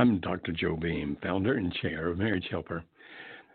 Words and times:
I'm 0.00 0.20
Dr. 0.20 0.52
Joe 0.52 0.76
Beam, 0.76 1.16
founder 1.24 1.54
and 1.54 1.74
chair 1.74 2.06
of 2.06 2.18
Marriage 2.18 2.46
Helper. 2.48 2.84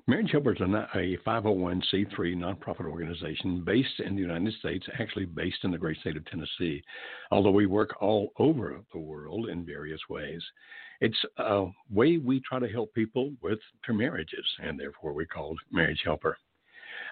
Marriage 0.08 0.32
Helper 0.32 0.54
is 0.54 0.60
a 0.60 1.18
501c3 1.26 2.36
nonprofit 2.36 2.86
organization 2.86 3.64
based 3.66 4.02
in 4.06 4.14
the 4.14 4.22
United 4.22 4.54
States, 4.56 4.86
actually 5.00 5.24
based 5.24 5.60
in 5.64 5.72
the 5.72 5.78
great 5.78 5.98
state 6.02 6.18
of 6.18 6.26
Tennessee, 6.26 6.84
although 7.32 7.52
we 7.52 7.66
work 7.66 7.96
all 8.02 8.34
over 8.40 8.78
the 8.92 9.00
world 9.00 9.48
in 9.48 9.66
various 9.66 10.02
ways. 10.10 10.44
It's 11.00 11.18
a 11.38 11.68
way 11.90 12.18
we 12.18 12.42
try 12.42 12.60
to 12.60 12.68
help 12.68 12.94
people 12.94 13.32
with 13.42 13.60
their 13.88 13.96
marriages, 13.96 14.46
and 14.62 14.78
therefore 14.78 15.14
we 15.14 15.26
called 15.26 15.58
Marriage 15.72 16.02
Helper. 16.04 16.38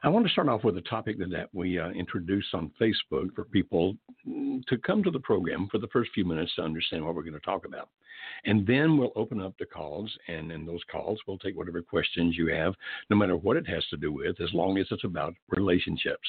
I 0.04 0.10
want 0.10 0.26
to 0.26 0.32
start 0.32 0.50
off 0.50 0.64
with 0.64 0.78
a 0.78 0.82
topic 0.82 1.20
that 1.20 1.50
we 1.54 1.78
uh, 1.78 1.90
introduced 1.90 2.56
on 2.56 2.72
Facebook 2.82 3.36
for 3.36 3.44
people 3.44 3.96
to 4.26 4.78
come 4.80 5.04
to 5.04 5.12
the 5.12 5.20
program 5.20 5.68
for 5.72 5.78
the 5.78 5.90
first 5.90 6.10
few 6.16 6.26
minutes 6.26 6.52
to 6.56 6.64
understand 6.64 7.06
what 7.06 7.14
we're 7.14 7.22
going 7.22 7.36
to 7.36 7.40
talk 7.40 7.68
about. 7.68 7.90
And 8.46 8.66
then 8.66 8.98
we'll 8.98 9.12
open 9.16 9.40
up 9.40 9.54
the 9.60 9.66
calls, 9.66 10.12
and 10.28 10.52
in 10.52 10.66
those 10.66 10.82
calls, 10.92 11.20
we'll 11.28 11.38
take 11.38 11.56
whatever 11.56 11.84
questions 11.84 12.36
you 12.36 12.48
have, 12.48 12.74
no 13.12 13.16
matter 13.16 13.36
what 13.36 13.58
it 13.58 13.68
has 13.68 13.86
to 13.92 13.98
do 13.98 14.12
with, 14.12 14.42
as 14.42 14.52
long 14.54 14.80
as 14.80 14.88
it's 14.90 15.04
about 15.04 15.36
relationships. 15.50 16.28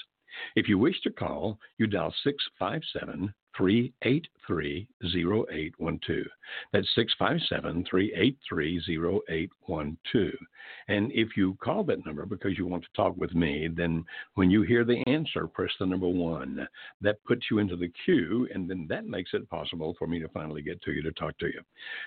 If 0.57 0.69
you 0.69 0.79
wish 0.79 1.01
to 1.03 1.11
call, 1.11 1.59
you 1.79 1.87
dial 1.87 2.15
657 2.25 3.35
383 3.57 4.89
0812. 5.05 6.27
That's 6.73 6.89
657 6.95 7.85
383 7.89 8.81
0812. 9.29 10.33
And 10.89 11.13
if 11.13 11.37
you 11.37 11.57
call 11.63 11.85
that 11.85 12.05
number 12.07 12.27
because 12.27 12.57
you 12.57 12.67
want 12.67 12.83
to 12.85 12.89
talk 12.97 13.17
with 13.17 13.35
me, 13.35 13.69
then 13.75 14.05
when 14.35 14.51
you 14.51 14.63
hear 14.63 14.85
the 14.85 15.03
answer, 15.07 15.47
press 15.47 15.71
the 15.79 15.87
number 15.87 16.09
one. 16.09 16.67
That 17.01 17.23
puts 17.25 17.47
you 17.51 17.59
into 17.59 17.77
the 17.77 17.93
queue, 18.05 18.49
and 18.55 18.69
then 18.69 18.87
that 18.89 19.07
makes 19.07 19.31
it 19.35 19.49
possible 19.51 19.95
for 19.99 20.07
me 20.07 20.21
to 20.21 20.29
finally 20.29 20.63
get 20.63 20.81
to 20.83 20.93
you 20.93 21.03
to 21.03 21.13
talk 21.13 21.37
to 21.39 21.47
you. 21.47 21.61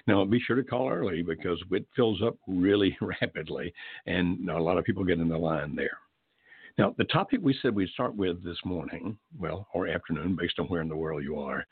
Now, 0.07 0.25
be 0.25 0.39
sure 0.39 0.55
to 0.55 0.63
call 0.63 0.89
early 0.89 1.21
because 1.21 1.61
it 1.71 1.85
fills 1.95 2.21
up 2.21 2.37
really 2.47 2.97
rapidly, 3.01 3.73
and 4.05 4.49
a 4.49 4.61
lot 4.61 4.77
of 4.77 4.85
people 4.85 5.03
get 5.03 5.19
in 5.19 5.29
the 5.29 5.37
line 5.37 5.75
there. 5.75 5.99
Now, 6.77 6.93
the 6.97 7.05
topic 7.05 7.39
we 7.41 7.57
said 7.61 7.73
we'd 7.73 7.89
start 7.89 8.15
with 8.15 8.43
this 8.43 8.57
morning, 8.65 9.17
well, 9.39 9.67
or 9.73 9.87
afternoon, 9.87 10.35
based 10.35 10.59
on 10.59 10.65
where 10.65 10.81
in 10.81 10.89
the 10.89 10.95
world 10.95 11.23
you 11.23 11.39
are, 11.39 11.65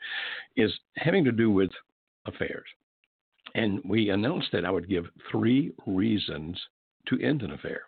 is 0.56 0.72
having 0.96 1.24
to 1.24 1.32
do 1.32 1.50
with 1.50 1.70
affairs. 2.26 2.66
And 3.54 3.80
we 3.84 4.10
announced 4.10 4.48
that 4.52 4.64
I 4.64 4.70
would 4.70 4.88
give 4.88 5.04
three 5.30 5.72
reasons 5.86 6.58
to 7.08 7.20
end 7.20 7.42
an 7.42 7.52
affair. 7.52 7.82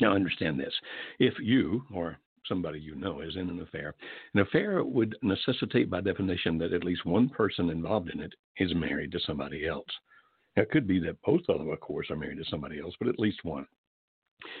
Now, 0.00 0.14
understand 0.14 0.58
this. 0.58 0.72
If 1.18 1.34
you 1.40 1.82
or 1.92 2.16
somebody 2.46 2.78
you 2.78 2.94
know 2.94 3.20
is 3.20 3.34
in 3.34 3.50
an 3.50 3.60
affair, 3.60 3.94
an 4.34 4.40
affair 4.40 4.84
would 4.84 5.16
necessitate, 5.22 5.90
by 5.90 6.00
definition, 6.00 6.58
that 6.58 6.72
at 6.72 6.84
least 6.84 7.04
one 7.04 7.28
person 7.28 7.70
involved 7.70 8.08
in 8.08 8.20
it 8.20 8.32
is 8.58 8.72
married 8.74 9.10
to 9.12 9.20
somebody 9.26 9.66
else. 9.66 9.90
Now, 10.56 10.62
it 10.62 10.70
could 10.70 10.86
be 10.86 11.00
that 11.00 11.20
both 11.22 11.42
of 11.48 11.58
them, 11.58 11.70
of 11.70 11.80
course, 11.80 12.08
are 12.10 12.16
married 12.16 12.38
to 12.38 12.50
somebody 12.50 12.78
else, 12.80 12.94
but 13.00 13.08
at 13.08 13.18
least 13.18 13.44
one. 13.44 13.66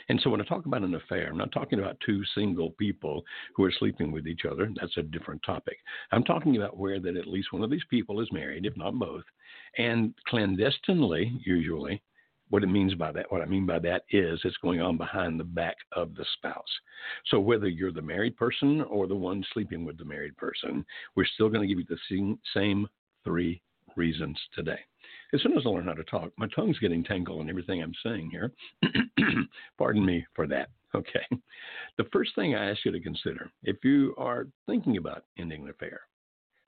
And 0.08 0.20
so 0.22 0.30
when 0.30 0.40
I 0.40 0.44
talk 0.44 0.66
about 0.66 0.82
an 0.82 0.94
affair, 0.94 1.28
I'm 1.28 1.38
not 1.38 1.52
talking 1.52 1.78
about 1.78 2.00
two 2.04 2.22
single 2.34 2.70
people 2.72 3.24
who 3.54 3.64
are 3.64 3.72
sleeping 3.78 4.12
with 4.12 4.26
each 4.26 4.44
other. 4.50 4.70
That's 4.80 4.96
a 4.96 5.02
different 5.02 5.42
topic. 5.42 5.78
I'm 6.12 6.24
talking 6.24 6.56
about 6.56 6.76
where 6.76 7.00
that 7.00 7.16
at 7.16 7.26
least 7.26 7.52
one 7.52 7.62
of 7.62 7.70
these 7.70 7.84
people 7.90 8.20
is 8.20 8.32
married, 8.32 8.66
if 8.66 8.76
not 8.76 8.98
both, 8.98 9.24
and 9.78 10.14
clandestinely, 10.26 11.40
usually, 11.44 12.02
what 12.50 12.64
it 12.64 12.68
means 12.68 12.94
by 12.94 13.12
that, 13.12 13.30
what 13.30 13.42
I 13.42 13.46
mean 13.46 13.64
by 13.64 13.78
that 13.78 14.02
is 14.10 14.40
it's 14.44 14.56
going 14.56 14.80
on 14.80 14.96
behind 14.96 15.38
the 15.38 15.44
back 15.44 15.76
of 15.92 16.14
the 16.16 16.24
spouse. 16.36 16.64
So 17.26 17.38
whether 17.38 17.68
you're 17.68 17.92
the 17.92 18.02
married 18.02 18.36
person 18.36 18.82
or 18.82 19.06
the 19.06 19.14
one 19.14 19.44
sleeping 19.52 19.84
with 19.84 19.98
the 19.98 20.04
married 20.04 20.36
person, 20.36 20.84
we're 21.14 21.26
still 21.34 21.48
going 21.48 21.62
to 21.62 21.72
give 21.72 21.78
you 21.78 21.86
the 21.88 22.36
same 22.52 22.88
three 23.24 23.62
reasons 23.96 24.38
today 24.54 24.80
as 25.32 25.42
soon 25.42 25.56
as 25.56 25.64
I 25.64 25.68
learn 25.68 25.86
how 25.86 25.94
to 25.94 26.04
talk, 26.04 26.32
my 26.36 26.48
tongue's 26.54 26.78
getting 26.78 27.04
tangled 27.04 27.40
in 27.40 27.50
everything 27.50 27.82
I'm 27.82 27.94
saying 28.02 28.30
here. 28.30 28.52
Pardon 29.78 30.04
me 30.04 30.26
for 30.34 30.46
that. 30.48 30.70
Okay. 30.94 31.24
The 31.98 32.08
first 32.12 32.34
thing 32.34 32.54
I 32.54 32.70
ask 32.70 32.84
you 32.84 32.92
to 32.92 33.00
consider 33.00 33.50
if 33.62 33.84
you 33.84 34.14
are 34.18 34.46
thinking 34.66 34.96
about 34.96 35.24
ending 35.38 35.62
an 35.62 35.70
affair, 35.70 36.00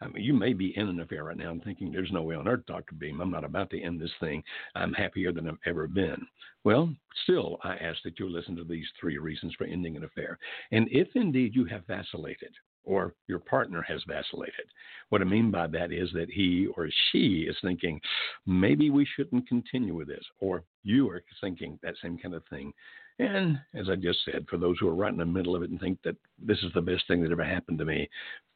I 0.03 0.09
mean, 0.09 0.25
you 0.25 0.35
may 0.35 0.53
be 0.53 0.77
in 0.77 0.89
an 0.89 1.01
affair 1.01 1.25
right 1.25 1.37
now 1.37 1.51
and 1.51 1.63
thinking, 1.63 1.93
there's 1.93 2.11
no 2.11 2.23
way 2.23 2.35
on 2.35 2.49
earth, 2.49 2.67
Dr. 2.67 2.95
Beam, 2.97 3.21
I'm 3.21 3.31
not 3.31 3.45
about 3.45 3.71
to 3.71 3.81
end 3.81 4.01
this 4.01 4.11
thing. 4.21 4.43
I'm 4.75 4.93
happier 4.93 5.33
than 5.33 5.49
I've 5.49 5.59
ever 5.65 5.87
been. 5.87 6.27
Well, 6.65 6.93
still, 7.23 7.59
I 7.63 7.77
ask 7.77 8.03
that 8.03 8.19
you 8.19 8.29
listen 8.29 8.57
to 8.57 8.65
these 8.65 8.87
three 9.01 9.19
reasons 9.19 9.55
for 9.57 9.65
ending 9.65 9.97
an 9.97 10.05
affair. 10.05 10.39
And 10.73 10.89
if 10.91 11.09
indeed 11.15 11.55
you 11.55 11.65
have 11.67 11.87
vacillated, 11.87 12.53
or 12.85 13.15
your 13.29 13.39
partner 13.39 13.83
has 13.83 14.03
vacillated. 14.07 14.67
What 15.09 15.21
I 15.21 15.25
mean 15.25 15.51
by 15.51 15.67
that 15.69 15.93
is 15.93 16.11
that 16.15 16.31
he 16.31 16.69
or 16.77 16.89
she 17.11 17.47
is 17.49 17.57
thinking, 17.63 18.01
maybe 18.47 18.91
we 18.91 19.07
shouldn't 19.17 19.49
continue 19.49 19.95
with 19.95 20.09
this, 20.09 20.25
or 20.41 20.65
you 20.83 21.09
are 21.11 21.23
thinking 21.41 21.79
that 21.83 21.95
same 22.03 22.19
kind 22.19 22.35
of 22.35 22.43
thing. 22.51 22.73
And 23.19 23.59
as 23.75 23.89
I 23.89 23.97
just 23.97 24.19
said, 24.25 24.47
for 24.49 24.57
those 24.57 24.77
who 24.81 24.89
are 24.89 24.95
right 24.95 25.13
in 25.13 25.19
the 25.19 25.25
middle 25.25 25.55
of 25.55 25.63
it 25.63 25.71
and 25.71 25.79
think 25.79 25.99
that 26.03 26.17
this 26.39 26.59
is 26.63 26.73
the 26.75 26.81
best 26.81 27.07
thing 27.07 27.23
that 27.23 27.33
ever 27.33 27.45
happened 27.45 27.79
to 27.79 27.85
me, 27.85 28.09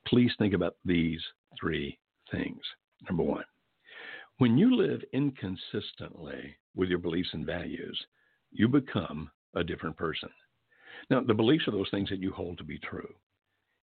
please 0.06 0.32
think 0.38 0.54
about 0.54 0.76
these 0.84 1.20
three 1.60 1.98
things. 2.31 2.60
Number 3.09 3.22
one, 3.22 3.44
when 4.38 4.59
you 4.59 4.75
live 4.75 5.03
inconsistently 5.12 6.56
with 6.75 6.88
your 6.88 6.98
beliefs 6.98 7.31
and 7.32 7.47
values, 7.47 7.98
you 8.50 8.69
become 8.69 9.31
a 9.54 9.65
different 9.65 9.97
person. 9.97 10.28
Now, 11.10 11.20
the 11.20 11.34
beliefs 11.34 11.69
are 11.69 11.72
those 11.72 11.91
things 11.91 12.09
that 12.10 12.22
you 12.22 12.32
hold 12.32 12.59
to 12.59 12.65
be 12.65 12.78
true. 12.78 13.15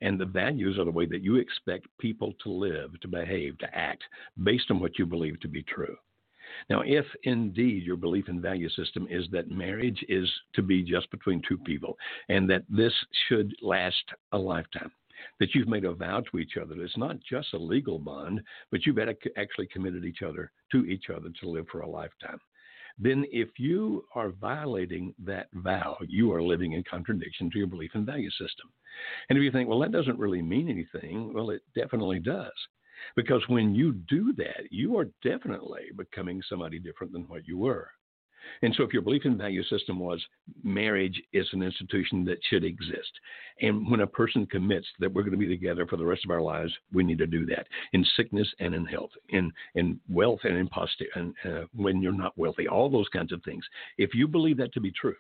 And 0.04 0.20
the 0.20 0.26
values 0.26 0.78
are 0.78 0.84
the 0.84 0.92
way 0.92 1.06
that 1.06 1.24
you 1.24 1.38
expect 1.38 1.88
people 1.98 2.34
to 2.44 2.52
live, 2.52 3.00
to 3.00 3.08
behave, 3.08 3.58
to 3.60 3.76
act 3.76 4.04
based 4.44 4.70
on 4.70 4.82
what 4.82 5.00
you 5.00 5.06
believe 5.06 5.40
to 5.40 5.48
be 5.48 5.64
true. 5.64 5.96
Now, 6.70 6.82
if 6.86 7.06
indeed 7.24 7.84
your 7.84 7.96
belief 7.96 8.28
and 8.28 8.42
value 8.42 8.70
system 8.70 9.08
is 9.10 9.26
that 9.32 9.50
marriage 9.50 10.04
is 10.10 10.30
to 10.56 10.62
be 10.62 10.84
just 10.84 11.10
between 11.10 11.42
two 11.48 11.58
people 11.58 11.98
and 12.28 12.50
that 12.50 12.64
this 12.70 12.94
should 13.28 13.56
last 13.62 14.04
a 14.34 14.38
lifetime, 14.38 14.92
that 15.40 15.56
you've 15.56 15.70
made 15.70 15.86
a 15.86 15.94
vow 15.94 16.20
to 16.20 16.38
each 16.38 16.58
other, 16.62 16.76
that 16.76 16.84
it's 16.84 16.98
not 16.98 17.16
just 17.22 17.54
a 17.54 17.58
legal 17.58 17.98
bond, 17.98 18.42
but 18.72 18.86
you've 18.86 19.00
actually 19.00 19.68
committed 19.68 20.04
each 20.04 20.22
other 20.22 20.52
to 20.74 20.86
each 20.86 21.06
other 21.10 21.30
to 21.40 21.50
live 21.50 21.66
for 21.72 21.80
a 21.80 21.90
lifetime 21.90 22.40
then 22.98 23.26
if 23.32 23.50
you 23.58 24.06
are 24.16 24.30
violating 24.30 25.14
that 25.24 25.48
vow, 25.54 25.98
you 26.08 26.32
are 26.34 26.44
living 26.44 26.74
in 26.74 26.84
contradiction 26.84 27.50
to 27.52 27.58
your 27.58 27.68
belief 27.68 27.92
and 27.94 28.06
value 28.06 28.30
system. 28.32 28.70
And 29.30 29.38
if 29.38 29.44
you 29.44 29.52
think, 29.52 29.68
well, 29.68 29.80
that 29.80 29.92
doesn't 29.92 30.20
really 30.20 30.42
mean 30.42 30.70
anything, 30.70 31.34
well, 31.34 31.50
it 31.50 31.62
definitely 31.76 32.20
does. 32.20 32.52
Because 33.16 33.42
when 33.48 33.76
you 33.76 33.94
do 34.08 34.34
that, 34.38 34.72
you 34.72 34.98
are 34.98 35.10
definitely 35.24 35.86
becoming 35.98 36.42
somebody 36.48 36.80
different 36.80 37.12
than 37.12 37.24
what 37.24 37.48
you 37.48 37.58
were. 37.58 37.90
And 38.62 38.74
so, 38.76 38.84
if 38.84 38.94
your 38.94 39.02
belief 39.02 39.24
and 39.26 39.38
value 39.38 39.64
system 39.64 40.00
was 40.00 40.22
marriage 40.64 41.22
is 41.34 41.48
an 41.54 41.64
institution 41.64 42.26
that 42.26 42.40
should 42.50 42.64
exist, 42.64 43.12
and 43.62 43.90
when 43.90 44.02
a 44.02 44.08
person 44.08 44.46
commits 44.46 44.88
that 45.00 45.14
we're 45.14 45.24
going 45.24 45.32
to 45.32 45.38
be 45.38 45.48
together 45.48 45.86
for 45.86 45.98
the 45.98 46.06
rest 46.06 46.26
of 46.26 46.32
our 46.32 46.42
lives, 46.42 46.74
we 46.92 47.04
need 47.04 47.18
to 47.20 47.28
do 47.28 47.46
that 47.48 47.68
in 47.94 48.06
sickness 48.16 48.48
and 48.60 48.74
in 48.74 48.86
health, 48.86 49.12
in 49.30 49.52
in 49.76 50.00
wealth 50.10 50.40
and 50.44 50.58
in 50.58 50.68
posterity, 50.68 51.12
and 51.16 51.34
uh, 51.46 51.66
when 51.76 52.02
you're 52.02 52.12
not 52.12 52.38
wealthy, 52.38 52.68
all 52.68 52.90
those 52.90 53.10
kinds 53.10 53.32
of 53.32 53.42
things. 53.44 53.64
If 53.98 54.14
you 54.14 54.28
believe 54.28 54.58
that 54.58 54.74
to 54.74 54.82
be 54.82 54.92
true, 54.92 55.16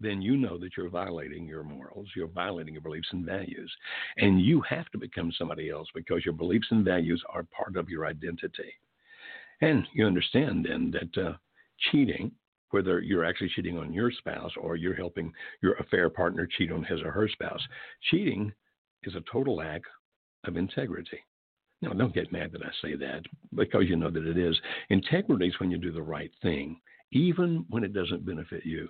then 0.00 0.22
you 0.22 0.36
know 0.36 0.58
that 0.58 0.76
you're 0.76 0.88
violating 0.88 1.46
your 1.46 1.64
morals, 1.64 2.08
you're 2.14 2.28
violating 2.28 2.74
your 2.74 2.82
beliefs 2.82 3.08
and 3.12 3.24
values, 3.24 3.72
and 4.16 4.40
you 4.40 4.60
have 4.68 4.88
to 4.90 4.98
become 4.98 5.32
somebody 5.32 5.70
else 5.70 5.88
because 5.94 6.24
your 6.24 6.34
beliefs 6.34 6.68
and 6.70 6.84
values 6.84 7.22
are 7.30 7.44
part 7.44 7.76
of 7.76 7.88
your 7.88 8.06
identity. 8.06 8.72
And 9.60 9.86
you 9.92 10.06
understand 10.06 10.66
then 10.68 10.92
that 10.92 11.26
uh, 11.26 11.32
cheating, 11.90 12.32
whether 12.70 13.00
you're 13.00 13.24
actually 13.24 13.50
cheating 13.54 13.78
on 13.78 13.92
your 13.92 14.10
spouse 14.10 14.52
or 14.60 14.76
you're 14.76 14.94
helping 14.94 15.32
your 15.62 15.74
affair 15.74 16.10
partner 16.10 16.46
cheat 16.46 16.70
on 16.72 16.84
his 16.84 17.00
or 17.00 17.10
her 17.10 17.28
spouse, 17.28 17.62
cheating 18.10 18.52
is 19.04 19.14
a 19.14 19.22
total 19.32 19.56
lack 19.56 19.82
of 20.44 20.56
integrity. 20.56 21.18
Now, 21.80 21.92
don't 21.92 22.14
get 22.14 22.32
mad 22.32 22.52
that 22.52 22.62
I 22.62 22.70
say 22.82 22.96
that 22.96 23.22
because 23.54 23.84
you 23.86 23.96
know 23.96 24.10
that 24.10 24.26
it 24.26 24.36
is. 24.36 24.58
Integrity 24.90 25.46
is 25.46 25.60
when 25.60 25.70
you 25.70 25.78
do 25.78 25.92
the 25.92 26.02
right 26.02 26.30
thing, 26.42 26.80
even 27.12 27.64
when 27.70 27.84
it 27.84 27.94
doesn't 27.94 28.26
benefit 28.26 28.66
you. 28.66 28.88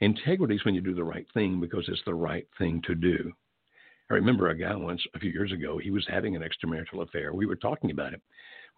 Integrity 0.00 0.54
is 0.54 0.64
when 0.64 0.74
you 0.74 0.80
do 0.80 0.94
the 0.94 1.04
right 1.04 1.26
thing 1.34 1.60
because 1.60 1.84
it's 1.88 2.02
the 2.06 2.14
right 2.14 2.46
thing 2.58 2.82
to 2.86 2.94
do. 2.94 3.32
I 4.10 4.14
remember 4.14 4.48
a 4.48 4.58
guy 4.58 4.74
once 4.74 5.02
a 5.14 5.20
few 5.20 5.30
years 5.30 5.52
ago, 5.52 5.78
he 5.78 5.90
was 5.90 6.04
having 6.08 6.34
an 6.34 6.42
extramarital 6.42 7.02
affair. 7.02 7.32
We 7.32 7.46
were 7.46 7.56
talking 7.56 7.90
about 7.90 8.12
it. 8.12 8.20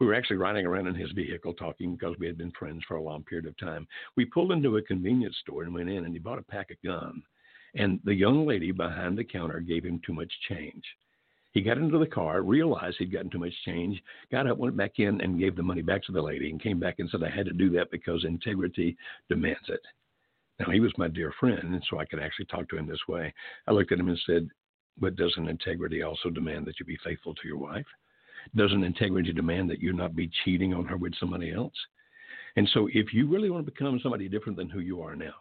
We 0.01 0.07
were 0.07 0.15
actually 0.15 0.37
riding 0.37 0.67
around 0.67 0.87
in 0.87 0.95
his 0.95 1.13
vehicle 1.13 1.55
talking 1.55 1.95
because 1.95 2.17
we 2.19 2.27
had 2.27 2.39
been 2.39 2.53
friends 2.59 2.83
for 2.87 2.97
a 2.97 3.03
long 3.03 3.23
period 3.25 3.47
of 3.47 3.57
time. 3.59 3.87
We 4.17 4.25
pulled 4.25 4.53
into 4.53 4.77
a 4.77 4.83
convenience 4.83 5.37
store 5.43 5.63
and 5.63 5.75
went 5.75 5.91
in, 5.91 6.05
and 6.05 6.13
he 6.13 6.19
bought 6.19 6.39
a 6.39 6.43
pack 6.43 6.71
of 6.71 6.83
gum. 6.85 7.23
And 7.75 8.01
the 8.05 8.15
young 8.15 8.47
lady 8.47 8.73
behind 8.73 9.17
the 9.17 9.25
counter 9.25 9.61
gave 9.61 9.85
him 9.85 10.01
too 10.05 10.13
much 10.13 10.33
change. 10.49 10.85
He 11.53 11.61
got 11.61 11.79
into 11.79 11.99
the 11.99 12.07
car, 12.07 12.43
realized 12.43 12.97
he'd 12.99 13.13
gotten 13.13 13.31
too 13.31 13.39
much 13.39 13.53
change, 13.65 14.03
got 14.31 14.47
up, 14.47 14.57
went 14.57 14.77
back 14.77 14.99
in, 14.99 15.21
and 15.21 15.39
gave 15.39 15.55
the 15.55 15.63
money 15.63 15.83
back 15.83 16.03
to 16.05 16.13
the 16.13 16.21
lady, 16.21 16.51
and 16.51 16.63
came 16.63 16.81
back 16.81 16.99
and 16.99 17.09
said, 17.11 17.23
I 17.23 17.29
had 17.29 17.47
to 17.47 17.53
do 17.53 17.71
that 17.71 17.91
because 17.91 18.25
integrity 18.25 18.97
demands 19.29 19.69
it. 19.69 19.83
Now, 20.59 20.71
he 20.71 20.81
was 20.81 20.93
my 20.97 21.09
dear 21.09 21.33
friend, 21.39 21.75
and 21.75 21.83
so 21.91 21.99
I 21.99 22.07
could 22.07 22.21
actually 22.21 22.47
talk 22.47 22.69
to 22.71 22.79
him 22.79 22.87
this 22.87 23.07
way. 23.09 23.33
I 23.67 23.73
looked 23.73 23.93
at 23.93 23.99
him 23.99 24.09
and 24.09 24.21
said, 24.27 24.49
But 24.99 25.17
doesn't 25.17 25.49
integrity 25.49 26.03
also 26.03 26.31
demand 26.31 26.67
that 26.67 26.81
you 26.81 26.87
be 26.87 26.99
faithful 27.05 27.35
to 27.35 27.49
your 27.49 27.59
wife? 27.59 27.87
Doesn't 28.57 28.85
integrity 28.85 29.33
demand 29.33 29.71
that 29.71 29.81
you 29.81 29.93
not 29.93 30.17
be 30.17 30.31
cheating 30.45 30.75
on 30.75 30.85
her 30.87 30.97
with 30.97 31.15
somebody 31.19 31.53
else? 31.53 31.75
And 32.57 32.69
so, 32.75 32.89
if 32.93 33.15
you 33.15 33.27
really 33.27 33.51
want 33.51 33.65
to 33.65 33.73
become 33.73 33.99
somebody 34.03 34.29
different 34.29 34.59
than 34.59 34.69
who 34.69 34.81
you 34.81 35.01
are 35.01 35.17
now, 35.17 35.35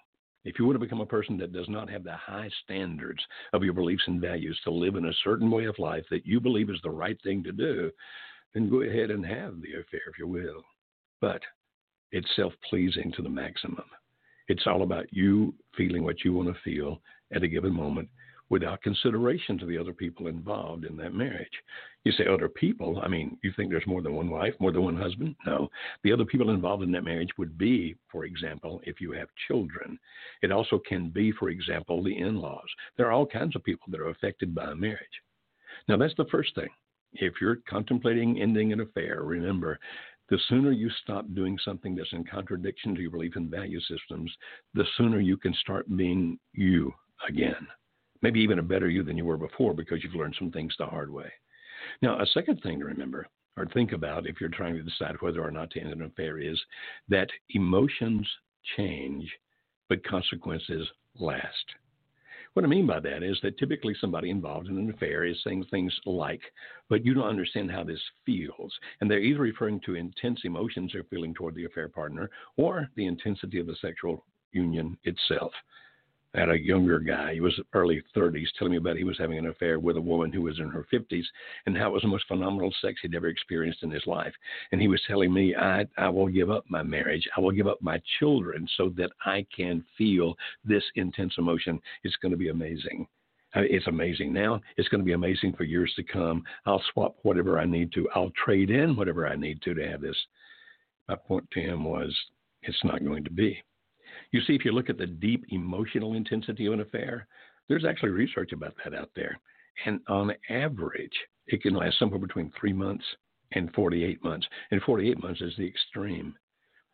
if 0.43 0.57
you 0.57 0.65
want 0.65 0.75
to 0.75 0.85
become 0.85 1.01
a 1.01 1.05
person 1.05 1.37
that 1.37 1.53
does 1.53 1.69
not 1.69 1.89
have 1.89 2.03
the 2.03 2.15
high 2.15 2.49
standards 2.63 3.21
of 3.53 3.63
your 3.63 3.73
beliefs 3.73 4.03
and 4.07 4.19
values 4.19 4.59
to 4.63 4.71
live 4.71 4.95
in 4.95 5.05
a 5.05 5.13
certain 5.23 5.51
way 5.51 5.65
of 5.65 5.77
life 5.77 6.05
that 6.09 6.25
you 6.25 6.39
believe 6.39 6.69
is 6.69 6.79
the 6.83 6.89
right 6.89 7.17
thing 7.21 7.43
to 7.43 7.51
do, 7.51 7.91
then 8.53 8.69
go 8.69 8.81
ahead 8.81 9.11
and 9.11 9.25
have 9.25 9.61
the 9.61 9.73
affair 9.79 10.01
if 10.07 10.17
you 10.17 10.27
will. 10.27 10.63
But 11.19 11.41
it's 12.11 12.35
self 12.35 12.53
pleasing 12.69 13.11
to 13.15 13.21
the 13.21 13.29
maximum. 13.29 13.85
It's 14.47 14.65
all 14.65 14.81
about 14.81 15.05
you 15.11 15.53
feeling 15.77 16.03
what 16.03 16.25
you 16.25 16.33
want 16.33 16.49
to 16.49 16.61
feel 16.63 17.01
at 17.33 17.43
a 17.43 17.47
given 17.47 17.73
moment 17.73 18.09
without 18.51 18.81
consideration 18.81 19.57
to 19.57 19.65
the 19.65 19.77
other 19.77 19.93
people 19.93 20.27
involved 20.27 20.83
in 20.83 20.97
that 20.97 21.13
marriage. 21.13 21.47
You 22.03 22.11
say 22.11 22.25
other 22.27 22.49
people, 22.49 22.99
I 23.01 23.07
mean, 23.07 23.37
you 23.43 23.53
think 23.55 23.71
there's 23.71 23.87
more 23.87 24.01
than 24.01 24.13
one 24.13 24.29
wife, 24.29 24.53
more 24.59 24.73
than 24.73 24.83
one 24.83 24.97
husband? 24.97 25.35
No. 25.45 25.69
The 26.03 26.11
other 26.11 26.25
people 26.25 26.49
involved 26.49 26.83
in 26.83 26.91
that 26.91 27.05
marriage 27.05 27.29
would 27.37 27.57
be, 27.57 27.95
for 28.11 28.25
example, 28.25 28.81
if 28.83 28.99
you 28.99 29.13
have 29.13 29.29
children. 29.47 29.97
It 30.41 30.51
also 30.51 30.79
can 30.85 31.09
be, 31.09 31.31
for 31.31 31.49
example, 31.49 32.03
the 32.03 32.17
in 32.17 32.41
laws. 32.41 32.67
There 32.97 33.07
are 33.07 33.13
all 33.13 33.25
kinds 33.25 33.55
of 33.55 33.63
people 33.63 33.87
that 33.89 34.01
are 34.01 34.09
affected 34.09 34.53
by 34.53 34.71
a 34.71 34.75
marriage. 34.75 34.99
Now, 35.87 35.95
that's 35.95 36.15
the 36.17 36.25
first 36.29 36.53
thing. 36.53 36.69
If 37.13 37.35
you're 37.39 37.59
contemplating 37.69 38.41
ending 38.41 38.73
an 38.73 38.81
affair, 38.81 39.23
remember 39.23 39.79
the 40.29 40.39
sooner 40.49 40.73
you 40.73 40.89
stop 41.03 41.25
doing 41.33 41.57
something 41.63 41.95
that's 41.95 42.11
in 42.11 42.25
contradiction 42.25 42.95
to 42.95 43.01
your 43.01 43.11
belief 43.11 43.37
and 43.37 43.49
value 43.49 43.79
systems, 43.79 44.29
the 44.73 44.85
sooner 44.97 45.21
you 45.21 45.37
can 45.37 45.53
start 45.53 45.85
being 45.95 46.37
you 46.53 46.93
again 47.29 47.67
maybe 48.21 48.39
even 48.39 48.59
a 48.59 48.63
better 48.63 48.89
you 48.89 49.03
than 49.03 49.17
you 49.17 49.25
were 49.25 49.37
before 49.37 49.73
because 49.73 50.03
you've 50.03 50.15
learned 50.15 50.35
some 50.37 50.51
things 50.51 50.73
the 50.77 50.85
hard 50.85 51.11
way. 51.11 51.31
Now, 52.01 52.19
a 52.19 52.25
second 52.27 52.61
thing 52.61 52.79
to 52.79 52.85
remember 52.85 53.27
or 53.57 53.65
think 53.67 53.91
about 53.91 54.27
if 54.27 54.39
you're 54.39 54.49
trying 54.49 54.75
to 54.75 54.83
decide 54.83 55.15
whether 55.19 55.41
or 55.41 55.51
not 55.51 55.69
to 55.71 55.79
end 55.79 55.91
an 55.91 56.03
affair 56.03 56.39
is 56.39 56.59
that 57.09 57.29
emotions 57.49 58.27
change, 58.77 59.29
but 59.89 60.05
consequences 60.05 60.87
last. 61.19 61.65
What 62.53 62.65
I 62.65 62.67
mean 62.67 62.85
by 62.85 62.99
that 62.99 63.23
is 63.23 63.39
that 63.43 63.57
typically 63.57 63.95
somebody 63.99 64.29
involved 64.29 64.67
in 64.67 64.77
an 64.77 64.89
affair 64.89 65.23
is 65.23 65.41
saying 65.43 65.65
things 65.71 65.97
like, 66.05 66.41
but 66.89 67.05
you 67.05 67.13
don't 67.13 67.27
understand 67.27 67.71
how 67.71 67.83
this 67.83 68.01
feels. 68.25 68.73
And 68.99 69.09
they're 69.09 69.19
either 69.19 69.39
referring 69.39 69.79
to 69.81 69.95
intense 69.95 70.41
emotions 70.43 70.91
they're 70.91 71.05
feeling 71.05 71.33
toward 71.33 71.55
the 71.55 71.65
affair 71.65 71.87
partner 71.87 72.29
or 72.57 72.89
the 72.97 73.05
intensity 73.05 73.59
of 73.59 73.67
the 73.67 73.75
sexual 73.81 74.25
union 74.51 74.97
itself. 75.05 75.53
I 76.33 76.39
had 76.39 76.49
a 76.49 76.57
younger 76.57 76.99
guy, 76.99 77.33
he 77.33 77.41
was 77.41 77.59
early 77.73 78.01
30s, 78.15 78.47
telling 78.57 78.71
me 78.71 78.77
about 78.77 78.95
he 78.95 79.03
was 79.03 79.17
having 79.17 79.37
an 79.37 79.47
affair 79.47 79.79
with 79.79 79.97
a 79.97 80.01
woman 80.01 80.31
who 80.31 80.43
was 80.43 80.59
in 80.59 80.69
her 80.69 80.85
50s 80.91 81.25
and 81.65 81.77
how 81.77 81.89
it 81.89 81.93
was 81.93 82.03
the 82.03 82.07
most 82.07 82.27
phenomenal 82.27 82.73
sex 82.81 82.99
he'd 83.01 83.15
ever 83.15 83.27
experienced 83.27 83.83
in 83.83 83.91
his 83.91 84.05
life. 84.07 84.33
And 84.71 84.79
he 84.79 84.87
was 84.87 85.01
telling 85.07 85.33
me, 85.33 85.55
I, 85.55 85.85
I 85.97 86.07
will 86.07 86.27
give 86.27 86.49
up 86.49 86.63
my 86.69 86.83
marriage, 86.83 87.27
I 87.35 87.41
will 87.41 87.51
give 87.51 87.67
up 87.67 87.81
my 87.81 88.01
children 88.19 88.65
so 88.77 88.89
that 88.95 89.11
I 89.25 89.45
can 89.53 89.83
feel 89.97 90.35
this 90.63 90.83
intense 90.95 91.33
emotion. 91.37 91.81
It's 92.03 92.15
going 92.17 92.31
to 92.31 92.37
be 92.37 92.49
amazing. 92.49 93.07
Uh, 93.53 93.61
it's 93.63 93.87
amazing 93.87 94.31
now. 94.31 94.61
It's 94.77 94.87
going 94.87 95.01
to 95.01 95.05
be 95.05 95.11
amazing 95.11 95.53
for 95.53 95.65
years 95.65 95.91
to 95.97 96.03
come. 96.03 96.43
I'll 96.65 96.81
swap 96.93 97.17
whatever 97.23 97.59
I 97.59 97.65
need 97.65 97.91
to. 97.93 98.07
I'll 98.15 98.31
trade 98.45 98.69
in 98.69 98.95
whatever 98.95 99.27
I 99.27 99.35
need 99.35 99.61
to 99.63 99.73
to 99.73 99.89
have 99.89 99.99
this. 99.99 100.15
My 101.09 101.15
point 101.15 101.49
to 101.51 101.59
him 101.59 101.83
was, 101.83 102.15
it's 102.63 102.83
not 102.85 103.03
going 103.03 103.25
to 103.25 103.31
be. 103.31 103.61
You 104.31 104.41
see, 104.41 104.53
if 104.53 104.65
you 104.65 104.71
look 104.71 104.89
at 104.89 104.97
the 104.97 105.07
deep 105.07 105.45
emotional 105.49 106.13
intensity 106.13 106.65
of 106.65 106.73
an 106.73 106.81
affair, 106.81 107.27
there's 107.67 107.85
actually 107.85 108.09
research 108.09 108.51
about 108.53 108.73
that 108.83 108.93
out 108.93 109.09
there. 109.15 109.39
And 109.85 109.99
on 110.07 110.31
average, 110.49 111.13
it 111.47 111.61
can 111.61 111.73
last 111.73 111.99
somewhere 111.99 112.19
between 112.19 112.51
three 112.59 112.73
months 112.73 113.05
and 113.53 113.73
48 113.73 114.23
months. 114.23 114.47
And 114.71 114.81
48 114.81 115.21
months 115.21 115.41
is 115.41 115.53
the 115.57 115.67
extreme. 115.67 116.35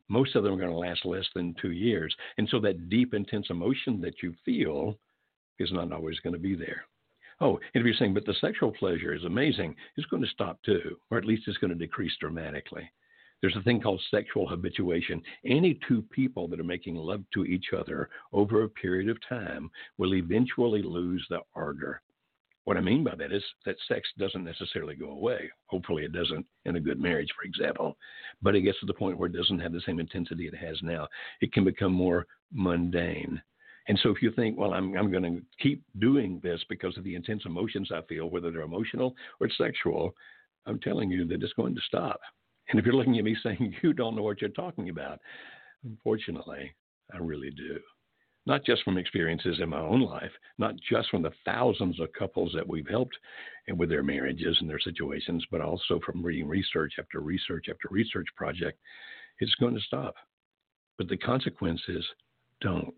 Most 0.10 0.36
of 0.36 0.44
them 0.44 0.54
are 0.54 0.58
going 0.58 0.72
to 0.72 0.78
last 0.78 1.06
less 1.06 1.26
than 1.36 1.56
two 1.62 1.72
years. 1.72 2.16
And 2.38 2.48
so 2.50 2.60
that 2.62 2.90
deep, 2.90 3.14
intense 3.14 3.48
emotion 3.50 4.02
that 4.02 4.24
you 4.24 4.34
feel 4.46 4.98
is 5.60 5.72
not 5.72 5.92
always 5.92 6.20
going 6.20 6.34
to 6.34 6.40
be 6.40 6.56
there. 6.56 6.86
Oh, 7.40 7.60
and 7.74 7.82
if 7.82 7.86
you're 7.86 7.94
saying, 7.94 8.14
but 8.14 8.26
the 8.26 8.34
sexual 8.42 8.72
pleasure 8.72 9.14
is 9.14 9.24
amazing, 9.24 9.76
it's 9.96 10.08
going 10.08 10.24
to 10.24 10.30
stop 10.30 10.60
too, 10.64 10.98
or 11.12 11.20
at 11.20 11.26
least 11.26 11.44
it's 11.48 11.58
going 11.58 11.70
to 11.70 11.76
decrease 11.76 12.14
dramatically. 12.20 12.90
There's 13.42 13.56
a 13.56 13.62
thing 13.62 13.82
called 13.82 14.02
sexual 14.10 14.48
habituation. 14.48 15.22
Any 15.46 15.80
two 15.88 16.02
people 16.12 16.48
that 16.48 16.60
are 16.60 16.66
making 16.66 16.96
love 16.96 17.24
to 17.34 17.46
each 17.46 17.68
other 17.78 18.10
over 18.34 18.64
a 18.64 18.70
period 18.70 19.10
of 19.10 19.18
time 19.28 19.70
will 19.98 20.16
eventually 20.16 20.82
lose 20.82 21.26
the 21.30 21.40
ardor. 21.56 22.02
What 22.68 22.76
I 22.76 22.82
mean 22.82 23.04
by 23.04 23.16
that 23.16 23.32
is 23.32 23.44
that 23.66 23.78
sex 23.88 24.10
doesn't 24.18 24.44
necessarily 24.44 24.96
go 24.96 25.12
away. 25.12 25.50
Hopefully, 25.68 26.04
it 26.04 26.12
doesn't 26.12 26.46
in 26.66 26.76
a 26.76 26.82
good 26.82 27.00
marriage, 27.00 27.30
for 27.34 27.46
example. 27.46 27.96
But 28.42 28.56
it 28.56 28.62
gets 28.62 28.78
to 28.82 28.86
the 28.86 28.94
point 28.94 29.18
where 29.18 29.30
it 29.30 29.38
doesn't 29.38 29.60
have 29.60 29.72
the 29.72 29.82
same 29.86 30.02
intensity 30.02 30.48
it 30.48 30.56
has 30.58 30.78
now. 30.82 31.08
It 31.40 31.54
can 31.54 31.64
become 31.64 31.94
more 31.94 32.26
mundane. 32.52 33.42
And 33.88 33.98
so, 34.04 34.10
if 34.10 34.22
you 34.22 34.32
think, 34.32 34.58
well, 34.58 34.74
I'm, 34.74 34.98
I'm 34.98 35.10
going 35.10 35.24
to 35.24 35.42
keep 35.64 35.82
doing 36.00 36.42
this 36.44 36.62
because 36.68 36.98
of 36.98 37.06
the 37.06 37.16
intense 37.16 37.44
emotions 37.46 37.90
I 37.90 38.02
feel, 38.02 38.30
whether 38.30 38.52
they're 38.52 38.62
emotional 38.64 39.16
or 39.40 39.48
sexual, 39.58 40.14
I'm 40.66 40.80
telling 40.82 41.10
you 41.10 41.26
that 41.28 41.42
it's 41.42 41.54
going 41.54 41.74
to 41.74 41.82
stop. 41.88 42.20
And 42.70 42.80
if 42.80 42.86
you're 42.86 42.96
looking 42.96 43.18
at 43.18 43.24
me 43.24 43.36
saying 43.44 43.76
you 43.82 43.94
don't 43.94 44.16
know 44.16 44.24
what 44.24 44.42
you're 44.42 44.50
talking 44.52 44.90
about, 44.90 45.20
unfortunately, 45.84 46.72
I 47.14 47.18
really 47.18 47.52
do. 47.52 47.80
Not 48.46 48.64
just 48.64 48.84
from 48.84 48.98
experiences 48.98 49.58
in 49.62 49.70
my 49.70 49.82
own 49.82 50.02
life, 50.02 50.32
not 50.58 50.76
just 50.90 51.10
from 51.10 51.22
the 51.22 51.34
thousands 51.44 52.00
of 52.00 52.14
couples 52.14 52.54
that 52.56 52.68
we've 52.68 52.88
helped 52.88 53.18
with 53.76 53.90
their 53.90 54.04
marriages 54.04 54.58
and 54.62 54.70
their 54.70 54.80
situations, 54.80 55.46
but 55.52 55.60
also 55.60 56.00
from 56.06 56.24
reading 56.24 56.48
research 56.48 56.94
after 56.98 57.20
research 57.20 57.66
after 57.70 57.90
research 57.92 58.28
project. 58.38 58.80
It's 59.40 59.54
going 59.56 59.76
to 59.76 59.82
stop. 59.82 60.16
But 60.98 61.10
the 61.10 61.18
consequences 61.18 62.06
don't. 62.62 62.96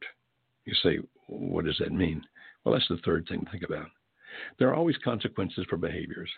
You 0.66 0.74
say, 0.84 1.00
what 1.28 1.66
does 1.66 1.78
that 1.80 1.92
mean? 1.92 2.22
Well, 2.64 2.74
that's 2.74 2.88
the 2.88 3.02
third 3.04 3.26
thing 3.28 3.44
to 3.44 3.52
think 3.52 3.64
about. 3.64 3.88
There 4.60 4.70
are 4.70 4.76
always 4.76 4.98
consequences 5.04 5.66
for 5.68 5.78
behaviors 5.78 6.30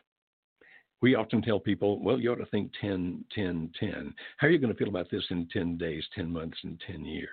we 1.01 1.15
often 1.15 1.41
tell 1.41 1.59
people, 1.59 2.01
well, 2.03 2.19
you 2.19 2.31
ought 2.31 2.35
to 2.35 2.45
think 2.47 2.71
10, 2.79 3.25
10, 3.33 3.71
10. 3.79 4.13
How 4.37 4.47
are 4.47 4.49
you 4.49 4.59
going 4.59 4.71
to 4.71 4.77
feel 4.77 4.89
about 4.89 5.09
this 5.11 5.23
in 5.31 5.47
10 5.51 5.77
days, 5.77 6.03
10 6.15 6.31
months, 6.31 6.57
and 6.63 6.81
10 6.85 7.03
years? 7.03 7.29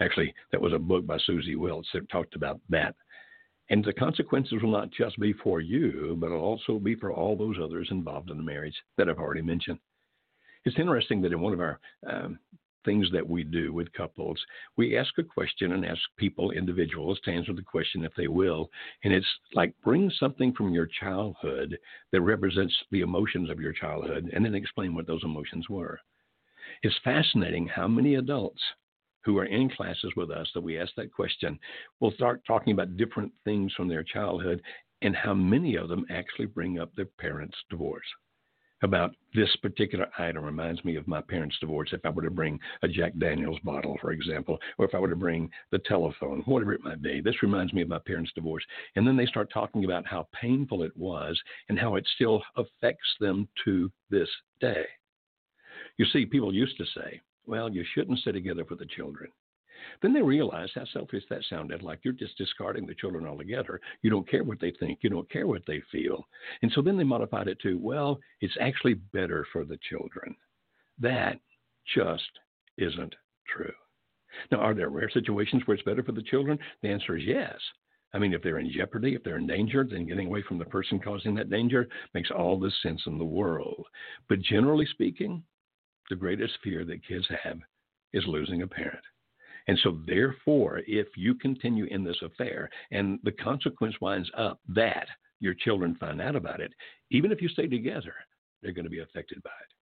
Actually, 0.00 0.34
that 0.50 0.60
was 0.60 0.72
a 0.72 0.78
book 0.78 1.06
by 1.06 1.18
Suzy 1.18 1.54
Welch 1.54 1.86
that 1.92 2.08
talked 2.08 2.34
about 2.34 2.60
that. 2.70 2.94
And 3.70 3.84
the 3.84 3.92
consequences 3.92 4.62
will 4.62 4.72
not 4.72 4.90
just 4.90 5.18
be 5.20 5.32
for 5.34 5.60
you, 5.60 6.16
but 6.18 6.26
it'll 6.26 6.40
also 6.40 6.78
be 6.78 6.94
for 6.94 7.12
all 7.12 7.36
those 7.36 7.56
others 7.62 7.88
involved 7.90 8.30
in 8.30 8.36
the 8.36 8.42
marriage 8.42 8.74
that 8.96 9.08
I've 9.08 9.18
already 9.18 9.42
mentioned. 9.42 9.78
It's 10.64 10.78
interesting 10.78 11.20
that 11.22 11.32
in 11.32 11.40
one 11.40 11.52
of 11.52 11.60
our 11.60 11.80
um, 12.08 12.38
things 12.84 13.08
that 13.12 13.26
we 13.26 13.44
do 13.44 13.72
with 13.72 13.92
couples, 13.92 14.40
we 14.76 14.96
ask 14.96 15.16
a 15.18 15.22
question 15.22 15.72
and 15.72 15.84
ask 15.84 16.00
people, 16.16 16.50
individuals, 16.50 17.18
to 17.24 17.30
answer 17.30 17.52
the 17.52 17.62
question 17.62 18.04
if 18.04 18.12
they 18.16 18.28
will. 18.28 18.70
And 19.04 19.12
it's 19.12 19.26
like 19.54 19.74
bring 19.84 20.10
something 20.18 20.52
from 20.52 20.72
your 20.72 20.88
childhood 21.00 21.78
that 22.12 22.20
represents 22.20 22.74
the 22.90 23.00
emotions 23.00 23.50
of 23.50 23.60
your 23.60 23.72
childhood 23.72 24.30
and 24.32 24.44
then 24.44 24.54
explain 24.54 24.94
what 24.94 25.06
those 25.06 25.24
emotions 25.24 25.68
were. 25.68 25.98
It's 26.82 26.98
fascinating 27.04 27.66
how 27.66 27.88
many 27.88 28.16
adults 28.16 28.62
who 29.24 29.38
are 29.38 29.44
in 29.44 29.70
classes 29.70 30.12
with 30.16 30.30
us 30.30 30.50
that 30.54 30.62
we 30.62 30.78
ask 30.78 30.92
that 30.96 31.12
question 31.12 31.58
will 32.00 32.12
start 32.12 32.42
talking 32.46 32.72
about 32.72 32.96
different 32.96 33.32
things 33.44 33.72
from 33.74 33.88
their 33.88 34.02
childhood 34.02 34.60
and 35.02 35.14
how 35.14 35.34
many 35.34 35.76
of 35.76 35.88
them 35.88 36.04
actually 36.10 36.46
bring 36.46 36.78
up 36.78 36.94
their 36.94 37.08
parents' 37.18 37.56
divorce 37.70 38.06
about 38.82 39.14
this 39.34 39.54
particular 39.62 40.08
item 40.18 40.44
reminds 40.44 40.84
me 40.84 40.96
of 40.96 41.08
my 41.08 41.20
parents' 41.20 41.56
divorce. 41.60 41.90
If 41.92 42.04
I 42.04 42.10
were 42.10 42.22
to 42.22 42.30
bring 42.30 42.58
a 42.82 42.88
Jack 42.88 43.12
Daniels 43.18 43.58
bottle, 43.64 43.96
for 44.00 44.12
example, 44.12 44.58
or 44.78 44.86
if 44.86 44.94
I 44.94 44.98
were 44.98 45.08
to 45.08 45.16
bring 45.16 45.50
the 45.70 45.78
telephone, 45.80 46.42
whatever 46.46 46.72
it 46.72 46.84
might 46.84 47.02
be, 47.02 47.20
this 47.20 47.42
reminds 47.42 47.72
me 47.72 47.82
of 47.82 47.88
my 47.88 47.98
parents' 47.98 48.32
divorce. 48.34 48.64
And 48.96 49.06
then 49.06 49.16
they 49.16 49.26
start 49.26 49.50
talking 49.52 49.84
about 49.84 50.06
how 50.06 50.28
painful 50.38 50.82
it 50.82 50.96
was 50.96 51.40
and 51.68 51.78
how 51.78 51.96
it 51.96 52.06
still 52.14 52.42
affects 52.56 53.08
them 53.20 53.48
to 53.64 53.90
this 54.10 54.28
day. 54.60 54.84
You 55.96 56.06
see, 56.06 56.26
people 56.26 56.54
used 56.54 56.76
to 56.78 56.84
say, 56.94 57.20
well, 57.46 57.70
you 57.70 57.84
shouldn't 57.94 58.18
stay 58.20 58.32
together 58.32 58.64
for 58.64 58.76
the 58.76 58.86
children. 58.86 59.30
Then 60.00 60.12
they 60.12 60.22
realize 60.22 60.70
how 60.74 60.84
selfish 60.92 61.24
that 61.30 61.44
sounded, 61.48 61.82
like 61.82 62.00
you're 62.02 62.12
just 62.12 62.36
discarding 62.38 62.86
the 62.86 62.94
children 62.94 63.26
altogether. 63.26 63.80
You 64.02 64.10
don't 64.10 64.28
care 64.28 64.44
what 64.44 64.60
they 64.60 64.72
think, 64.78 65.00
you 65.02 65.10
don't 65.10 65.30
care 65.30 65.46
what 65.46 65.62
they 65.66 65.82
feel. 65.90 66.26
And 66.62 66.70
so 66.72 66.82
then 66.82 66.96
they 66.96 67.04
modified 67.04 67.48
it 67.48 67.58
to, 67.62 67.78
well, 67.78 68.18
it's 68.40 68.56
actually 68.60 68.94
better 68.94 69.46
for 69.52 69.64
the 69.64 69.78
children. 69.88 70.34
That 70.98 71.38
just 71.94 72.30
isn't 72.78 73.14
true. 73.54 73.72
Now, 74.50 74.58
are 74.58 74.74
there 74.74 74.88
rare 74.88 75.10
situations 75.10 75.62
where 75.66 75.74
it's 75.74 75.84
better 75.84 76.02
for 76.02 76.12
the 76.12 76.22
children? 76.22 76.58
The 76.82 76.88
answer 76.88 77.16
is 77.16 77.24
yes. 77.26 77.58
I 78.14 78.18
mean, 78.18 78.34
if 78.34 78.42
they're 78.42 78.58
in 78.58 78.70
jeopardy, 78.70 79.14
if 79.14 79.22
they're 79.22 79.38
in 79.38 79.46
danger, 79.46 79.86
then 79.88 80.06
getting 80.06 80.26
away 80.26 80.42
from 80.42 80.58
the 80.58 80.64
person 80.66 80.98
causing 80.98 81.34
that 81.36 81.50
danger 81.50 81.88
makes 82.14 82.30
all 82.30 82.58
the 82.58 82.70
sense 82.82 83.02
in 83.06 83.18
the 83.18 83.24
world. 83.24 83.86
But 84.28 84.42
generally 84.42 84.86
speaking, 84.86 85.42
the 86.10 86.16
greatest 86.16 86.52
fear 86.62 86.84
that 86.84 87.06
kids 87.06 87.26
have 87.42 87.58
is 88.12 88.24
losing 88.26 88.62
a 88.62 88.66
parent. 88.66 89.04
And 89.68 89.78
so, 89.82 89.98
therefore, 90.06 90.80
if 90.86 91.08
you 91.16 91.34
continue 91.34 91.84
in 91.86 92.04
this 92.04 92.20
affair 92.22 92.68
and 92.90 93.18
the 93.22 93.32
consequence 93.32 93.94
winds 94.00 94.30
up 94.36 94.60
that 94.68 95.06
your 95.40 95.54
children 95.54 95.96
find 95.96 96.20
out 96.20 96.36
about 96.36 96.60
it, 96.60 96.72
even 97.10 97.32
if 97.32 97.40
you 97.40 97.48
stay 97.48 97.66
together, 97.66 98.14
they're 98.62 98.72
going 98.72 98.84
to 98.84 98.90
be 98.90 99.00
affected 99.00 99.42
by 99.42 99.50
it. 99.50 99.74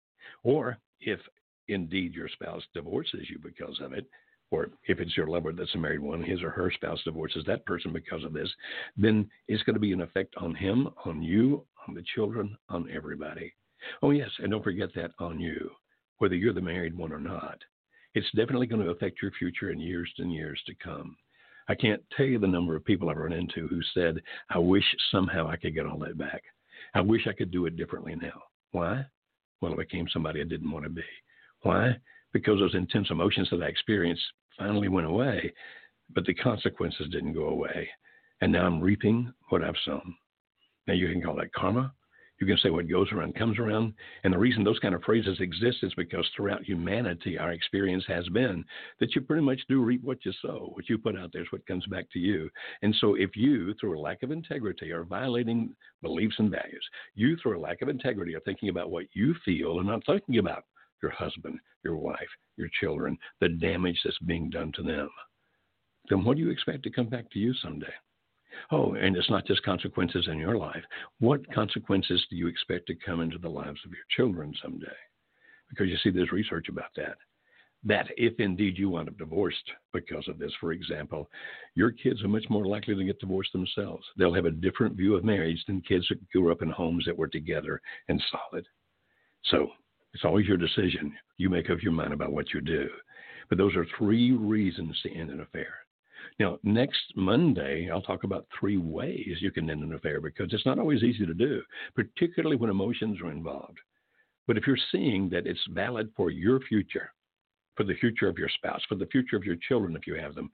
Or 0.42 0.78
if 1.00 1.20
indeed 1.68 2.14
your 2.14 2.28
spouse 2.28 2.62
divorces 2.74 3.28
you 3.28 3.38
because 3.42 3.78
of 3.80 3.92
it, 3.92 4.06
or 4.50 4.68
if 4.88 4.98
it's 4.98 5.16
your 5.16 5.28
lover 5.28 5.52
that's 5.52 5.74
a 5.74 5.78
married 5.78 6.00
one, 6.00 6.22
his 6.22 6.42
or 6.42 6.50
her 6.50 6.70
spouse 6.72 7.00
divorces 7.04 7.44
that 7.46 7.64
person 7.66 7.92
because 7.92 8.24
of 8.24 8.32
this, 8.32 8.50
then 8.96 9.30
it's 9.48 9.62
going 9.62 9.74
to 9.74 9.80
be 9.80 9.92
an 9.92 10.00
effect 10.00 10.34
on 10.38 10.54
him, 10.54 10.88
on 11.04 11.22
you, 11.22 11.64
on 11.86 11.94
the 11.94 12.04
children, 12.14 12.56
on 12.68 12.90
everybody. 12.92 13.52
Oh, 14.02 14.10
yes, 14.10 14.30
and 14.38 14.50
don't 14.50 14.64
forget 14.64 14.90
that 14.94 15.12
on 15.18 15.38
you, 15.38 15.70
whether 16.18 16.34
you're 16.34 16.52
the 16.52 16.60
married 16.60 16.96
one 16.96 17.12
or 17.12 17.20
not. 17.20 17.58
It's 18.14 18.30
definitely 18.34 18.66
going 18.66 18.82
to 18.82 18.90
affect 18.90 19.22
your 19.22 19.30
future 19.32 19.70
in 19.70 19.78
years 19.78 20.10
and 20.18 20.32
years 20.32 20.60
to 20.66 20.74
come. 20.82 21.16
I 21.68 21.74
can't 21.74 22.02
tell 22.16 22.26
you 22.26 22.38
the 22.38 22.46
number 22.48 22.74
of 22.74 22.84
people 22.84 23.08
I've 23.08 23.16
run 23.16 23.32
into 23.32 23.68
who 23.68 23.80
said, 23.94 24.20
I 24.48 24.58
wish 24.58 24.84
somehow 25.12 25.48
I 25.48 25.56
could 25.56 25.74
get 25.74 25.86
all 25.86 25.98
that 25.98 26.18
back. 26.18 26.42
I 26.94 27.00
wish 27.00 27.28
I 27.28 27.32
could 27.32 27.52
do 27.52 27.66
it 27.66 27.76
differently 27.76 28.16
now. 28.20 28.42
Why? 28.72 29.06
Well, 29.60 29.74
I 29.74 29.76
became 29.76 30.08
somebody 30.12 30.40
I 30.40 30.44
didn't 30.44 30.70
want 30.70 30.84
to 30.84 30.90
be. 30.90 31.04
Why? 31.62 31.96
Because 32.32 32.58
those 32.58 32.74
intense 32.74 33.08
emotions 33.10 33.48
that 33.50 33.62
I 33.62 33.66
experienced 33.66 34.22
finally 34.58 34.88
went 34.88 35.06
away, 35.06 35.52
but 36.14 36.24
the 36.26 36.34
consequences 36.34 37.08
didn't 37.12 37.34
go 37.34 37.48
away. 37.48 37.88
And 38.40 38.50
now 38.50 38.66
I'm 38.66 38.80
reaping 38.80 39.32
what 39.50 39.62
I've 39.62 39.74
sown. 39.84 40.14
Now 40.86 40.94
you 40.94 41.08
can 41.08 41.22
call 41.22 41.36
that 41.36 41.52
karma. 41.52 41.92
You 42.40 42.46
can 42.46 42.56
say 42.56 42.70
what 42.70 42.88
goes 42.88 43.12
around 43.12 43.34
comes 43.34 43.58
around. 43.58 43.92
And 44.24 44.32
the 44.32 44.38
reason 44.38 44.64
those 44.64 44.78
kind 44.78 44.94
of 44.94 45.02
phrases 45.02 45.38
exist 45.40 45.78
is 45.82 45.92
because 45.94 46.26
throughout 46.34 46.64
humanity, 46.64 47.38
our 47.38 47.52
experience 47.52 48.04
has 48.08 48.26
been 48.30 48.64
that 48.98 49.14
you 49.14 49.20
pretty 49.20 49.42
much 49.42 49.60
do 49.68 49.82
reap 49.82 50.02
what 50.02 50.24
you 50.24 50.32
sow. 50.40 50.70
What 50.72 50.88
you 50.88 50.96
put 50.96 51.18
out 51.18 51.30
there 51.32 51.42
is 51.42 51.52
what 51.52 51.66
comes 51.66 51.84
back 51.86 52.06
to 52.12 52.18
you. 52.18 52.48
And 52.80 52.94
so 52.98 53.14
if 53.14 53.36
you, 53.36 53.74
through 53.74 53.98
a 53.98 54.00
lack 54.00 54.22
of 54.22 54.30
integrity, 54.30 54.90
are 54.90 55.04
violating 55.04 55.76
beliefs 56.00 56.36
and 56.38 56.50
values, 56.50 56.84
you, 57.14 57.36
through 57.36 57.58
a 57.58 57.60
lack 57.60 57.82
of 57.82 57.90
integrity, 57.90 58.34
are 58.34 58.40
thinking 58.40 58.70
about 58.70 58.90
what 58.90 59.04
you 59.12 59.34
feel 59.44 59.78
and 59.78 59.88
not 59.88 60.04
thinking 60.06 60.38
about 60.38 60.64
your 61.02 61.12
husband, 61.12 61.58
your 61.84 61.96
wife, 61.96 62.18
your 62.56 62.68
children, 62.80 63.18
the 63.40 63.48
damage 63.48 64.00
that's 64.02 64.18
being 64.20 64.48
done 64.48 64.72
to 64.76 64.82
them, 64.82 65.10
then 66.08 66.24
what 66.24 66.36
do 66.36 66.42
you 66.42 66.50
expect 66.50 66.82
to 66.84 66.90
come 66.90 67.08
back 67.08 67.30
to 67.30 67.38
you 67.38 67.52
someday? 67.54 67.92
Oh, 68.70 68.94
and 68.94 69.16
it's 69.16 69.30
not 69.30 69.46
just 69.46 69.62
consequences 69.62 70.28
in 70.30 70.38
your 70.38 70.56
life. 70.56 70.82
What 71.18 71.50
consequences 71.52 72.24
do 72.30 72.36
you 72.36 72.46
expect 72.46 72.86
to 72.88 72.94
come 72.94 73.20
into 73.20 73.38
the 73.38 73.48
lives 73.48 73.80
of 73.84 73.92
your 73.92 74.04
children 74.16 74.54
someday? 74.62 74.86
Because 75.68 75.88
you 75.88 75.96
see, 76.02 76.10
there's 76.10 76.32
research 76.32 76.68
about 76.68 76.90
that. 76.96 77.16
That 77.82 78.08
if 78.16 78.38
indeed 78.38 78.76
you 78.76 78.90
wind 78.90 79.08
up 79.08 79.16
divorced 79.16 79.70
because 79.94 80.28
of 80.28 80.38
this, 80.38 80.52
for 80.60 80.72
example, 80.72 81.30
your 81.74 81.90
kids 81.90 82.22
are 82.22 82.28
much 82.28 82.44
more 82.50 82.66
likely 82.66 82.94
to 82.94 83.04
get 83.04 83.20
divorced 83.20 83.52
themselves. 83.52 84.04
They'll 84.16 84.34
have 84.34 84.44
a 84.44 84.50
different 84.50 84.96
view 84.96 85.14
of 85.16 85.24
marriage 85.24 85.64
than 85.66 85.80
kids 85.80 86.06
that 86.08 86.28
grew 86.30 86.52
up 86.52 86.60
in 86.60 86.70
homes 86.70 87.04
that 87.06 87.16
were 87.16 87.28
together 87.28 87.80
and 88.08 88.22
solid. 88.30 88.66
So 89.44 89.68
it's 90.12 90.24
always 90.24 90.46
your 90.46 90.58
decision. 90.58 91.14
You 91.38 91.48
make 91.48 91.70
up 91.70 91.82
your 91.82 91.92
mind 91.92 92.12
about 92.12 92.32
what 92.32 92.52
you 92.52 92.60
do. 92.60 92.88
But 93.48 93.58
those 93.58 93.74
are 93.76 93.86
three 93.98 94.32
reasons 94.32 95.00
to 95.02 95.12
end 95.12 95.30
an 95.30 95.40
affair. 95.40 95.74
Now, 96.38 96.58
next 96.62 97.12
Monday, 97.16 97.90
I'll 97.90 98.02
talk 98.02 98.24
about 98.24 98.46
three 98.58 98.78
ways 98.78 99.36
you 99.40 99.50
can 99.50 99.68
end 99.68 99.82
an 99.82 99.94
affair 99.94 100.20
because 100.20 100.52
it's 100.52 100.66
not 100.66 100.78
always 100.78 101.02
easy 101.02 101.26
to 101.26 101.34
do, 101.34 101.62
particularly 101.94 102.56
when 102.56 102.70
emotions 102.70 103.20
are 103.20 103.30
involved. 103.30 103.78
But 104.46 104.56
if 104.56 104.66
you're 104.66 104.78
seeing 104.90 105.28
that 105.30 105.46
it's 105.46 105.60
valid 105.70 106.10
for 106.16 106.30
your 106.30 106.60
future, 106.60 107.12
for 107.76 107.84
the 107.84 107.94
future 107.94 108.28
of 108.28 108.38
your 108.38 108.48
spouse, 108.48 108.82
for 108.88 108.94
the 108.94 109.06
future 109.06 109.36
of 109.36 109.44
your 109.44 109.56
children 109.68 109.96
if 109.96 110.06
you 110.06 110.14
have 110.14 110.34
them, 110.34 110.50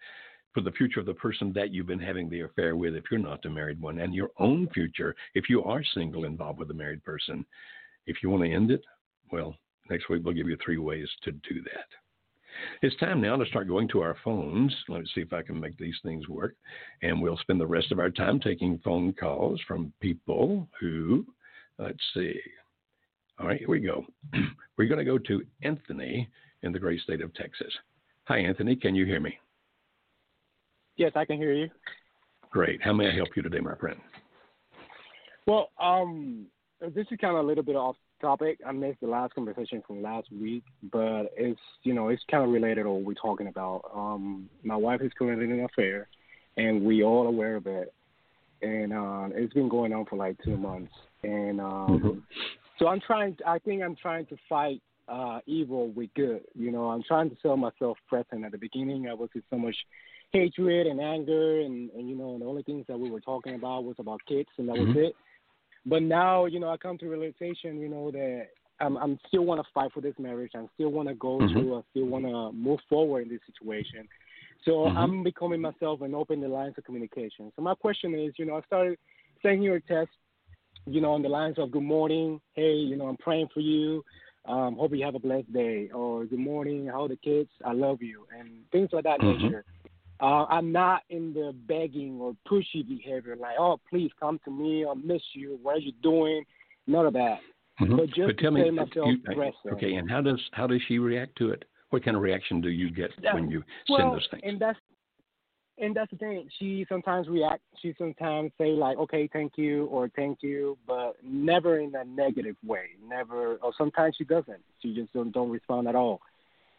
for 0.52 0.60
the 0.60 0.72
future 0.72 1.00
of 1.00 1.06
the 1.06 1.14
person 1.14 1.52
that 1.52 1.72
you've 1.72 1.86
been 1.86 1.98
having 1.98 2.28
the 2.28 2.42
affair 2.42 2.76
with 2.76 2.94
if 2.94 3.04
you're 3.10 3.20
not 3.20 3.42
the 3.42 3.50
married 3.50 3.80
one, 3.80 3.98
and 4.00 4.14
your 4.14 4.30
own 4.38 4.68
future 4.72 5.14
if 5.34 5.50
you 5.50 5.62
are 5.64 5.84
single 5.94 6.24
involved 6.24 6.58
with 6.58 6.70
a 6.70 6.74
married 6.74 7.04
person, 7.04 7.44
if 8.06 8.22
you 8.22 8.30
want 8.30 8.42
to 8.42 8.52
end 8.52 8.70
it, 8.70 8.82
well, 9.30 9.56
next 9.90 10.08
week 10.08 10.22
we'll 10.24 10.34
give 10.34 10.48
you 10.48 10.56
three 10.64 10.78
ways 10.78 11.08
to 11.24 11.32
do 11.32 11.62
that. 11.62 11.88
It's 12.82 12.96
time 12.96 13.20
now 13.20 13.36
to 13.36 13.46
start 13.46 13.68
going 13.68 13.88
to 13.88 14.02
our 14.02 14.16
phones. 14.24 14.74
Let's 14.88 15.08
see 15.14 15.20
if 15.20 15.32
I 15.32 15.42
can 15.42 15.58
make 15.58 15.76
these 15.78 15.96
things 16.02 16.28
work. 16.28 16.54
And 17.02 17.20
we'll 17.20 17.38
spend 17.38 17.60
the 17.60 17.66
rest 17.66 17.92
of 17.92 17.98
our 17.98 18.10
time 18.10 18.40
taking 18.40 18.78
phone 18.84 19.12
calls 19.12 19.60
from 19.66 19.92
people 20.00 20.68
who, 20.80 21.24
let's 21.78 21.98
see. 22.14 22.38
All 23.38 23.46
right, 23.46 23.58
here 23.58 23.68
we 23.68 23.80
go. 23.80 24.04
We're 24.76 24.88
going 24.88 24.98
to 24.98 25.04
go 25.04 25.18
to 25.18 25.42
Anthony 25.62 26.28
in 26.62 26.72
the 26.72 26.78
great 26.78 27.00
state 27.00 27.20
of 27.20 27.34
Texas. 27.34 27.72
Hi, 28.24 28.38
Anthony. 28.38 28.76
Can 28.76 28.94
you 28.94 29.04
hear 29.04 29.20
me? 29.20 29.38
Yes, 30.96 31.12
I 31.14 31.24
can 31.24 31.36
hear 31.36 31.52
you. 31.52 31.68
Great. 32.50 32.82
How 32.82 32.92
may 32.92 33.08
I 33.08 33.14
help 33.14 33.28
you 33.36 33.42
today, 33.42 33.60
my 33.60 33.74
friend? 33.74 34.00
Well, 35.46 35.70
um, 35.80 36.46
this 36.80 37.06
is 37.10 37.18
kind 37.20 37.36
of 37.36 37.44
a 37.44 37.46
little 37.46 37.62
bit 37.62 37.76
off 37.76 37.96
topic. 38.20 38.58
I 38.66 38.72
missed 38.72 39.00
the 39.00 39.06
last 39.06 39.34
conversation 39.34 39.82
from 39.86 40.02
last 40.02 40.28
week, 40.32 40.64
but 40.92 41.24
it's 41.36 41.60
you 41.82 41.94
know 41.94 42.08
it's 42.08 42.22
kind 42.30 42.44
of 42.44 42.50
related 42.50 42.84
to 42.84 42.90
what 42.90 43.02
we're 43.02 43.14
talking 43.14 43.46
about. 43.46 43.82
Um, 43.94 44.48
my 44.62 44.76
wife 44.76 45.00
is 45.02 45.12
currently 45.18 45.44
in 45.44 45.52
an 45.52 45.64
affair, 45.64 46.08
and 46.56 46.82
we 46.82 47.02
all 47.02 47.26
aware 47.26 47.56
of 47.56 47.66
it, 47.66 47.92
and 48.62 48.92
uh, 48.92 49.28
it's 49.32 49.54
been 49.54 49.68
going 49.68 49.92
on 49.92 50.06
for 50.06 50.16
like 50.16 50.36
two 50.44 50.56
months, 50.56 50.92
and 51.22 51.60
um, 51.60 52.00
mm-hmm. 52.00 52.18
so 52.78 52.88
I'm 52.88 53.00
trying. 53.00 53.36
I 53.46 53.58
think 53.58 53.82
I'm 53.82 53.96
trying 53.96 54.26
to 54.26 54.36
fight 54.48 54.82
uh, 55.08 55.40
evil 55.46 55.90
with 55.90 56.10
good. 56.14 56.42
You 56.54 56.72
know, 56.72 56.90
I'm 56.90 57.02
trying 57.02 57.30
to 57.30 57.36
sell 57.42 57.56
myself 57.56 57.98
present. 58.08 58.44
At 58.44 58.52
the 58.52 58.58
beginning, 58.58 59.08
I 59.08 59.14
was 59.14 59.30
with 59.34 59.44
so 59.50 59.58
much 59.58 59.76
hatred 60.32 60.86
and 60.86 61.00
anger, 61.00 61.60
and 61.60 61.90
and 61.90 62.08
you 62.08 62.16
know, 62.16 62.32
and 62.32 62.42
the 62.42 62.46
only 62.46 62.62
things 62.62 62.86
that 62.88 62.98
we 62.98 63.10
were 63.10 63.20
talking 63.20 63.54
about 63.54 63.84
was 63.84 63.96
about 63.98 64.20
kids, 64.28 64.48
and 64.58 64.68
that 64.68 64.76
mm-hmm. 64.76 64.94
was 64.94 65.08
it 65.08 65.16
but 65.86 66.02
now, 66.02 66.46
you 66.46 66.60
know, 66.60 66.68
I 66.68 66.76
come 66.76 66.98
to 66.98 67.08
realization, 67.08 67.80
you 67.80 67.88
know, 67.88 68.10
that 68.10 68.48
I'm, 68.80 68.96
I'm 68.96 69.18
still 69.28 69.44
want 69.44 69.60
to 69.60 69.66
fight 69.72 69.92
for 69.94 70.00
this 70.00 70.14
marriage. 70.18 70.52
I 70.54 70.64
still 70.74 70.90
want 70.90 71.08
to 71.08 71.14
go 71.14 71.38
mm-hmm. 71.38 71.52
through. 71.52 71.78
I 71.78 71.82
still 71.90 72.06
want 72.06 72.24
to 72.24 72.52
move 72.52 72.80
forward 72.88 73.22
in 73.22 73.28
this 73.28 73.40
situation. 73.46 74.08
So 74.64 74.72
mm-hmm. 74.72 74.98
I'm 74.98 75.22
becoming 75.22 75.60
myself 75.60 76.00
and 76.02 76.14
open 76.14 76.40
the 76.40 76.48
lines 76.48 76.74
of 76.76 76.84
communication. 76.84 77.52
So 77.54 77.62
my 77.62 77.74
question 77.74 78.14
is, 78.14 78.34
you 78.36 78.44
know, 78.44 78.56
I 78.56 78.62
started 78.62 78.98
sending 79.42 79.62
you 79.62 79.74
a 79.74 79.80
text, 79.80 80.14
you 80.86 81.00
know, 81.00 81.12
on 81.12 81.22
the 81.22 81.28
lines 81.28 81.56
of 81.58 81.70
good 81.70 81.82
morning, 81.82 82.40
hey, 82.54 82.74
you 82.74 82.96
know, 82.96 83.06
I'm 83.06 83.16
praying 83.16 83.48
for 83.54 83.60
you. 83.60 84.04
Um, 84.44 84.76
hope 84.76 84.94
you 84.94 85.04
have 85.04 85.14
a 85.14 85.20
blessed 85.20 85.52
day. 85.52 85.90
Or 85.92 86.24
good 86.24 86.38
morning, 86.38 86.86
how 86.86 87.04
are 87.04 87.08
the 87.08 87.16
kids? 87.16 87.50
I 87.64 87.72
love 87.72 88.00
you, 88.00 88.26
and 88.38 88.62
things 88.70 88.90
like 88.92 89.04
that 89.04 89.20
mm-hmm. 89.20 89.44
nature. 89.44 89.64
Uh, 90.20 90.44
I'm 90.46 90.72
not 90.72 91.02
in 91.10 91.32
the 91.34 91.54
begging 91.68 92.18
or 92.20 92.34
pushy 92.48 92.86
behavior, 92.86 93.36
like, 93.36 93.56
oh, 93.58 93.78
please 93.88 94.10
come 94.18 94.40
to 94.44 94.50
me, 94.50 94.86
I 94.86 94.94
miss 94.94 95.22
you, 95.34 95.58
what 95.62 95.76
are 95.76 95.80
you 95.80 95.92
doing? 96.02 96.44
None 96.86 97.06
of 97.06 97.12
that. 97.14 97.38
Mm-hmm. 97.80 97.96
But 97.96 98.06
just 98.06 98.26
but 98.26 98.38
tell 98.38 98.52
to 98.52 98.62
me, 98.62 98.70
myself 98.70 99.06
you, 99.06 99.72
okay, 99.72 99.94
and 99.94 100.10
how 100.10 100.22
does 100.22 100.40
how 100.52 100.66
does 100.66 100.80
she 100.88 100.98
react 100.98 101.36
to 101.38 101.50
it? 101.50 101.64
What 101.90 102.04
kind 102.04 102.16
of 102.16 102.22
reaction 102.22 102.60
do 102.60 102.70
you 102.70 102.90
get 102.90 103.10
that, 103.22 103.34
when 103.34 103.50
you 103.50 103.62
well, 103.88 103.98
send 103.98 104.12
those 104.12 104.28
things? 104.30 104.42
And 104.46 104.58
that's 104.58 104.78
and 105.78 105.94
that's 105.94 106.10
the 106.10 106.16
thing. 106.16 106.48
She 106.58 106.86
sometimes 106.88 107.28
react. 107.28 107.60
She 107.82 107.94
sometimes 107.98 108.50
say 108.58 108.70
like, 108.70 108.96
"Okay, 108.96 109.28
thank 109.30 109.52
you" 109.56 109.86
or 109.86 110.08
"Thank 110.16 110.38
you," 110.42 110.78
but 110.86 111.16
never 111.22 111.78
in 111.78 111.94
a 111.94 112.04
negative 112.04 112.56
way. 112.64 112.90
Never. 113.06 113.56
Or 113.56 113.72
sometimes 113.76 114.14
she 114.16 114.24
doesn't. 114.24 114.60
She 114.80 114.94
just 114.94 115.12
don't, 115.12 115.32
don't 115.32 115.50
respond 115.50 115.86
at 115.86 115.94
all. 115.94 116.20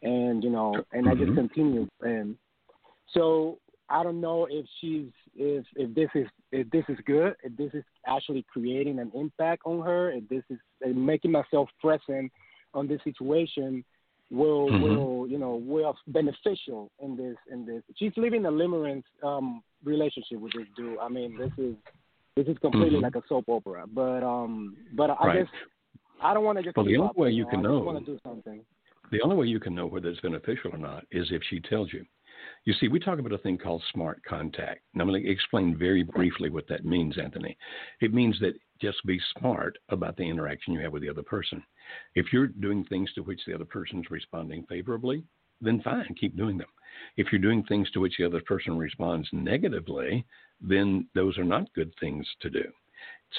And 0.01 0.43
you 0.43 0.49
know, 0.49 0.73
and 0.91 1.05
mm-hmm. 1.05 1.09
I 1.09 1.13
just 1.13 1.29
mm-hmm. 1.29 1.47
continue. 1.47 1.87
And 2.01 2.37
so 3.13 3.59
I 3.89 4.03
don't 4.03 4.19
know 4.19 4.47
if 4.49 4.65
she's 4.81 5.07
if 5.35 5.65
if 5.75 5.93
this 5.95 6.09
is 6.15 6.27
if 6.51 6.69
this 6.71 6.83
is 6.89 6.97
good, 7.05 7.35
if 7.43 7.55
this 7.57 7.73
is 7.73 7.83
actually 8.05 8.45
creating 8.51 8.99
an 8.99 9.11
impact 9.15 9.61
on 9.65 9.85
her, 9.85 10.11
if 10.11 10.27
this 10.29 10.43
is 10.49 10.57
making 10.85 11.31
myself 11.31 11.69
present 11.81 12.31
on 12.73 12.87
this 12.87 12.99
situation 13.03 13.83
will 14.29 14.69
mm-hmm. 14.69 14.83
will 14.83 15.27
you 15.27 15.37
know 15.37 15.55
will 15.55 15.95
beneficial 16.07 16.91
in 17.01 17.15
this 17.15 17.35
in 17.51 17.65
this. 17.65 17.81
She's 17.95 18.11
living 18.17 18.45
a 18.45 18.51
limerence 18.51 19.03
um 19.23 19.63
relationship 19.83 20.39
with 20.39 20.53
this 20.53 20.67
dude. 20.75 20.99
I 20.99 21.07
mean, 21.07 21.37
this 21.37 21.51
is 21.57 21.75
this 22.35 22.47
is 22.47 22.57
completely 22.59 22.97
mm-hmm. 22.97 23.03
like 23.03 23.15
a 23.15 23.23
soap 23.29 23.45
opera. 23.47 23.85
But 23.87 24.23
um 24.23 24.75
but 24.95 25.11
I 25.11 25.25
right. 25.25 25.39
guess 25.39 25.53
I 26.21 26.33
don't 26.33 26.43
want 26.43 26.57
to 26.57 26.63
just. 26.63 26.75
Well, 26.75 26.85
the 26.85 26.97
only 26.97 27.09
up, 27.09 27.17
way 27.17 27.29
you, 27.29 27.43
know, 27.43 27.49
can 27.49 27.61
know. 27.61 27.79
want 27.79 28.05
to 28.05 28.11
do 28.13 28.19
something. 28.25 28.61
The 29.11 29.21
only 29.21 29.37
way 29.37 29.45
you 29.45 29.61
can 29.61 29.73
know 29.73 29.85
whether 29.85 30.09
it's 30.09 30.19
beneficial 30.19 30.71
or 30.73 30.77
not 30.77 31.05
is 31.11 31.27
if 31.31 31.41
she 31.49 31.61
tells 31.61 31.93
you 31.93 32.05
You 32.67 32.73
see, 32.73 32.89
we 32.89 32.99
talk 32.99 33.17
about 33.17 33.31
a 33.31 33.37
thing 33.37 33.57
called 33.57 33.81
smart 33.93 34.21
contact. 34.27 34.81
And 34.91 35.01
I'm 35.01 35.07
going 35.07 35.23
to 35.23 35.31
explain 35.31 35.77
very 35.77 36.03
briefly 36.03 36.49
what 36.49 36.67
that 36.67 36.83
means, 36.83 37.17
Anthony. 37.17 37.57
It 38.01 38.13
means 38.13 38.37
that 38.41 38.59
just 38.81 38.97
be 39.05 39.21
smart 39.39 39.77
about 39.87 40.17
the 40.17 40.27
interaction 40.27 40.73
you 40.73 40.81
have 40.81 40.91
with 40.91 41.01
the 41.01 41.09
other 41.09 41.23
person. 41.23 41.63
If 42.15 42.33
you're 42.33 42.47
doing 42.47 42.83
things 42.83 43.09
to 43.13 43.21
which 43.21 43.39
the 43.47 43.55
other 43.55 43.63
person 43.63 43.99
is 43.99 44.11
responding 44.11 44.65
favorably, 44.67 45.23
then 45.61 45.81
fine, 45.81 46.13
keep 46.19 46.35
doing 46.35 46.57
them. 46.57 46.67
If 47.15 47.27
you're 47.31 47.39
doing 47.39 47.63
things 47.63 47.89
to 47.91 48.01
which 48.01 48.15
the 48.19 48.25
other 48.25 48.41
person 48.41 48.77
responds 48.77 49.29
negatively, 49.31 50.25
then 50.59 51.07
those 51.15 51.37
are 51.37 51.45
not 51.45 51.73
good 51.73 51.93
things 52.01 52.27
to 52.41 52.49
do. 52.49 52.65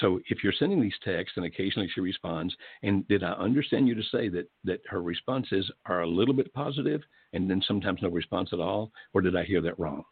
So 0.01 0.19
if 0.29 0.43
you're 0.43 0.53
sending 0.57 0.81
these 0.81 0.97
texts 1.03 1.37
and 1.37 1.45
occasionally 1.45 1.89
she 1.93 2.01
responds, 2.01 2.55
and 2.81 3.07
did 3.07 3.23
I 3.23 3.33
understand 3.33 3.87
you 3.87 3.93
to 3.93 4.03
say 4.11 4.27
that 4.29 4.49
that 4.63 4.81
her 4.87 5.03
responses 5.03 5.69
are 5.85 6.01
a 6.01 6.09
little 6.09 6.33
bit 6.33 6.51
positive 6.55 7.01
and 7.33 7.49
then 7.49 7.61
sometimes 7.67 8.01
no 8.01 8.09
response 8.09 8.49
at 8.53 8.59
all, 8.59 8.91
or 9.13 9.21
did 9.21 9.35
I 9.35 9.43
hear 9.43 9.61
that 9.61 9.79
wrong? 9.79 10.03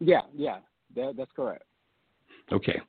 Yeah, 0.00 0.22
yeah, 0.34 0.58
that, 0.96 1.14
that's 1.16 1.32
correct. 1.34 1.64
Okay, 2.52 2.80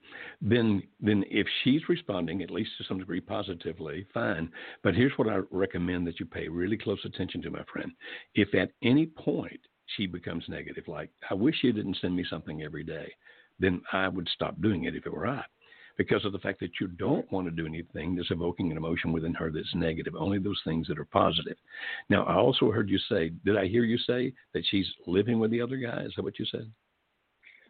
then 0.41 0.81
then 0.99 1.23
if 1.29 1.45
she's 1.63 1.87
responding 1.87 2.41
at 2.41 2.49
least 2.49 2.71
to 2.77 2.83
some 2.85 2.97
degree 2.97 3.21
positively, 3.21 4.07
fine. 4.13 4.49
But 4.83 4.95
here's 4.95 5.11
what 5.17 5.29
I 5.29 5.41
recommend 5.51 6.07
that 6.07 6.19
you 6.19 6.25
pay 6.25 6.47
really 6.47 6.77
close 6.77 6.99
attention 7.05 7.43
to, 7.43 7.51
my 7.51 7.63
friend. 7.71 7.91
If 8.33 8.55
at 8.55 8.71
any 8.81 9.05
point 9.05 9.59
she 9.97 10.07
becomes 10.07 10.45
negative, 10.47 10.87
like 10.87 11.11
I 11.29 11.35
wish 11.35 11.57
you 11.61 11.73
didn't 11.73 11.97
send 12.01 12.15
me 12.15 12.25
something 12.27 12.63
every 12.63 12.83
day, 12.83 13.11
then 13.59 13.81
I 13.93 14.07
would 14.07 14.27
stop 14.33 14.59
doing 14.61 14.85
it 14.85 14.95
if 14.95 15.05
it 15.05 15.13
were 15.13 15.27
I. 15.27 15.43
Because 16.01 16.25
of 16.25 16.31
the 16.31 16.39
fact 16.39 16.59
that 16.61 16.71
you 16.79 16.87
don't 16.87 17.31
want 17.31 17.45
to 17.45 17.51
do 17.51 17.67
anything 17.67 18.15
that's 18.15 18.31
evoking 18.31 18.71
an 18.71 18.77
emotion 18.77 19.11
within 19.11 19.35
her 19.35 19.51
that's 19.51 19.69
negative, 19.75 20.15
only 20.17 20.39
those 20.39 20.59
things 20.65 20.87
that 20.87 20.97
are 20.97 21.05
positive. 21.05 21.55
Now, 22.09 22.23
I 22.23 22.37
also 22.37 22.71
heard 22.71 22.89
you 22.89 22.97
say, 23.07 23.29
did 23.45 23.55
I 23.55 23.67
hear 23.67 23.83
you 23.83 23.99
say 23.99 24.33
that 24.55 24.63
she's 24.71 24.87
living 25.05 25.39
with 25.39 25.51
the 25.51 25.61
other 25.61 25.77
guy? 25.77 26.01
Is 26.01 26.13
that 26.15 26.23
what 26.23 26.39
you 26.39 26.45
said? 26.45 26.71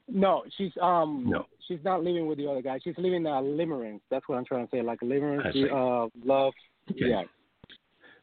No, 0.08 0.44
she's 0.58 0.72
um 0.82 1.26
no. 1.28 1.46
she's 1.68 1.84
not 1.84 2.06
living 2.06 2.26
with 2.26 2.38
the 2.38 2.50
other 2.50 2.62
guy. 2.62 2.80
She's 2.82 2.96
living 2.98 3.28
uh 3.28 3.42
limerence. 3.42 4.00
That's 4.10 4.28
what 4.30 4.38
I'm 4.38 4.46
trying 4.46 4.66
to 4.66 4.72
say. 4.72 4.82
Like 4.82 5.00
a 5.02 5.06
limerence, 5.06 6.06
uh 6.06 6.10
love. 6.24 6.54
Okay. 6.90 7.10
Yeah. 7.10 7.24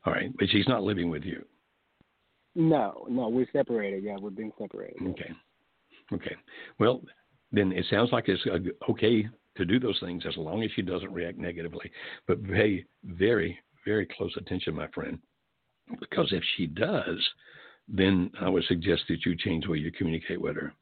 All 0.06 0.14
right. 0.14 0.34
But 0.38 0.48
she's 0.48 0.68
not 0.68 0.84
living 0.84 1.10
with 1.10 1.24
you. 1.24 1.44
No, 2.54 3.06
no, 3.10 3.28
we're 3.28 3.46
separated. 3.52 4.04
Yeah, 4.04 4.16
we're 4.18 4.30
being 4.30 4.52
separated. 4.58 5.02
Okay. 5.02 5.32
Okay. 6.14 6.36
Well, 6.80 7.02
then 7.52 7.72
it 7.72 7.84
sounds 7.90 8.10
like 8.10 8.24
it's 8.28 8.42
okay 8.88 9.28
to 9.58 9.64
do 9.64 9.78
those 9.78 10.00
things 10.00 10.24
as 10.26 10.36
long 10.36 10.62
as 10.62 10.70
she 10.74 10.82
doesn't 10.82 11.12
react 11.12 11.38
negatively. 11.38 11.90
But 12.26 12.42
pay 12.44 12.84
very, 13.04 13.58
very 13.84 14.06
close 14.06 14.34
attention, 14.36 14.74
my 14.74 14.88
friend, 14.88 15.18
because 16.00 16.28
if 16.32 16.42
she 16.56 16.66
does, 16.66 17.28
then 17.88 18.30
I 18.40 18.48
would 18.48 18.64
suggest 18.64 19.02
that 19.08 19.24
you 19.26 19.36
change 19.36 19.64
the 19.64 19.72
way 19.72 19.78
you 19.78 19.92
communicate 19.92 20.40
with 20.40 20.56
her. 20.56 20.72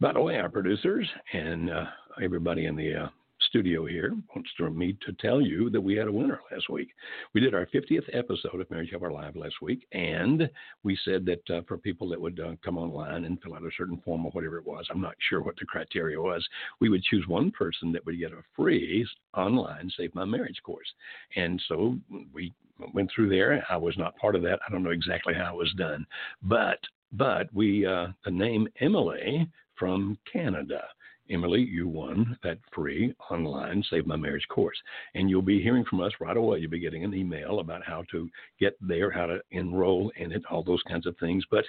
By 0.00 0.12
the 0.12 0.20
way, 0.20 0.36
our 0.38 0.48
producers 0.48 1.08
and 1.32 1.70
uh, 1.70 1.84
everybody 2.22 2.66
in 2.66 2.76
the 2.76 3.04
uh, 3.04 3.08
studio 3.54 3.86
here 3.86 4.12
wants 4.34 4.50
to, 4.58 4.68
me 4.68 4.96
to 5.06 5.12
tell 5.20 5.40
you 5.40 5.70
that 5.70 5.80
we 5.80 5.94
had 5.94 6.08
a 6.08 6.12
winner 6.12 6.40
last 6.50 6.68
week. 6.68 6.88
We 7.34 7.40
did 7.40 7.54
our 7.54 7.66
50th 7.66 8.02
episode 8.12 8.60
of 8.60 8.68
Marriage 8.68 8.90
Helper 8.90 9.12
Live 9.12 9.36
last 9.36 9.54
week, 9.62 9.86
and 9.92 10.50
we 10.82 10.98
said 11.04 11.24
that 11.26 11.48
uh, 11.48 11.60
for 11.68 11.78
people 11.78 12.08
that 12.08 12.20
would 12.20 12.40
uh, 12.40 12.56
come 12.64 12.78
online 12.78 13.26
and 13.26 13.40
fill 13.40 13.54
out 13.54 13.62
a 13.62 13.70
certain 13.78 13.98
form 14.04 14.26
or 14.26 14.32
whatever 14.32 14.58
it 14.58 14.66
was, 14.66 14.88
I'm 14.90 15.00
not 15.00 15.14
sure 15.28 15.40
what 15.40 15.54
the 15.54 15.66
criteria 15.66 16.20
was, 16.20 16.44
we 16.80 16.88
would 16.88 17.04
choose 17.04 17.28
one 17.28 17.52
person 17.52 17.92
that 17.92 18.04
would 18.06 18.18
get 18.18 18.32
a 18.32 18.42
free 18.56 19.06
online 19.36 19.88
Save 19.96 20.16
My 20.16 20.24
Marriage 20.24 20.60
course. 20.64 20.92
And 21.36 21.62
so 21.68 21.96
we 22.32 22.52
went 22.92 23.08
through 23.14 23.28
there. 23.28 23.64
I 23.70 23.76
was 23.76 23.96
not 23.96 24.16
part 24.16 24.34
of 24.34 24.42
that. 24.42 24.58
I 24.66 24.72
don't 24.72 24.82
know 24.82 24.90
exactly 24.90 25.32
how 25.32 25.54
it 25.54 25.58
was 25.58 25.72
done, 25.78 26.04
but 26.42 26.80
but 27.12 27.46
we 27.54 27.86
uh, 27.86 28.08
the 28.24 28.32
name 28.32 28.66
Emily 28.80 29.48
from 29.76 30.18
Canada 30.32 30.82
Emily, 31.30 31.60
you 31.62 31.88
won 31.88 32.36
that 32.42 32.58
free 32.74 33.14
online 33.30 33.82
Save 33.88 34.06
My 34.06 34.16
Marriage 34.16 34.46
course. 34.48 34.76
And 35.14 35.30
you'll 35.30 35.42
be 35.42 35.62
hearing 35.62 35.84
from 35.84 36.00
us 36.00 36.12
right 36.20 36.36
away. 36.36 36.58
You'll 36.58 36.70
be 36.70 36.78
getting 36.78 37.04
an 37.04 37.14
email 37.14 37.60
about 37.60 37.84
how 37.84 38.04
to 38.10 38.28
get 38.60 38.76
there, 38.80 39.10
how 39.10 39.26
to 39.26 39.40
enroll 39.50 40.12
in 40.16 40.32
it, 40.32 40.42
all 40.50 40.62
those 40.62 40.82
kinds 40.88 41.06
of 41.06 41.16
things. 41.18 41.44
But 41.50 41.64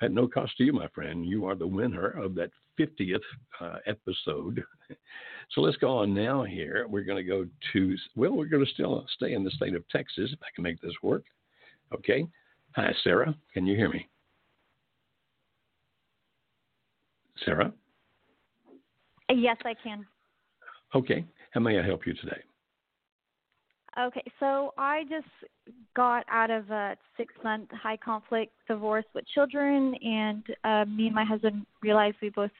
at 0.00 0.12
no 0.12 0.28
cost 0.28 0.56
to 0.58 0.64
you, 0.64 0.72
my 0.72 0.88
friend, 0.88 1.26
you 1.26 1.46
are 1.46 1.54
the 1.54 1.66
winner 1.66 2.08
of 2.08 2.34
that 2.36 2.50
50th 2.78 3.20
uh, 3.60 3.78
episode. 3.86 4.62
So 5.50 5.60
let's 5.60 5.76
go 5.76 5.98
on 5.98 6.14
now 6.14 6.44
here. 6.44 6.86
We're 6.88 7.04
going 7.04 7.22
to 7.22 7.28
go 7.28 7.46
to, 7.72 7.96
well, 8.16 8.32
we're 8.32 8.46
going 8.46 8.64
to 8.64 8.72
still 8.72 9.04
stay 9.14 9.34
in 9.34 9.44
the 9.44 9.50
state 9.50 9.74
of 9.74 9.86
Texas 9.88 10.30
if 10.32 10.38
I 10.42 10.48
can 10.54 10.64
make 10.64 10.80
this 10.80 10.94
work. 11.02 11.24
Okay. 11.92 12.26
Hi, 12.74 12.92
Sarah. 13.04 13.34
Can 13.52 13.66
you 13.66 13.76
hear 13.76 13.90
me? 13.90 14.08
Sarah? 17.44 17.72
Yes, 19.30 19.56
I 19.64 19.74
can. 19.82 20.06
Okay. 20.94 21.24
How 21.52 21.60
may 21.60 21.78
I 21.78 21.82
help 21.82 22.06
you 22.06 22.14
today? 22.14 22.42
Okay, 23.98 24.24
so 24.40 24.72
I 24.78 25.02
just 25.10 25.26
got 25.94 26.24
out 26.30 26.50
of 26.50 26.70
a 26.70 26.96
six 27.18 27.34
month 27.44 27.68
high 27.72 27.98
conflict 27.98 28.52
divorce 28.66 29.04
with 29.14 29.26
children, 29.34 29.94
and 30.02 30.42
uh, 30.64 30.84
me 30.86 31.06
and 31.06 31.14
my 31.14 31.24
husband 31.24 31.66
realized 31.82 32.16
we 32.22 32.30
both 32.30 32.50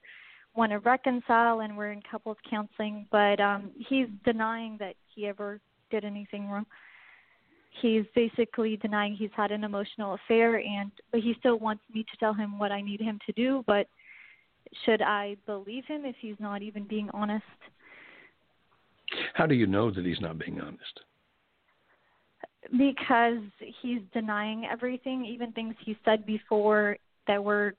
want 0.55 0.73
to 0.73 0.79
reconcile, 0.81 1.61
and 1.61 1.75
we're 1.75 1.93
in 1.93 2.03
couples 2.11 2.37
counseling. 2.51 3.07
But 3.11 3.41
um, 3.41 3.71
he's 3.89 4.09
denying 4.27 4.77
that 4.81 4.95
he 5.15 5.27
ever 5.27 5.59
did 5.91 6.05
anything 6.05 6.49
wrong. 6.49 6.67
He's 7.81 8.05
basically 8.15 8.77
denying 8.77 9.17
he's 9.17 9.31
had 9.35 9.53
an 9.53 9.65
emotional 9.65 10.19
affair, 10.27 10.59
and 10.59 10.93
but 11.13 11.21
he 11.21 11.35
still 11.39 11.59
wants 11.59 11.83
me 11.95 12.03
to 12.03 12.17
tell 12.19 12.35
him 12.35 12.59
what 12.59 12.73
I 12.73 12.83
need 12.83 13.01
him 13.01 13.19
to 13.25 13.33
do. 13.33 13.65
But 13.67 13.87
should 14.85 15.03
I 15.03 15.37
believe 15.47 15.85
him 15.87 16.05
if 16.05 16.17
he's 16.21 16.37
not 16.39 16.63
even 16.63 16.85
being 16.85 17.11
honest? 17.13 17.45
How 19.35 19.47
do 19.47 19.55
you 19.55 19.67
know 19.67 19.91
that 19.91 20.05
he's 20.05 20.21
not 20.21 20.39
being 20.39 20.61
honest? 20.61 21.01
Because 22.79 23.43
he's 23.83 24.01
denying 24.15 24.67
everything, 24.71 25.25
even 25.25 25.53
things 25.53 25.75
he 25.85 25.97
said 26.05 26.25
before 26.25 26.97
that 27.27 27.43
were 27.43 27.75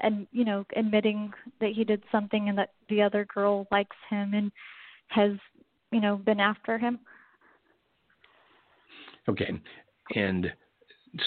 and 0.00 0.26
you 0.32 0.44
know 0.44 0.64
admitting 0.76 1.32
that 1.60 1.72
he 1.72 1.84
did 1.84 2.02
something 2.10 2.48
and 2.48 2.58
that 2.58 2.70
the 2.88 3.02
other 3.02 3.26
girl 3.32 3.66
likes 3.70 3.96
him 4.08 4.34
and 4.34 4.52
has 5.08 5.32
you 5.90 6.00
know 6.00 6.16
been 6.16 6.40
after 6.40 6.78
him 6.78 6.98
okay 9.28 9.50
and 10.14 10.52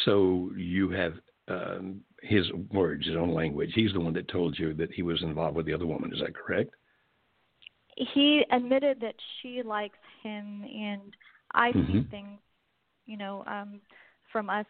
so 0.06 0.52
you 0.56 0.90
have 0.90 1.14
um, 1.48 2.02
his 2.22 2.46
words, 2.72 3.08
his 3.08 3.16
own 3.16 3.34
language. 3.34 3.72
He's 3.74 3.94
the 3.94 4.00
one 4.00 4.14
that 4.14 4.28
told 4.28 4.58
you 4.58 4.74
that 4.76 4.92
he 4.92 5.02
was 5.02 5.22
involved 5.24 5.56
with 5.56 5.66
the 5.66 5.74
other 5.74 5.86
woman. 5.86 6.14
Is 6.14 6.20
that 6.20 6.36
correct? 6.36 6.72
He 8.14 8.44
admitted 8.52 9.00
that 9.02 9.16
she 9.42 9.62
likes 9.64 9.98
him, 10.24 10.64
and 10.64 11.16
I 11.54 11.72
mm-hmm. 11.72 11.92
see 11.92 12.08
things, 12.10 12.40
you 13.06 13.18
know, 13.18 13.44
um, 13.48 13.82
from 14.32 14.50
us 14.50 14.66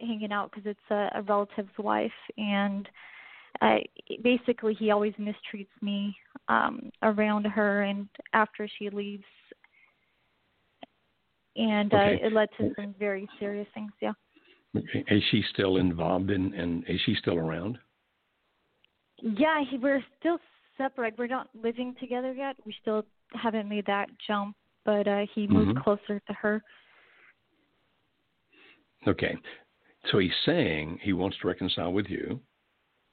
hanging 0.00 0.32
out 0.32 0.50
because 0.50 0.66
it's 0.66 0.90
a, 0.90 1.18
a 1.18 1.22
relative's 1.22 1.70
wife, 1.78 2.10
and 2.36 2.88
uh, 3.62 3.76
basically 4.22 4.74
he 4.74 4.90
always 4.90 5.14
mistreats 5.14 5.68
me 5.80 6.14
um, 6.48 6.90
around 7.02 7.46
her, 7.46 7.82
and 7.82 8.08
after 8.34 8.68
she 8.78 8.90
leaves, 8.90 9.24
and 11.56 11.94
uh, 11.94 12.10
it 12.22 12.32
led 12.32 12.48
to 12.58 12.72
some 12.76 12.94
very 12.98 13.26
serious 13.40 13.66
things. 13.72 13.92
Yeah. 14.02 14.12
Is 15.08 15.22
she 15.30 15.42
still 15.52 15.76
involved 15.76 16.30
in, 16.30 16.54
and 16.54 16.84
is 16.88 17.00
she 17.04 17.14
still 17.14 17.36
around? 17.36 17.78
Yeah, 19.22 19.62
he, 19.68 19.78
we're 19.78 20.04
still 20.18 20.38
separate. 20.76 21.14
We're 21.18 21.26
not 21.26 21.48
living 21.54 21.94
together 22.00 22.32
yet. 22.32 22.56
We 22.64 22.74
still 22.82 23.04
haven't 23.32 23.68
made 23.68 23.86
that 23.86 24.08
jump, 24.26 24.56
but 24.84 25.08
uh, 25.08 25.26
he 25.34 25.46
moved 25.46 25.70
mm-hmm. 25.70 25.82
closer 25.82 26.20
to 26.20 26.32
her. 26.34 26.62
Okay. 29.06 29.36
So 30.10 30.18
he's 30.18 30.30
saying 30.44 30.98
he 31.02 31.12
wants 31.12 31.36
to 31.42 31.48
reconcile 31.48 31.92
with 31.92 32.06
you, 32.06 32.40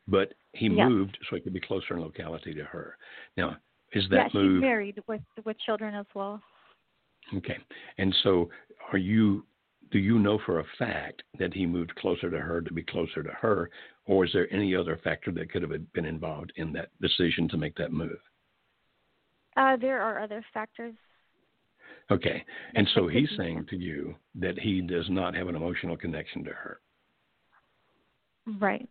but 0.08 0.34
he 0.54 0.68
yeah. 0.68 0.88
moved 0.88 1.18
so 1.30 1.36
he 1.36 1.42
could 1.42 1.54
be 1.54 1.60
closer 1.60 1.96
in 1.96 2.02
locality 2.02 2.54
to 2.54 2.64
her. 2.64 2.98
Now, 3.38 3.58
is 3.94 4.04
that 4.10 4.34
yeah, 4.34 4.40
move? 4.40 4.58
she's 4.58 4.62
married 4.62 5.04
with 5.08 5.22
with 5.46 5.58
children 5.66 5.96
as 5.96 6.06
well. 6.14 6.42
Okay. 7.36 7.58
And 7.98 8.14
so 8.24 8.50
are 8.92 8.98
you 8.98 9.46
do 9.94 10.00
you 10.00 10.18
know 10.18 10.40
for 10.44 10.60
a 10.60 10.66
fact 10.80 11.22
that 11.38 11.54
he 11.54 11.68
moved 11.68 11.94
closer 11.96 12.32
to 12.32 12.40
her 12.40 12.62
to 12.62 12.74
be 12.74 12.82
closer 12.82 13.22
to 13.22 13.30
her, 13.30 13.70
or 14.06 14.26
is 14.26 14.32
there 14.34 14.52
any 14.52 14.76
other 14.76 15.00
factor 15.04 15.32
that 15.32 15.52
could 15.52 15.62
have 15.62 15.94
been 15.94 16.06
involved 16.06 16.52
in 16.56 16.74
that 16.74 16.90
decision 17.00 17.48
to 17.50 17.58
make 17.58 17.76
that 17.76 17.94
move? 17.94 18.18
Uh, 19.56 19.78
there 19.78 20.02
are 20.02 20.20
other 20.20 20.44
factors. 20.52 20.96
Okay, 22.10 22.44
and 22.74 22.90
so 22.96 23.08
he's 23.08 23.30
saying 23.38 23.68
to 23.70 23.78
you 23.78 24.16
that 24.34 24.58
he 24.58 24.82
does 24.82 25.06
not 25.10 25.36
have 25.36 25.48
an 25.48 25.56
emotional 25.56 25.96
connection 25.96 26.44
to 26.44 26.50
her. 26.50 26.80
Right. 28.60 28.90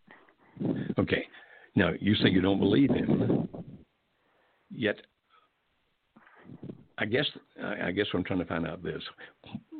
Okay. 0.98 1.26
Now 1.74 1.90
you 2.00 2.14
say 2.14 2.28
you 2.28 2.40
don't 2.40 2.60
believe 2.60 2.90
him, 2.90 3.48
yet 4.70 4.98
I 6.98 7.04
guess 7.04 7.26
I 7.62 7.90
guess 7.90 8.06
what 8.12 8.20
I'm 8.20 8.24
trying 8.24 8.38
to 8.40 8.44
find 8.44 8.66
out 8.66 8.82
this: 8.82 9.02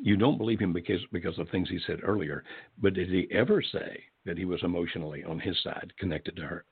you 0.02 0.16
don't 0.16 0.38
believe 0.38 0.60
him 0.60 0.72
because 0.72 1.00
because 1.12 1.38
of 1.38 1.48
things 1.50 1.68
he 1.68 1.78
said 1.86 2.00
earlier, 2.02 2.44
but 2.80 2.94
did 2.94 3.08
he 3.08 3.28
ever 3.32 3.62
say 3.62 4.02
that 4.24 4.38
he 4.38 4.44
was 4.44 4.60
emotionally 4.62 5.24
on 5.24 5.38
his 5.38 5.56
side 5.62 5.92
connected 5.98 6.36
to 6.36 6.42
her? 6.42 6.64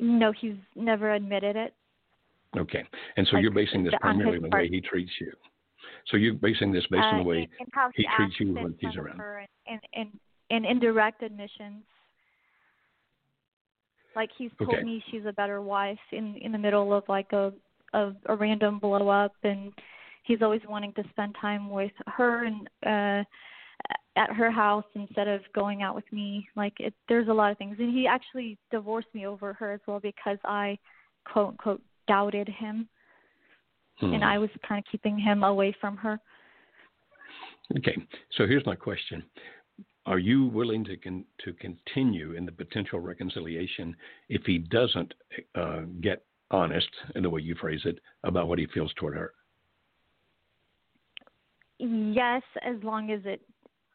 No, 0.00 0.32
he's 0.32 0.56
never 0.74 1.12
admitted 1.12 1.56
it. 1.56 1.74
Okay, 2.56 2.84
and 3.16 3.26
so 3.26 3.36
like, 3.36 3.42
you're 3.42 3.52
basing 3.52 3.84
this 3.84 3.94
primarily 4.00 4.36
on 4.36 4.42
the 4.42 4.48
way 4.48 4.68
he 4.68 4.80
treats 4.80 5.12
you. 5.20 5.32
So 6.08 6.16
you're 6.16 6.34
basing 6.34 6.72
this 6.72 6.84
based 6.90 7.02
on 7.02 7.18
the 7.18 7.22
uh, 7.22 7.26
way 7.26 7.48
and, 7.58 7.68
and 7.74 7.92
he, 7.94 8.02
he 8.02 8.08
treats 8.16 8.40
you 8.40 8.54
when 8.54 8.74
he's 8.80 8.96
around. 8.96 9.20
And, 9.66 9.80
and, 9.94 10.08
and 10.50 10.64
indirect 10.64 11.22
admissions. 11.22 11.82
Like 14.14 14.30
he's 14.38 14.50
told 14.58 14.70
okay. 14.70 14.82
me 14.82 15.02
she's 15.10 15.26
a 15.26 15.32
better 15.32 15.60
wife 15.60 15.98
in 16.12 16.36
in 16.36 16.50
the 16.50 16.58
middle 16.58 16.94
of 16.94 17.04
like 17.06 17.32
a 17.32 17.52
a, 17.96 18.12
a 18.26 18.36
random 18.36 18.78
blow 18.78 19.08
up, 19.08 19.32
and 19.42 19.72
he's 20.24 20.42
always 20.42 20.62
wanting 20.68 20.92
to 20.94 21.04
spend 21.10 21.34
time 21.40 21.70
with 21.70 21.92
her 22.06 22.44
and 22.44 22.68
uh 22.86 23.24
at 24.16 24.32
her 24.32 24.50
house 24.50 24.84
instead 24.94 25.28
of 25.28 25.42
going 25.54 25.82
out 25.82 25.94
with 25.94 26.10
me. 26.10 26.48
Like 26.56 26.72
it, 26.80 26.94
there's 27.08 27.28
a 27.28 27.32
lot 27.32 27.52
of 27.52 27.58
things, 27.58 27.76
and 27.78 27.94
he 27.94 28.06
actually 28.06 28.58
divorced 28.70 29.08
me 29.14 29.26
over 29.26 29.52
her 29.52 29.72
as 29.72 29.80
well 29.86 30.00
because 30.00 30.38
I 30.44 30.78
quote 31.30 31.48
unquote 31.50 31.82
doubted 32.08 32.48
him, 32.48 32.88
hmm. 33.98 34.14
and 34.14 34.24
I 34.24 34.38
was 34.38 34.50
kind 34.66 34.78
of 34.78 34.90
keeping 34.90 35.18
him 35.18 35.42
away 35.42 35.74
from 35.80 35.96
her. 35.98 36.18
Okay, 37.76 37.96
so 38.36 38.46
here's 38.46 38.64
my 38.64 38.74
question: 38.74 39.22
Are 40.06 40.18
you 40.18 40.46
willing 40.46 40.84
to 40.84 40.96
con- 40.96 41.26
to 41.44 41.52
continue 41.54 42.32
in 42.32 42.46
the 42.46 42.52
potential 42.52 43.00
reconciliation 43.00 43.94
if 44.28 44.42
he 44.46 44.58
doesn't 44.58 45.12
uh, 45.54 45.82
get 46.00 46.24
honest 46.50 46.88
in 47.14 47.22
the 47.22 47.30
way 47.30 47.40
you 47.40 47.54
phrase 47.54 47.80
it 47.84 47.98
about 48.24 48.48
what 48.48 48.58
he 48.58 48.66
feels 48.66 48.92
toward 48.94 49.16
her? 49.16 49.32
Yes, 51.78 52.42
as 52.62 52.76
long 52.82 53.10
as 53.10 53.20
it, 53.24 53.42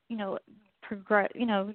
you 0.10 0.18
know, 0.18 0.38
progress, 0.82 1.30
you 1.34 1.46
know, 1.46 1.74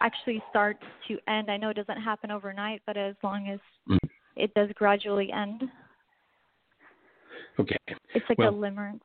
actually 0.00 0.42
starts 0.50 0.82
to 1.08 1.18
end. 1.28 1.50
I 1.50 1.56
know 1.56 1.70
it 1.70 1.76
doesn't 1.76 2.00
happen 2.00 2.30
overnight, 2.30 2.82
but 2.86 2.96
as 2.96 3.14
long 3.22 3.48
as 3.48 3.60
mm 3.88 3.98
it 4.36 4.54
does 4.54 4.70
gradually 4.76 5.30
end. 5.32 5.64
Okay. 7.58 7.76
It's 8.14 8.24
like 8.28 8.38
well, 8.38 8.50
a 8.50 8.52
limerence 8.52 9.00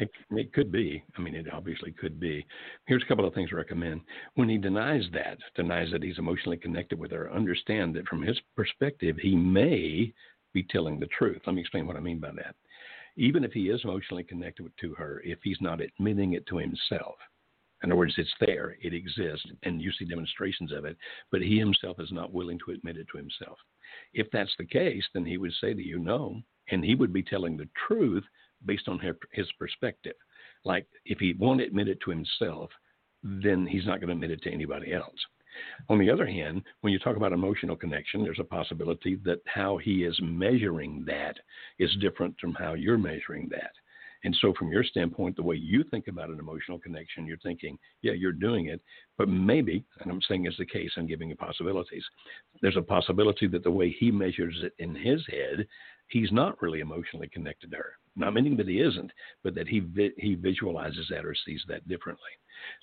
It, 0.00 0.10
it, 0.30 0.52
could 0.52 0.72
be. 0.72 1.02
I 1.16 1.20
mean, 1.20 1.34
it 1.34 1.46
obviously 1.52 1.92
could 1.92 2.18
be. 2.18 2.46
Here's 2.86 3.02
a 3.02 3.06
couple 3.06 3.26
of 3.26 3.34
things 3.34 3.50
to 3.50 3.56
recommend. 3.56 4.00
When 4.34 4.48
he 4.48 4.58
denies 4.58 5.04
that, 5.12 5.38
denies 5.54 5.90
that 5.92 6.02
he's 6.02 6.18
emotionally 6.18 6.56
connected 6.56 6.98
with 6.98 7.10
her, 7.10 7.32
understand 7.32 7.94
that 7.96 8.08
from 8.08 8.22
his 8.22 8.38
perspective, 8.56 9.16
he 9.20 9.36
may 9.36 10.12
be 10.52 10.62
telling 10.62 10.98
the 10.98 11.06
truth. 11.06 11.42
Let 11.46 11.54
me 11.54 11.60
explain 11.60 11.86
what 11.86 11.96
I 11.96 12.00
mean 12.00 12.18
by 12.18 12.32
that. 12.32 12.54
Even 13.16 13.44
if 13.44 13.52
he 13.52 13.68
is 13.70 13.80
emotionally 13.84 14.24
connected 14.24 14.70
to 14.80 14.94
her, 14.94 15.22
if 15.24 15.38
he's 15.42 15.60
not 15.60 15.80
admitting 15.80 16.34
it 16.34 16.46
to 16.46 16.58
himself, 16.58 17.16
in 17.82 17.90
other 17.90 17.98
words, 17.98 18.14
it's 18.16 18.34
there, 18.40 18.76
it 18.80 18.94
exists, 18.94 19.46
and 19.62 19.82
you 19.82 19.92
see 19.92 20.06
demonstrations 20.06 20.72
of 20.72 20.84
it, 20.86 20.96
but 21.30 21.42
he 21.42 21.58
himself 21.58 22.00
is 22.00 22.10
not 22.10 22.32
willing 22.32 22.58
to 22.64 22.72
admit 22.72 22.96
it 22.96 23.06
to 23.12 23.18
himself. 23.18 23.58
If 24.14 24.28
that's 24.32 24.54
the 24.58 24.64
case, 24.64 25.04
then 25.12 25.26
he 25.26 25.36
would 25.36 25.52
say 25.60 25.74
to 25.74 25.82
you, 25.82 25.98
no, 25.98 26.40
and 26.70 26.84
he 26.84 26.94
would 26.94 27.12
be 27.12 27.22
telling 27.22 27.56
the 27.56 27.68
truth 27.86 28.24
based 28.64 28.88
on 28.88 29.00
his 29.32 29.46
perspective. 29.58 30.14
Like 30.64 30.86
if 31.04 31.18
he 31.18 31.34
won't 31.38 31.60
admit 31.60 31.88
it 31.88 31.98
to 32.04 32.10
himself, 32.10 32.70
then 33.22 33.66
he's 33.66 33.86
not 33.86 34.00
going 34.00 34.08
to 34.08 34.14
admit 34.14 34.30
it 34.30 34.42
to 34.42 34.52
anybody 34.52 34.92
else. 34.92 35.18
On 35.88 35.98
the 35.98 36.10
other 36.10 36.26
hand, 36.26 36.62
when 36.82 36.92
you 36.92 36.98
talk 36.98 37.16
about 37.16 37.32
emotional 37.32 37.76
connection, 37.76 38.22
there's 38.22 38.40
a 38.40 38.44
possibility 38.44 39.16
that 39.24 39.40
how 39.46 39.78
he 39.78 40.04
is 40.04 40.18
measuring 40.22 41.04
that 41.06 41.36
is 41.78 41.96
different 42.00 42.38
from 42.38 42.54
how 42.54 42.74
you're 42.74 42.98
measuring 42.98 43.48
that. 43.50 43.72
And 44.24 44.36
so, 44.40 44.52
from 44.58 44.72
your 44.72 44.82
standpoint, 44.82 45.36
the 45.36 45.42
way 45.42 45.56
you 45.56 45.84
think 45.84 46.08
about 46.08 46.30
an 46.30 46.40
emotional 46.40 46.78
connection, 46.78 47.26
you're 47.26 47.36
thinking, 47.38 47.78
yeah, 48.02 48.12
you're 48.12 48.32
doing 48.32 48.66
it, 48.66 48.80
but 49.16 49.28
maybe, 49.28 49.84
and 50.00 50.10
I'm 50.10 50.22
saying 50.22 50.46
it's 50.46 50.56
the 50.58 50.66
case, 50.66 50.90
I'm 50.96 51.06
giving 51.06 51.28
you 51.28 51.36
possibilities. 51.36 52.04
There's 52.60 52.76
a 52.76 52.82
possibility 52.82 53.46
that 53.48 53.62
the 53.62 53.70
way 53.70 53.90
he 53.90 54.10
measures 54.10 54.56
it 54.62 54.72
in 54.78 54.94
his 54.94 55.24
head, 55.28 55.66
he's 56.08 56.32
not 56.32 56.60
really 56.60 56.80
emotionally 56.80 57.28
connected 57.28 57.70
to 57.70 57.76
her. 57.76 57.92
Not 58.16 58.32
meaning 58.32 58.56
that 58.56 58.68
he 58.68 58.80
isn't, 58.80 59.12
but 59.44 59.54
that 59.54 59.68
he 59.68 59.80
vi- 59.80 60.14
he 60.16 60.34
visualizes 60.34 61.06
that 61.10 61.26
or 61.26 61.34
sees 61.34 61.62
that 61.68 61.86
differently. 61.86 62.30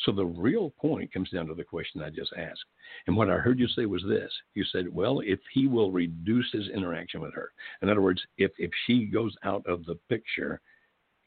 So 0.06 0.12
the 0.12 0.26
real 0.26 0.69
point 0.80 1.12
comes 1.12 1.32
down 1.32 1.48
to 1.48 1.56
the 1.56 1.63
question 1.63 2.02
I 2.02 2.12
just 2.12 2.32
asked. 2.38 2.63
And 3.08 3.17
what 3.17 3.30
I 3.30 3.38
heard 3.38 3.60
you 3.60 3.67
say 3.67 3.88
was 3.88 4.04
this. 4.08 4.32
You 4.54 4.63
said, 4.65 4.93
well, 4.93 5.22
if 5.22 5.39
he 5.52 5.65
will 5.67 5.91
reduce 5.91 6.50
his 6.52 6.69
interaction 6.69 7.19
with 7.19 7.34
her. 7.34 7.52
In 7.82 7.89
other 7.89 8.02
words, 8.02 8.22
if 8.38 8.52
if 8.60 8.72
she 8.86 9.06
goes 9.06 9.36
out 9.43 9.65
of 9.65 9.86
the 9.86 9.96
picture, 10.08 10.62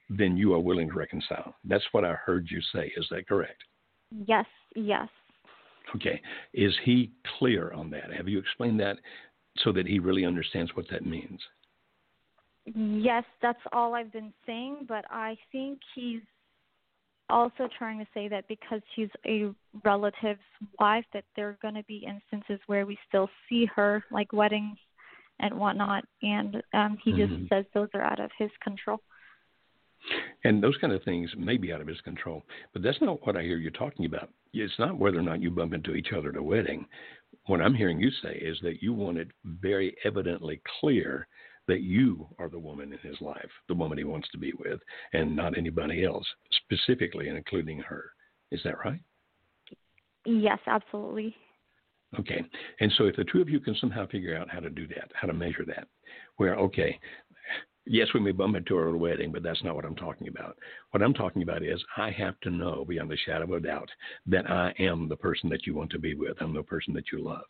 then 0.09 0.37
you 0.37 0.55
are 0.55 0.61
willing 0.61 0.89
to 0.89 0.95
reconcile. 0.95 1.57
That's 1.65 1.87
what 1.93 2.05
I 2.05 2.13
heard 2.13 2.49
you 2.51 2.61
say. 2.73 2.93
Is 2.97 3.07
that 3.11 3.27
correct? 3.27 3.63
Yes, 4.27 4.47
yes. 4.77 5.09
Okay. 5.95 6.21
Is 6.53 6.75
he 6.85 7.13
clear 7.39 7.73
on 7.73 7.91
that? 7.91 8.13
Have 8.13 8.29
you 8.29 8.39
explained 8.39 8.79
that 8.81 8.99
so 9.59 9.73
that 9.73 9.87
he 9.87 9.99
really 9.99 10.25
understands 10.25 10.71
what 10.75 10.89
that 10.91 11.07
means? 11.07 11.41
Yes, 12.75 13.25
that's 13.41 13.61
all 13.73 13.95
I've 13.95 14.13
been 14.13 14.33
saying, 14.45 14.87
but 14.89 15.05
I 15.09 15.37
think 15.53 15.79
he's 15.95 16.21
also 17.29 17.69
trying 17.79 17.99
to 17.99 18.07
say 18.13 18.29
that 18.29 18.47
because 18.49 18.81
she's 18.95 19.09
a 19.27 19.51
relative's 19.85 20.41
wife, 20.81 21.05
that 21.13 21.25
there 21.35 21.49
are 21.49 21.59
going 21.63 21.75
to 21.75 21.85
be 21.85 22.07
instances 22.07 22.61
where 22.67 22.87
we 22.87 22.99
still 23.09 23.29
see 23.49 23.67
her, 23.75 24.05
like 24.11 24.33
weddings 24.33 24.77
and 25.41 25.55
whatnot, 25.55 26.05
and 26.23 26.63
um, 26.73 26.97
he 27.05 27.13
just 27.13 27.33
mm-hmm. 27.33 27.45
says 27.51 27.65
those 27.75 27.89
are 27.95 28.03
out 28.03 28.21
of 28.21 28.31
his 28.39 28.51
control. 28.63 29.01
And 30.45 30.63
those 30.63 30.77
kind 30.81 30.93
of 30.93 31.03
things 31.03 31.31
may 31.37 31.57
be 31.57 31.73
out 31.73 31.81
of 31.81 31.87
his 31.87 32.01
control, 32.03 32.45
but 32.73 32.83
that's 32.83 33.01
not 33.01 33.27
what 33.27 33.37
I 33.37 33.43
hear 33.43 33.59
you 33.59 33.71
talking 33.71 34.07
about. 34.07 34.31
It's 34.53 34.79
not 34.79 34.99
whether 34.99 35.19
or 35.19 35.23
not 35.23 35.43
you 35.43 35.51
bump 35.51 35.75
into 35.75 35.95
each 35.95 36.13
other 36.17 36.31
at 36.31 36.37
a 36.37 36.43
wedding. 36.43 36.87
What 37.47 37.61
I'm 37.61 37.75
hearing 37.75 38.01
you 38.01 38.11
say 38.23 38.37
is 38.37 38.59
that 38.63 38.83
you 38.83 38.93
want 38.93 39.19
it 39.19 39.29
very 39.45 39.97
evidently 40.05 40.61
clear 40.81 41.27
that 41.69 41.83
you 41.83 42.27
are 42.39 42.49
the 42.49 42.59
woman 42.59 42.93
in 42.93 43.09
his 43.09 43.21
life, 43.21 43.51
the 43.69 43.75
woman 43.75 43.99
he 43.99 44.05
wants 44.05 44.29
to 44.31 44.39
be 44.39 44.53
with, 44.59 44.81
and 45.13 45.35
not 45.35 45.57
anybody 45.59 46.05
else, 46.05 46.27
specifically 46.65 47.29
and 47.29 47.37
including 47.37 47.79
her. 47.81 48.05
Is 48.51 48.61
that 48.65 48.79
right? 48.85 49.01
Yes, 50.25 50.59
absolutely. 50.67 51.35
Okay. 52.19 52.43
And 52.81 52.93
so 52.97 53.05
if 53.05 53.17
the 53.17 53.25
two 53.25 53.41
of 53.41 53.49
you 53.49 53.61
can 53.61 53.77
somehow 53.81 54.07
figure 54.07 54.37
out 54.37 54.51
how 54.51 54.61
to 54.61 54.71
do 54.71 54.87
that, 54.89 55.11
how 55.15 55.27
to 55.27 55.33
measure 55.33 55.65
that, 55.67 55.89
where, 56.37 56.55
okay, 56.57 56.99
yes, 57.85 58.09
we 58.15 58.21
may 58.21 58.33
bump 58.33 58.57
into 58.57 58.79
a 58.79 58.97
wedding, 58.97 59.33
but 59.33 59.43
that's 59.43 59.63
not 59.63 59.75
what 59.75 59.85
I'm 59.85 59.97
talking 59.97 60.29
about. 60.29 60.57
What 60.91 61.03
I'm 61.03 61.15
talking 61.15 61.43
about 61.43 61.63
is 61.63 61.83
I 61.97 62.11
have 62.13 62.39
to 62.41 62.51
know 62.51 62.85
beyond 62.89 63.13
a 63.13 63.17
shadow 63.17 63.45
of 63.45 63.53
a 63.53 63.61
doubt 63.61 63.91
that 64.27 64.51
I 64.51 64.73
am 64.79 65.09
the 65.09 65.17
person 65.17 65.49
that 65.51 65.67
you 65.67 65.75
want 65.75 65.91
to 65.91 65.99
be 65.99 66.15
with. 66.15 66.37
I'm 66.41 66.55
the 66.55 66.63
person 66.63 66.95
that 66.95 67.13
you 67.13 67.23
love. 67.23 67.45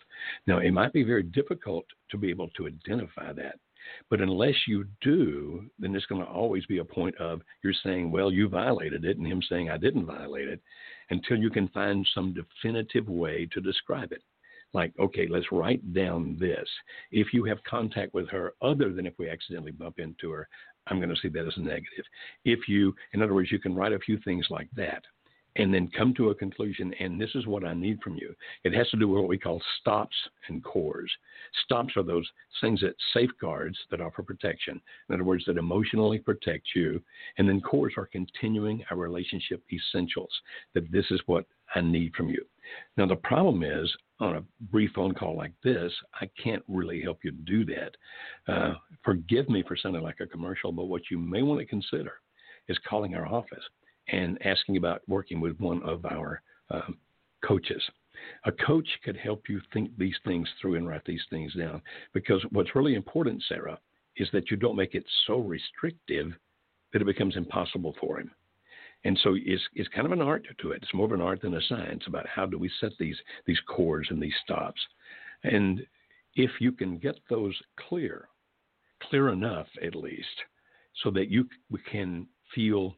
Now, 0.46 0.58
it 0.58 0.72
might 0.72 0.92
be 0.92 1.04
very 1.04 1.22
difficult 1.22 1.84
to 2.10 2.18
be 2.18 2.30
able 2.30 2.48
to 2.56 2.66
identify 2.66 3.32
that. 3.32 3.58
But 4.10 4.20
unless 4.20 4.54
you 4.66 4.86
do, 5.00 5.64
then 5.78 5.92
there's 5.92 6.06
going 6.06 6.24
to 6.24 6.30
always 6.30 6.64
be 6.66 6.78
a 6.78 6.84
point 6.84 7.16
of 7.16 7.40
you're 7.62 7.74
saying, 7.84 8.10
well, 8.10 8.30
you 8.30 8.48
violated 8.48 9.04
it, 9.04 9.18
and 9.18 9.26
him 9.26 9.42
saying, 9.48 9.70
I 9.70 9.78
didn't 9.78 10.06
violate 10.06 10.48
it, 10.48 10.60
until 11.10 11.36
you 11.36 11.50
can 11.50 11.68
find 11.68 12.06
some 12.14 12.34
definitive 12.34 13.08
way 13.08 13.48
to 13.52 13.60
describe 13.60 14.12
it 14.12 14.22
like, 14.72 14.92
okay, 14.98 15.26
let's 15.28 15.50
write 15.52 15.94
down 15.94 16.36
this. 16.38 16.68
If 17.10 17.32
you 17.32 17.44
have 17.44 17.62
contact 17.64 18.12
with 18.14 18.28
her 18.30 18.52
other 18.60 18.92
than 18.92 19.06
if 19.06 19.14
we 19.18 19.28
accidentally 19.28 19.72
bump 19.72 19.98
into 19.98 20.30
her, 20.30 20.48
I'm 20.86 20.98
going 20.98 21.08
to 21.08 21.20
see 21.20 21.28
that 21.28 21.46
as 21.46 21.56
a 21.56 21.60
negative. 21.60 22.04
If 22.44 22.68
you, 22.68 22.94
in 23.12 23.22
other 23.22 23.34
words, 23.34 23.50
you 23.50 23.58
can 23.58 23.74
write 23.74 23.92
a 23.92 23.98
few 23.98 24.18
things 24.18 24.46
like 24.50 24.68
that 24.76 25.02
and 25.56 25.72
then 25.72 25.88
come 25.96 26.14
to 26.14 26.30
a 26.30 26.34
conclusion. 26.34 26.92
And 27.00 27.20
this 27.20 27.34
is 27.34 27.46
what 27.46 27.64
I 27.64 27.74
need 27.74 28.00
from 28.02 28.14
you. 28.16 28.34
It 28.64 28.74
has 28.74 28.88
to 28.90 28.96
do 28.96 29.08
with 29.08 29.20
what 29.20 29.28
we 29.28 29.38
call 29.38 29.60
stops 29.80 30.16
and 30.48 30.62
cores. 30.62 31.10
Stops 31.64 31.94
are 31.96 32.02
those 32.02 32.28
things 32.60 32.80
that 32.80 32.94
safeguards 33.12 33.78
that 33.90 34.00
offer 34.00 34.22
protection. 34.22 34.80
In 35.08 35.14
other 35.14 35.24
words, 35.24 35.44
that 35.46 35.56
emotionally 35.56 36.18
protect 36.18 36.68
you. 36.74 37.02
And 37.38 37.48
then 37.48 37.60
cores 37.60 37.94
are 37.96 38.06
continuing 38.06 38.84
our 38.90 38.96
relationship 38.96 39.62
essentials. 39.72 40.30
That 40.74 40.90
this 40.92 41.06
is 41.10 41.20
what 41.26 41.46
I 41.74 41.80
need 41.80 42.14
from 42.14 42.28
you. 42.28 42.44
Now, 42.96 43.06
the 43.06 43.16
problem 43.16 43.62
is 43.62 43.90
on 44.20 44.36
a 44.36 44.44
brief 44.70 44.90
phone 44.94 45.14
call 45.14 45.36
like 45.36 45.52
this, 45.62 45.92
I 46.20 46.28
can't 46.42 46.62
really 46.68 47.02
help 47.02 47.18
you 47.22 47.30
do 47.30 47.64
that. 47.66 47.96
Uh, 48.52 48.74
forgive 49.04 49.48
me 49.48 49.62
for 49.66 49.76
sounding 49.76 50.02
like 50.02 50.20
a 50.20 50.26
commercial, 50.26 50.72
but 50.72 50.86
what 50.86 51.02
you 51.10 51.18
may 51.18 51.42
want 51.42 51.60
to 51.60 51.66
consider 51.66 52.14
is 52.68 52.78
calling 52.88 53.14
our 53.14 53.26
office 53.26 53.62
and 54.08 54.38
asking 54.44 54.76
about 54.76 55.02
working 55.08 55.40
with 55.40 55.58
one 55.58 55.82
of 55.82 56.04
our 56.06 56.42
uh, 56.70 56.92
coaches. 57.44 57.82
A 58.44 58.52
coach 58.52 58.88
could 59.04 59.16
help 59.16 59.44
you 59.48 59.60
think 59.72 59.90
these 59.98 60.16
things 60.24 60.48
through 60.60 60.76
and 60.76 60.88
write 60.88 61.04
these 61.04 61.24
things 61.30 61.54
down 61.54 61.82
because 62.14 62.44
what's 62.50 62.74
really 62.74 62.94
important, 62.94 63.42
Sarah, 63.48 63.78
is 64.16 64.28
that 64.32 64.50
you 64.50 64.56
don't 64.56 64.76
make 64.76 64.94
it 64.94 65.04
so 65.26 65.38
restrictive 65.40 66.32
that 66.92 67.02
it 67.02 67.06
becomes 67.06 67.36
impossible 67.36 67.94
for 68.00 68.18
him. 68.18 68.30
And 69.04 69.18
so 69.22 69.36
it's, 69.36 69.62
it's 69.74 69.88
kind 69.90 70.06
of 70.06 70.12
an 70.12 70.22
art 70.22 70.46
to 70.58 70.70
it. 70.70 70.82
It's 70.82 70.94
more 70.94 71.06
of 71.06 71.12
an 71.12 71.20
art 71.20 71.42
than 71.42 71.54
a 71.54 71.62
science 71.68 72.04
about 72.06 72.26
how 72.26 72.46
do 72.46 72.58
we 72.58 72.70
set 72.80 72.92
these 72.98 73.18
these 73.46 73.60
cores 73.68 74.08
and 74.10 74.20
these 74.20 74.34
stops. 74.42 74.80
And 75.44 75.86
if 76.34 76.50
you 76.60 76.72
can 76.72 76.98
get 76.98 77.16
those 77.28 77.54
clear, 77.88 78.28
clear 79.02 79.28
enough 79.28 79.68
at 79.82 79.94
least, 79.94 80.26
so 81.04 81.10
that 81.10 81.30
you 81.30 81.46
can 81.90 82.26
feel 82.54 82.96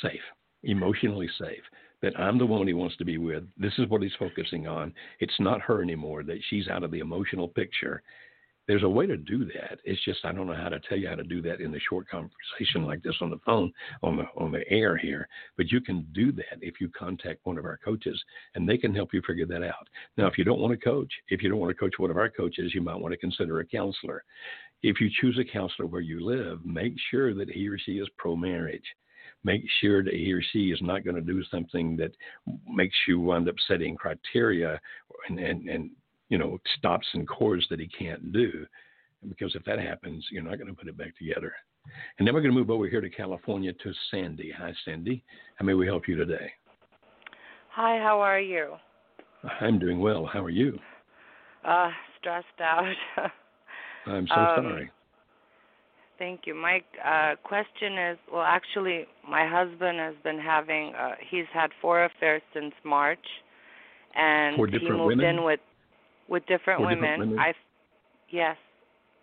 safe, 0.00 0.20
emotionally 0.62 1.28
safe. 1.38 1.62
That 2.02 2.18
I'm 2.18 2.36
the 2.36 2.46
woman 2.46 2.66
he 2.66 2.74
wants 2.74 2.96
to 2.96 3.04
be 3.04 3.16
with. 3.18 3.44
This 3.56 3.74
is 3.78 3.88
what 3.88 4.02
he's 4.02 4.10
focusing 4.18 4.66
on. 4.66 4.92
It's 5.20 5.38
not 5.38 5.60
her 5.60 5.82
anymore. 5.82 6.24
That 6.24 6.40
she's 6.50 6.66
out 6.66 6.82
of 6.82 6.90
the 6.90 6.98
emotional 6.98 7.46
picture. 7.46 8.02
There's 8.68 8.84
a 8.84 8.88
way 8.88 9.06
to 9.06 9.16
do 9.16 9.44
that. 9.44 9.78
It's 9.84 10.04
just 10.04 10.24
I 10.24 10.32
don't 10.32 10.46
know 10.46 10.54
how 10.54 10.68
to 10.68 10.80
tell 10.80 10.96
you 10.96 11.08
how 11.08 11.16
to 11.16 11.24
do 11.24 11.42
that 11.42 11.60
in 11.60 11.74
a 11.74 11.80
short 11.80 12.08
conversation 12.08 12.84
like 12.84 13.02
this 13.02 13.16
on 13.20 13.30
the 13.30 13.40
phone, 13.44 13.72
on 14.02 14.16
the 14.16 14.24
on 14.36 14.52
the 14.52 14.68
air 14.70 14.96
here. 14.96 15.28
But 15.56 15.70
you 15.70 15.80
can 15.80 16.06
do 16.12 16.30
that 16.32 16.58
if 16.60 16.80
you 16.80 16.88
contact 16.88 17.40
one 17.44 17.58
of 17.58 17.64
our 17.64 17.78
coaches, 17.84 18.20
and 18.54 18.68
they 18.68 18.78
can 18.78 18.94
help 18.94 19.12
you 19.12 19.22
figure 19.26 19.46
that 19.46 19.64
out. 19.64 19.88
Now, 20.16 20.26
if 20.26 20.38
you 20.38 20.44
don't 20.44 20.60
want 20.60 20.72
to 20.78 20.84
coach, 20.84 21.12
if 21.28 21.42
you 21.42 21.48
don't 21.48 21.58
want 21.58 21.70
to 21.70 21.78
coach 21.80 21.94
one 21.98 22.10
of 22.10 22.16
our 22.16 22.30
coaches, 22.30 22.72
you 22.74 22.82
might 22.82 23.00
want 23.00 23.12
to 23.12 23.18
consider 23.18 23.60
a 23.60 23.66
counselor. 23.66 24.24
If 24.82 25.00
you 25.00 25.10
choose 25.20 25.38
a 25.38 25.44
counselor 25.44 25.86
where 25.86 26.00
you 26.00 26.24
live, 26.24 26.64
make 26.64 26.94
sure 27.10 27.34
that 27.34 27.50
he 27.50 27.68
or 27.68 27.78
she 27.78 27.98
is 27.98 28.08
pro 28.16 28.36
marriage 28.36 28.84
make 29.44 29.62
sure 29.80 30.02
that 30.02 30.14
he 30.14 30.32
or 30.32 30.42
she 30.52 30.70
is 30.70 30.80
not 30.82 31.04
going 31.04 31.16
to 31.16 31.20
do 31.20 31.42
something 31.50 31.96
that 31.96 32.12
makes 32.68 32.94
you 33.06 33.20
wind 33.20 33.48
up 33.48 33.54
setting 33.66 33.96
criteria 33.96 34.80
and, 35.28 35.38
and, 35.38 35.68
and 35.68 35.90
you 36.28 36.38
know 36.38 36.58
stops 36.78 37.06
and 37.14 37.28
cores 37.28 37.66
that 37.70 37.80
he 37.80 37.88
can't 37.88 38.32
do. 38.32 38.66
Because 39.28 39.54
if 39.54 39.64
that 39.64 39.78
happens 39.78 40.26
you're 40.30 40.42
not 40.42 40.58
going 40.58 40.68
to 40.68 40.74
put 40.74 40.88
it 40.88 40.96
back 40.96 41.16
together. 41.16 41.52
And 42.18 42.26
then 42.26 42.34
we're 42.34 42.42
going 42.42 42.54
to 42.54 42.58
move 42.58 42.70
over 42.70 42.88
here 42.88 43.00
to 43.00 43.10
california 43.10 43.72
to 43.72 43.92
sandy. 44.10 44.52
Hi 44.56 44.72
sandy. 44.84 45.24
How 45.56 45.64
may 45.64 45.74
we 45.74 45.86
help 45.86 46.08
you 46.08 46.16
today? 46.16 46.50
Hi 47.70 47.98
how 47.98 48.20
are 48.20 48.40
you? 48.40 48.74
I'm 49.60 49.78
doing 49.78 50.00
well. 50.00 50.26
How 50.26 50.44
are 50.44 50.50
you? 50.50 50.78
Uh 51.64 51.90
stressed 52.18 52.46
out. 52.60 52.94
I'm 54.06 54.26
so 54.28 54.34
um, 54.34 54.52
sorry 54.56 54.90
Thank 56.22 56.42
you. 56.46 56.54
My 56.54 56.80
uh, 57.04 57.34
question 57.42 57.98
is 57.98 58.18
well, 58.32 58.44
actually, 58.46 59.06
my 59.28 59.44
husband 59.44 59.98
has 59.98 60.14
been 60.22 60.38
having, 60.38 60.94
uh, 60.94 61.16
he's 61.28 61.46
had 61.52 61.70
four 61.80 62.04
affairs 62.04 62.40
since 62.54 62.72
March, 62.84 63.26
and 64.14 64.54
he 64.54 64.88
moved 64.88 65.18
women? 65.18 65.26
in 65.26 65.42
with 65.42 65.58
with 66.28 66.46
different 66.46 66.78
four 66.78 66.90
women. 66.90 67.10
Different 67.10 67.30
women? 67.32 67.38
I, 67.40 67.52
yes, 68.30 68.56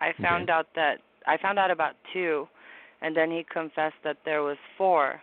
I 0.02 0.12
found 0.22 0.50
okay. 0.50 0.52
out 0.52 0.66
that 0.76 0.96
I 1.26 1.38
found 1.42 1.58
out 1.58 1.72
about 1.72 1.94
two, 2.12 2.50
and 3.02 3.16
then 3.16 3.32
he 3.32 3.46
confessed 3.50 4.02
that 4.04 4.18
there 4.26 4.44
was 4.44 4.58
four. 4.78 5.22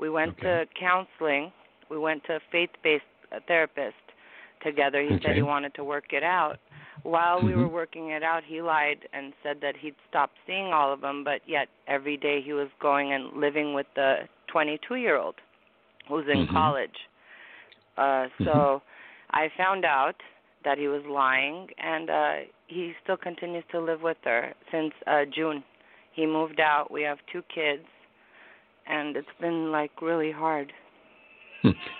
We 0.00 0.10
went 0.10 0.32
okay. 0.32 0.42
to 0.42 0.64
counseling. 0.76 1.52
We 1.88 1.98
went 1.98 2.24
to 2.24 2.32
a 2.32 2.40
faith-based 2.50 3.04
uh, 3.30 3.38
therapist 3.46 3.94
together. 4.60 5.00
He 5.00 5.14
okay. 5.14 5.24
said 5.24 5.36
he 5.36 5.42
wanted 5.42 5.72
to 5.76 5.84
work 5.84 6.06
it 6.12 6.24
out 6.24 6.58
while 7.02 7.38
mm-hmm. 7.38 7.46
we 7.46 7.54
were 7.54 7.68
working 7.68 8.10
it 8.10 8.22
out, 8.22 8.42
he 8.46 8.62
lied 8.62 9.08
and 9.12 9.32
said 9.42 9.58
that 9.62 9.74
he'd 9.80 9.94
stopped 10.08 10.34
seeing 10.46 10.72
all 10.72 10.92
of 10.92 11.00
them, 11.00 11.24
but 11.24 11.40
yet 11.46 11.68
every 11.88 12.16
day 12.16 12.40
he 12.44 12.52
was 12.52 12.68
going 12.80 13.12
and 13.12 13.40
living 13.40 13.74
with 13.74 13.86
the 13.94 14.28
22 14.52 14.96
year 14.96 15.16
old 15.16 15.34
who's 16.08 16.26
in 16.32 16.44
mm-hmm. 16.44 16.54
college. 16.54 16.90
Uh, 17.96 18.26
so 18.38 18.44
mm-hmm. 18.44 19.36
I 19.36 19.48
found 19.56 19.84
out 19.84 20.16
that 20.64 20.78
he 20.78 20.88
was 20.88 21.02
lying, 21.08 21.66
and 21.78 22.10
uh, 22.10 22.32
he 22.68 22.92
still 23.02 23.16
continues 23.16 23.64
to 23.72 23.80
live 23.80 24.00
with 24.02 24.16
her 24.24 24.52
since 24.70 24.92
uh, 25.06 25.22
June. 25.34 25.64
He 26.14 26.26
moved 26.26 26.60
out. 26.60 26.90
We 26.90 27.02
have 27.02 27.18
two 27.32 27.42
kids, 27.52 27.84
and 28.86 29.16
it's 29.16 29.26
been 29.40 29.72
like 29.72 30.00
really 30.00 30.30
hard. 30.30 30.72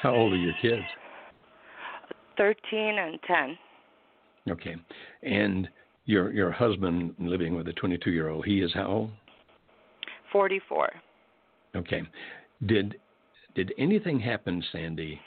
How 0.02 0.14
old 0.14 0.32
are 0.32 0.36
your 0.36 0.54
kids? 0.60 0.82
13 2.36 2.98
and 2.98 3.18
10. 3.26 3.58
Okay. 4.50 4.76
And 5.22 5.68
your 6.04 6.32
your 6.32 6.50
husband 6.50 7.14
living 7.18 7.54
with 7.54 7.68
a 7.68 7.72
22 7.74 8.10
year 8.10 8.28
old, 8.28 8.44
he 8.44 8.60
is 8.60 8.72
how 8.74 8.86
old? 8.86 9.10
44. 10.32 10.90
Okay. 11.76 12.02
Did 12.66 12.96
did 13.54 13.72
anything 13.78 14.18
happen, 14.18 14.64
Sandy, 14.72 15.20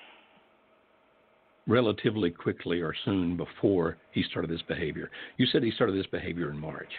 relatively 1.68 2.32
quickly 2.32 2.82
or 2.82 2.94
soon 3.06 3.38
before 3.38 3.98
he 4.12 4.24
started 4.24 4.50
this 4.50 4.62
behavior? 4.68 5.12
You 5.38 5.46
said 5.48 5.64
he 5.64 5.72
started 5.72 5.96
this 5.96 6.08
behavior 6.12 6.50
in 6.50 6.58
March. 6.58 6.92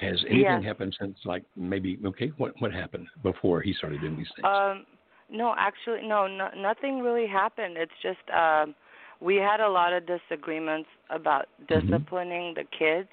Has 0.00 0.20
anything 0.24 0.40
yes. 0.40 0.64
happened 0.64 0.96
since, 1.00 1.16
like 1.24 1.44
maybe? 1.54 1.98
Okay, 2.04 2.32
what 2.36 2.52
what 2.60 2.72
happened 2.72 3.06
before 3.22 3.60
he 3.60 3.72
started 3.72 4.00
doing 4.00 4.16
these 4.16 4.26
things? 4.34 4.44
Um, 4.44 4.84
no, 5.30 5.54
actually, 5.56 6.06
no, 6.06 6.26
no, 6.26 6.48
nothing 6.56 7.00
really 7.00 7.28
happened. 7.28 7.76
It's 7.76 7.92
just 8.02 8.18
um, 8.36 8.74
we 9.22 9.36
had 9.36 9.60
a 9.60 9.68
lot 9.68 9.92
of 9.92 10.04
disagreements 10.06 10.88
about 11.10 11.46
Mm-hmm. 11.70 11.86
disciplining 11.86 12.54
the 12.54 12.64
kids. 12.76 13.08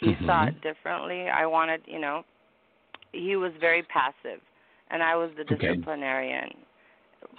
He 0.00 0.08
mm-hmm. 0.08 0.26
saw 0.26 0.46
it 0.46 0.60
differently. 0.62 1.28
I 1.28 1.46
wanted, 1.46 1.80
you 1.86 2.00
know, 2.00 2.24
he 3.12 3.36
was 3.36 3.52
very 3.60 3.82
passive, 3.84 4.40
and 4.90 5.02
I 5.02 5.16
was 5.16 5.30
the 5.36 5.44
disciplinarian. 5.44 6.50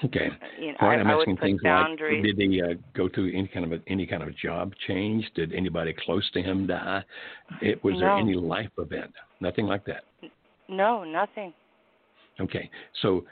Okay. 0.03 0.29
You 0.59 0.67
know, 0.67 0.77
right, 0.81 0.97
I, 0.97 1.01
I'm 1.01 1.07
I 1.07 1.13
asking 1.13 1.37
things 1.37 1.61
boundaries. 1.63 2.23
like, 2.25 2.37
did 2.37 2.51
he 2.51 2.61
uh, 2.61 2.67
go 2.95 3.07
through 3.09 3.31
any 3.33 3.47
kind 3.47 3.65
of 3.65 3.71
a, 3.73 3.79
any 3.87 4.05
kind 4.05 4.23
of 4.23 4.35
job 4.37 4.73
change? 4.87 5.25
Did 5.35 5.53
anybody 5.53 5.93
close 6.05 6.29
to 6.31 6.41
him 6.41 6.67
die? 6.67 7.03
It, 7.61 7.83
was 7.83 7.93
no. 7.93 7.99
there 7.99 8.17
any 8.17 8.35
life 8.35 8.69
event? 8.77 9.13
Nothing 9.39 9.65
like 9.65 9.85
that. 9.85 10.03
No, 10.67 11.03
nothing. 11.03 11.53
Okay, 12.39 12.69
so 13.01 13.25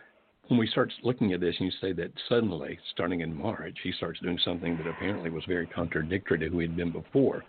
when 0.47 0.59
we 0.59 0.67
start 0.67 0.93
looking 1.03 1.33
at 1.33 1.39
this 1.39 1.55
and 1.59 1.71
you 1.71 1.77
say 1.81 1.93
that 1.93 2.11
suddenly, 2.29 2.79
starting 2.93 3.21
in 3.21 3.35
March, 3.35 3.77
he 3.83 3.91
starts 3.91 4.19
doing 4.21 4.39
something 4.43 4.77
that 4.77 4.87
apparently 4.87 5.29
was 5.29 5.43
very 5.47 5.67
contradictory 5.67 6.39
to 6.39 6.49
who 6.49 6.59
he'd 6.59 6.77
been 6.77 6.91
before, 6.91 7.43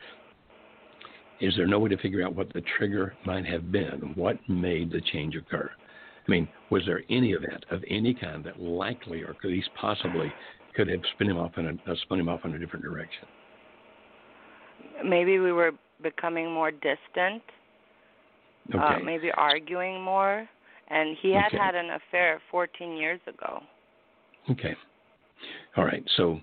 is 1.41 1.55
there 1.57 1.67
no 1.67 1.79
way 1.79 1.89
to 1.89 1.97
figure 1.99 2.25
out 2.25 2.35
what 2.35 2.53
the 2.53 2.63
trigger 2.77 3.15
might 3.25 3.47
have 3.47 3.71
been? 3.71 4.13
What 4.17 4.37
made 4.49 4.91
the 4.91 5.01
change 5.13 5.37
occur? 5.37 5.71
I 6.27 6.31
mean, 6.31 6.49
was 6.71 6.83
there 6.85 7.03
any 7.09 7.31
event 7.33 7.65
of 7.71 7.83
any 7.89 8.13
kind 8.13 8.43
that 8.45 8.61
likely 8.61 9.23
or 9.23 9.31
at 9.31 9.45
least 9.45 9.71
possibly 9.81 10.33
could 10.75 10.89
have 10.89 11.01
spun 11.15 11.31
him 11.31 11.39
off 11.39 11.53
in 11.57 11.67
a 11.67 11.91
uh, 11.91 11.95
spun 12.03 12.21
him 12.21 12.29
off 12.29 12.41
in 12.45 12.55
a 12.55 12.59
different 12.59 12.85
direction? 12.85 13.27
Maybe 15.05 15.39
we 15.39 15.53
were 15.53 15.73
becoming 16.03 16.53
more 16.53 16.71
distant. 16.73 17.43
Okay. 18.75 18.79
Uh, 18.79 18.99
maybe 19.05 19.31
arguing 19.37 20.03
more. 20.03 20.49
And 20.91 21.17
he 21.21 21.33
had 21.33 21.49
okay. 21.49 21.59
had 21.59 21.75
an 21.75 21.91
affair 21.91 22.41
14 22.51 22.97
years 22.97 23.21
ago. 23.27 23.61
Okay. 24.51 24.75
All 25.77 25.85
right. 25.85 26.03
So 26.17 26.41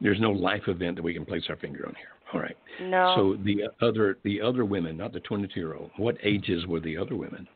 there's 0.00 0.20
no 0.20 0.30
life 0.30 0.62
event 0.66 0.96
that 0.96 1.02
we 1.02 1.12
can 1.12 1.26
place 1.26 1.44
our 1.48 1.56
finger 1.56 1.86
on 1.86 1.94
here. 1.94 2.08
All 2.32 2.40
right. 2.40 2.56
No. 2.80 3.14
So 3.16 3.44
the 3.44 3.64
other 3.84 4.18
the 4.24 4.40
other 4.40 4.64
women, 4.64 4.96
not 4.96 5.12
the 5.12 5.20
22 5.20 5.58
year 5.58 5.74
old. 5.74 5.90
What 5.96 6.16
ages 6.22 6.66
were 6.66 6.80
the 6.80 6.96
other 6.96 7.16
women? 7.16 7.46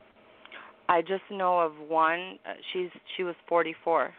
I 0.88 1.00
just 1.00 1.22
know 1.30 1.60
of 1.60 1.72
one. 1.88 2.38
Uh, 2.46 2.54
she's 2.72 2.90
she 3.16 3.22
was 3.22 3.34
44. 3.48 4.12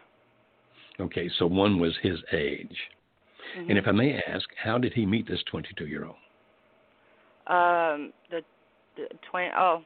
Okay, 0.98 1.30
so 1.38 1.46
one 1.46 1.78
was 1.78 1.94
his 2.02 2.18
age. 2.32 2.76
Mm-hmm. 3.56 3.70
And 3.70 3.78
if 3.78 3.86
I 3.86 3.92
may 3.92 4.20
ask, 4.26 4.44
how 4.62 4.78
did 4.78 4.92
he 4.94 5.04
meet 5.04 5.28
this 5.28 5.40
22 5.50 5.86
year 5.86 6.06
old? 6.06 6.16
Um, 7.46 8.12
the, 8.30 8.40
the 8.96 9.08
20. 9.30 9.50
Oh, 9.56 9.82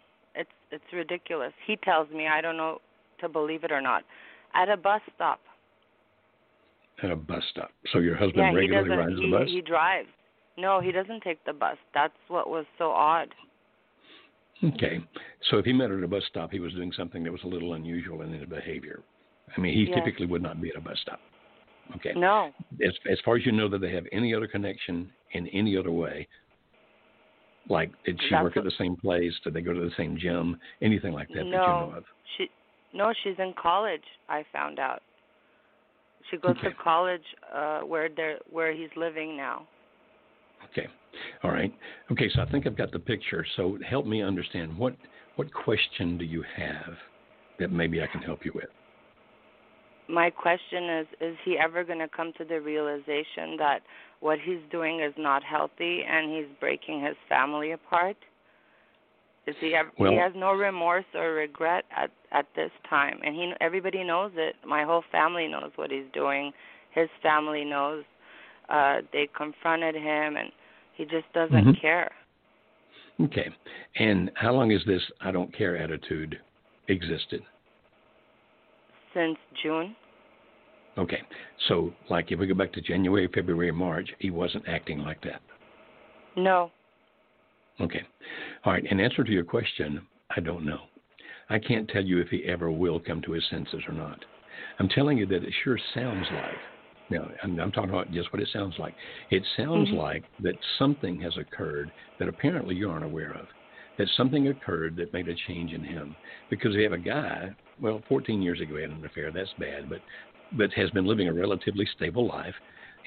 it's 0.71 0.85
ridiculous. 0.93 1.53
He 1.67 1.77
tells 1.77 2.11
me 2.11 2.27
I 2.27 2.41
don't 2.41 2.57
know 2.57 2.79
to 3.21 3.29
believe 3.29 3.65
it 3.65 3.73
or 3.73 3.81
not. 3.81 4.05
At 4.55 4.69
a 4.69 4.77
bus 4.77 5.01
stop. 5.15 5.41
At 7.03 7.11
a 7.11 7.17
bus 7.17 7.43
stop. 7.51 7.71
So 7.93 7.99
your 7.99 8.17
husband 8.17 8.53
yeah, 8.53 8.53
regularly 8.53 8.91
he 8.91 8.97
rides 8.97 9.11
doesn't, 9.11 9.31
the 9.31 9.37
he, 9.39 9.45
bus? 9.45 9.49
He 9.49 9.61
drives. 9.61 10.09
No, 10.59 10.81
he 10.81 10.93
doesn't 10.93 11.23
take 11.23 11.43
the 11.45 11.53
bus. 11.53 11.77
That's 11.95 12.15
what 12.29 12.51
was 12.51 12.67
so 12.79 12.91
odd. 12.91 13.29
Okay. 14.63 15.01
So 15.51 15.59
if 15.59 15.65
he 15.65 15.73
met 15.73 15.91
her 15.91 15.99
at 15.99 16.05
a 16.05 16.09
bus 16.09 16.23
stop, 16.29 16.51
he 16.51 16.61
was 16.61 16.73
doing 16.75 16.93
something 16.95 17.25
that 17.25 17.33
was 17.33 17.41
a 17.45 17.47
little 17.47 17.75
unusual 17.75 18.23
in 18.23 18.33
his 18.33 18.47
behavior. 18.47 19.01
I 19.57 19.61
mean, 19.61 19.73
he 19.73 19.85
yes. 19.85 19.97
typically 19.97 20.27
would 20.27 20.43
not 20.43 20.61
be 20.61 20.69
at 20.71 20.77
a 20.77 20.81
bus 20.81 20.99
stop. 21.01 21.21
Okay. 21.97 22.13
No. 22.15 22.53
As 22.85 22.93
as 23.11 23.19
far 23.25 23.37
as 23.37 23.45
you 23.45 23.53
know 23.53 23.69
that 23.69 23.81
they 23.81 23.93
have 23.93 24.05
any 24.13 24.35
other 24.35 24.47
connection 24.47 25.11
in 25.33 25.49
any 25.49 25.77
other 25.77 25.91
way, 25.91 26.29
like 27.69 27.91
did 28.05 28.21
she 28.29 28.35
That's 28.35 28.43
work 28.45 28.57
at 28.57 28.65
the 28.65 28.73
same 28.79 28.97
place? 28.97 29.33
Did 29.45 29.55
they 29.55 29.61
go 29.61 29.73
to 29.73 29.81
the 29.81 29.91
same 29.97 30.17
gym? 30.19 30.59
Anything 30.83 31.13
like 31.13 31.29
that 31.29 31.45
no, 31.45 31.51
that 31.51 31.67
you 31.67 31.73
know 31.75 31.93
of? 31.97 32.05
She 32.37 32.49
no, 32.93 33.13
she's 33.23 33.37
in 33.39 33.55
college. 33.61 34.03
I 34.29 34.45
found 34.53 34.79
out. 34.79 35.03
She 36.31 36.37
goes 36.37 36.57
Okay. 36.57 36.69
to 36.69 36.75
college 36.83 37.25
uh 37.55 37.81
where 37.81 38.09
they 38.09 38.37
where 38.51 38.73
he's 38.73 38.91
living 38.97 39.37
now. 39.37 39.67
Okay. 40.71 40.89
All 41.43 41.51
right. 41.51 41.73
Okay, 42.13 42.31
so 42.35 42.43
I 42.43 42.51
think 42.51 42.67
I've 42.67 42.77
got 42.77 42.93
the 42.93 42.99
picture. 42.99 43.45
So 43.57 43.79
help 43.89 44.07
me 44.07 44.23
understand 44.23 44.77
what 44.77 44.95
what 45.37 45.53
question 45.53 46.19
do 46.19 46.25
you 46.25 46.45
have 46.57 46.95
that 47.59 47.73
maybe 47.73 48.03
I 48.03 48.07
can 48.07 48.23
help 48.23 48.45
you 48.45 48.53
with? 48.55 48.69
My 50.11 50.31
question 50.31 50.85
is 50.91 51.07
is 51.21 51.37
he 51.45 51.59
ever 51.59 51.85
going 51.85 51.99
to 52.01 52.09
come 52.09 52.33
to 52.39 52.45
the 52.45 52.61
realization 52.61 53.57
that 53.59 53.81
what 54.21 54.39
he's 54.39 54.61
doing 54.71 55.01
is 55.01 55.15
not 55.17 55.43
healthy 55.43 56.03
and 56.09 56.31
he's 56.31 56.47
breaking 56.59 57.03
his 57.05 57.17
family 57.29 57.73
apart? 57.73 58.17
Is 59.47 59.55
he 59.61 59.75
ever, 59.75 59.91
Well- 59.99 60.13
he 60.13 60.19
has 60.19 60.33
no 60.35 60.53
remorse 60.53 61.05
or 61.15 61.33
regret 61.35 61.85
at 61.97 62.11
at 62.33 62.47
this 62.55 62.71
time 62.89 63.19
and 63.25 63.35
he 63.35 63.53
everybody 63.61 64.05
knows 64.05 64.33
it. 64.37 64.57
My 64.67 64.85
whole 64.85 65.03
family 65.11 65.49
knows 65.49 65.73
what 65.77 65.91
he's 65.91 66.11
doing. 66.13 66.53
His 66.91 67.09
family 67.23 67.65
knows 67.65 68.05
uh 68.69 69.03
they 69.13 69.29
confronted 69.37 69.95
him 69.95 70.37
and 70.37 70.51
he 70.95 71.05
just 71.05 71.33
doesn't 71.33 71.65
Mhm. 71.65 71.81
care. 71.81 72.11
Okay. 73.21 73.51
And 73.97 74.31
how 74.35 74.53
long 74.53 74.71
has 74.71 74.85
this 74.85 75.03
I 75.21 75.31
don't 75.31 75.53
care 75.53 75.77
attitude 75.77 76.41
existed? 76.89 77.43
Since 79.15 79.39
June. 79.63 79.97
Okay. 80.99 81.23
So, 81.69 81.93
like 82.09 82.33
if 82.33 82.39
we 82.39 82.47
go 82.47 82.55
back 82.55 82.73
to 82.75 82.81
January, 82.81 83.29
February, 83.35 83.73
March, 83.73 84.09
he 84.19 84.31
wasn't 84.31 84.69
acting 84.69 84.99
like 84.99 85.23
that. 85.23 85.41
No. 86.37 86.71
Okay. 87.81 88.03
All 88.65 88.73
right. 88.73 88.85
In 88.91 89.01
answer 89.01 89.25
to 89.25 89.33
your 89.33 89.45
question, 89.45 90.07
I 90.37 90.41
don't 90.41 90.65
know. 90.65 90.81
I 91.49 91.59
can't 91.59 91.89
tell 91.89 92.05
you 92.05 92.21
if 92.21 92.29
he 92.29 92.45
ever 92.45 92.71
will 92.71 93.01
come 93.01 93.21
to 93.23 93.33
his 93.33 93.45
senses 93.51 93.83
or 93.89 93.95
not. 93.95 94.25
I'm 94.79 94.89
telling 94.89 95.19
you 95.19 95.27
that 95.27 95.43
it 95.43 95.55
sure 95.65 95.79
sounds 95.95 96.27
like. 96.33 96.57
Now, 97.11 97.29
I'm, 97.43 97.59
I'm 97.59 97.73
talking 97.73 97.91
about 97.91 98.13
just 98.13 98.33
what 98.33 98.41
it 98.41 98.49
sounds 98.53 98.75
like. 98.79 98.95
It 99.31 99.43
sounds 99.57 99.89
mm-hmm. 99.89 99.97
like 99.97 100.25
that 100.43 100.55
something 100.79 101.21
has 101.21 101.37
occurred 101.37 101.91
that 102.19 102.29
apparently 102.29 102.77
you 102.77 102.89
aren't 102.89 103.05
aware 103.05 103.33
of. 103.33 103.47
That 103.99 104.09
something 104.17 104.49
occurred 104.49 104.97
that 104.97 105.13
made 105.13 105.29
a 105.29 105.35
change 105.49 105.73
in 105.73 105.83
him. 105.83 106.15
Because 106.49 106.75
we 106.77 106.85
have 106.85 106.93
a 106.93 106.99
guy, 106.99 107.51
well, 107.81 108.03
14 108.09 108.43
years 108.43 108.61
ago 108.61 108.77
he 108.77 108.83
had 108.83 108.91
an 108.91 109.05
affair. 109.05 109.31
That's 109.33 109.53
bad, 109.59 109.89
but 109.89 110.01
but 110.57 110.73
has 110.73 110.91
been 110.91 111.07
living 111.07 111.29
a 111.29 111.33
relatively 111.33 111.87
stable 111.97 112.27
life 112.27 112.55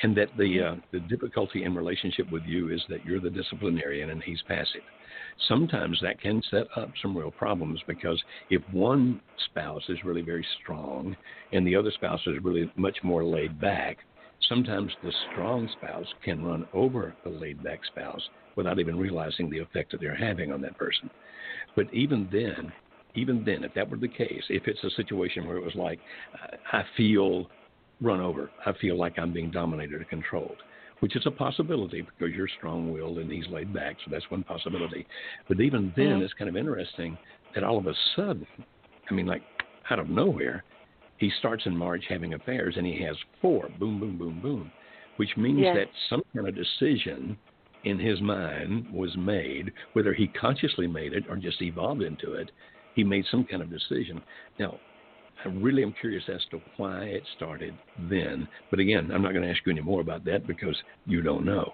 and 0.02 0.16
that 0.18 0.30
the 0.38 0.62
uh, 0.62 0.76
the 0.92 1.00
difficulty 1.02 1.64
in 1.64 1.76
relationship 1.76 2.30
with 2.32 2.44
you 2.46 2.72
is 2.72 2.82
that 2.90 3.06
you're 3.06 3.20
the 3.20 3.30
disciplinarian 3.30 4.10
and 4.10 4.24
he's 4.24 4.42
passive. 4.48 4.82
Sometimes 5.48 6.00
that 6.02 6.20
can 6.20 6.42
set 6.50 6.66
up 6.76 6.90
some 7.02 7.16
real 7.16 7.32
problems 7.32 7.80
because 7.88 8.22
if 8.50 8.62
one 8.72 9.22
spouse 9.50 9.84
is 9.90 10.04
really 10.04 10.22
very 10.22 10.46
strong 10.62 11.16
and 11.52 11.66
the 11.66 11.76
other 11.76 11.92
spouse 11.92 12.22
is 12.26 12.44
really 12.44 12.72
much 12.76 12.98
more 13.04 13.24
laid 13.24 13.60
back, 13.60 13.98
sometimes 14.50 14.92
the 15.04 15.14
strong 15.32 15.70
spouse 15.78 16.08
can 16.24 16.44
run 16.44 16.68
over 16.74 17.14
the 17.24 17.30
laid 17.30 17.64
back 17.64 17.80
spouse 17.86 18.22
without 18.56 18.80
even 18.80 18.98
realizing 18.98 19.50
the 19.50 19.60
effect 19.60 19.92
that 19.92 20.00
they're 20.02 20.16
having 20.16 20.52
on 20.52 20.62
that 20.62 20.78
person. 20.78 21.10
But 21.76 21.92
even 21.94 22.30
then, 22.32 22.72
even 23.16 23.44
then, 23.46 23.64
if 23.64 23.74
that 23.76 23.90
were 23.90 23.98
the 23.98 24.08
case, 24.08 24.44
if 24.50 24.68
it's 24.68 24.84
a 24.84 24.90
situation 24.92 25.46
where 25.46 25.58
it 25.58 25.64
was 25.64 25.76
like, 25.76 26.00
I 26.72 26.84
feel 26.98 27.48
run 28.02 28.20
over. 28.20 28.52
I 28.66 28.74
feel 28.74 28.98
like 28.98 29.18
I'm 29.18 29.34
being 29.34 29.50
dominated 29.50 30.02
or 30.02 30.06
controlled, 30.06 30.58
which 31.00 31.16
is 31.16 31.24
a 31.26 31.32
possibility 31.32 32.02
because 32.02 32.36
you're 32.36 32.50
strong 32.58 32.92
willed 32.92 33.18
and 33.18 33.32
he's 33.32 33.48
laid 33.48 33.74
back. 33.74 33.98
So 34.04 34.12
that's 34.12 34.30
one 34.30 34.44
possibility. 34.44 35.08
But 35.48 35.62
even 35.62 35.94
then, 35.96 36.08
mm-hmm. 36.08 36.24
it's 36.24 36.34
kind 36.34 36.50
of 36.50 36.58
interesting 36.58 37.18
that 37.56 37.64
all 37.64 37.78
of 37.78 37.88
a 37.88 37.94
sudden, 38.16 38.46
I 39.10 39.14
mean, 39.14 39.26
like 39.26 39.42
out 39.90 40.00
of 40.00 40.10
nowhere, 40.10 40.64
he 41.18 41.32
starts 41.40 41.66
in 41.66 41.76
March 41.76 42.04
having 42.10 42.34
affairs 42.34 42.76
and 42.78 42.86
he 42.86 43.02
has 43.04 43.16
four 43.42 43.70
boom, 43.80 44.00
boom, 44.00 44.18
boom, 44.18 44.42
boom, 44.42 44.72
which 45.18 45.30
means 45.38 45.60
yes. 45.62 45.76
that 45.76 45.88
some 46.10 46.24
kind 46.36 46.48
of 46.48 46.56
decision 46.56 47.38
in 47.86 48.00
his 48.00 48.22
mind 48.22 48.88
was 48.92 49.16
made, 49.18 49.72
whether 49.94 50.14
he 50.14 50.28
consciously 50.28 50.88
made 50.88 51.14
it 51.14 51.24
or 51.30 51.36
just 51.36 51.62
evolved 51.62 52.02
into 52.02 52.34
it. 52.34 52.52
He 52.96 53.04
made 53.04 53.26
some 53.32 53.46
kind 53.46 53.62
of 53.62 53.70
decision. 53.70 54.22
Now, 54.60 54.80
I 55.46 55.50
really 55.50 55.84
am 55.84 55.94
curious 56.00 56.24
as 56.34 56.42
to 56.52 56.62
why 56.78 57.04
it 57.04 57.24
started 57.36 57.74
then. 58.10 58.48
But 58.70 58.80
again, 58.80 59.12
I'm 59.12 59.22
not 59.22 59.34
going 59.34 59.44
to 59.44 59.50
ask 59.50 59.60
you 59.66 59.72
any 59.72 59.82
more 59.82 60.02
about 60.02 60.24
that 60.26 60.48
because 60.48 60.76
you 61.06 61.22
don't 61.22 61.46
know. 61.46 61.74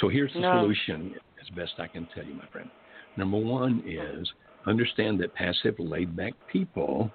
So 0.00 0.08
here's 0.08 0.32
the 0.32 0.40
no. 0.40 0.60
solution 0.60 1.14
as 1.40 1.48
best 1.54 1.72
I 1.78 1.86
can 1.86 2.08
tell 2.14 2.24
you, 2.24 2.34
my 2.34 2.46
friend. 2.50 2.70
Number 3.16 3.38
one 3.38 3.82
is 3.86 4.28
understand 4.66 5.20
that 5.20 5.34
passive, 5.34 5.74
laid 5.78 6.16
back 6.16 6.32
people 6.50 7.10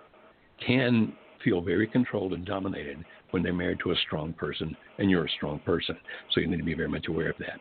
can 0.65 1.13
feel 1.43 1.61
very 1.61 1.87
controlled 1.87 2.33
and 2.33 2.45
dominated 2.45 3.03
when 3.31 3.43
they're 3.43 3.53
married 3.53 3.79
to 3.83 3.91
a 3.91 3.95
strong 4.07 4.33
person 4.33 4.75
and 4.97 5.09
you're 5.09 5.25
a 5.25 5.31
strong 5.37 5.59
person. 5.59 5.97
So 6.31 6.41
you 6.41 6.47
need 6.47 6.57
to 6.57 6.63
be 6.63 6.73
very 6.73 6.89
much 6.89 7.07
aware 7.07 7.29
of 7.29 7.37
that. 7.39 7.59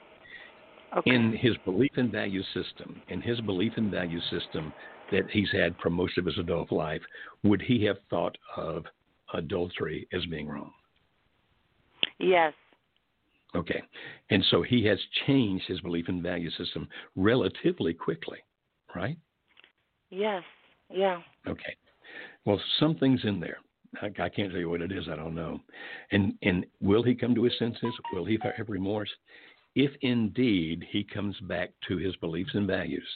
Okay. 0.96 1.14
In 1.14 1.32
his 1.32 1.54
belief 1.64 1.92
and 1.96 2.10
value 2.10 2.42
system, 2.54 3.02
in 3.08 3.20
his 3.20 3.40
belief 3.42 3.74
and 3.76 3.90
value 3.90 4.20
system, 4.30 4.72
that 5.12 5.28
he's 5.30 5.50
had 5.52 5.74
for 5.82 5.90
most 5.90 6.16
of 6.18 6.24
his 6.24 6.38
adult 6.38 6.72
life, 6.72 7.02
would 7.42 7.60
he 7.60 7.84
have 7.84 7.98
thought 8.08 8.36
of 8.56 8.84
adultery 9.34 10.08
as 10.12 10.24
being 10.26 10.48
wrong? 10.48 10.72
Yes. 12.18 12.52
Okay. 13.54 13.82
And 14.30 14.44
so 14.50 14.62
he 14.62 14.84
has 14.86 14.98
changed 15.26 15.66
his 15.66 15.80
belief 15.80 16.06
and 16.08 16.22
value 16.22 16.50
system 16.50 16.88
relatively 17.16 17.94
quickly, 17.94 18.38
right? 18.94 19.16
Yes. 20.10 20.42
Yeah. 20.90 21.20
Okay. 21.46 21.76
Well, 22.44 22.60
something's 22.78 23.24
in 23.24 23.40
there. 23.40 23.58
I, 24.02 24.06
I 24.06 24.28
can't 24.28 24.50
tell 24.50 24.60
you 24.60 24.70
what 24.70 24.82
it 24.82 24.92
is. 24.92 25.04
I 25.10 25.16
don't 25.16 25.34
know. 25.34 25.60
And 26.12 26.34
and 26.42 26.66
will 26.80 27.02
he 27.02 27.14
come 27.14 27.34
to 27.34 27.44
his 27.44 27.58
senses? 27.58 27.94
Will 28.12 28.24
he 28.24 28.38
have 28.42 28.68
remorse? 28.68 29.10
If 29.74 29.92
indeed 30.00 30.84
he 30.90 31.04
comes 31.04 31.38
back 31.40 31.70
to 31.88 31.96
his 31.96 32.16
beliefs 32.16 32.54
and 32.54 32.66
values, 32.66 33.08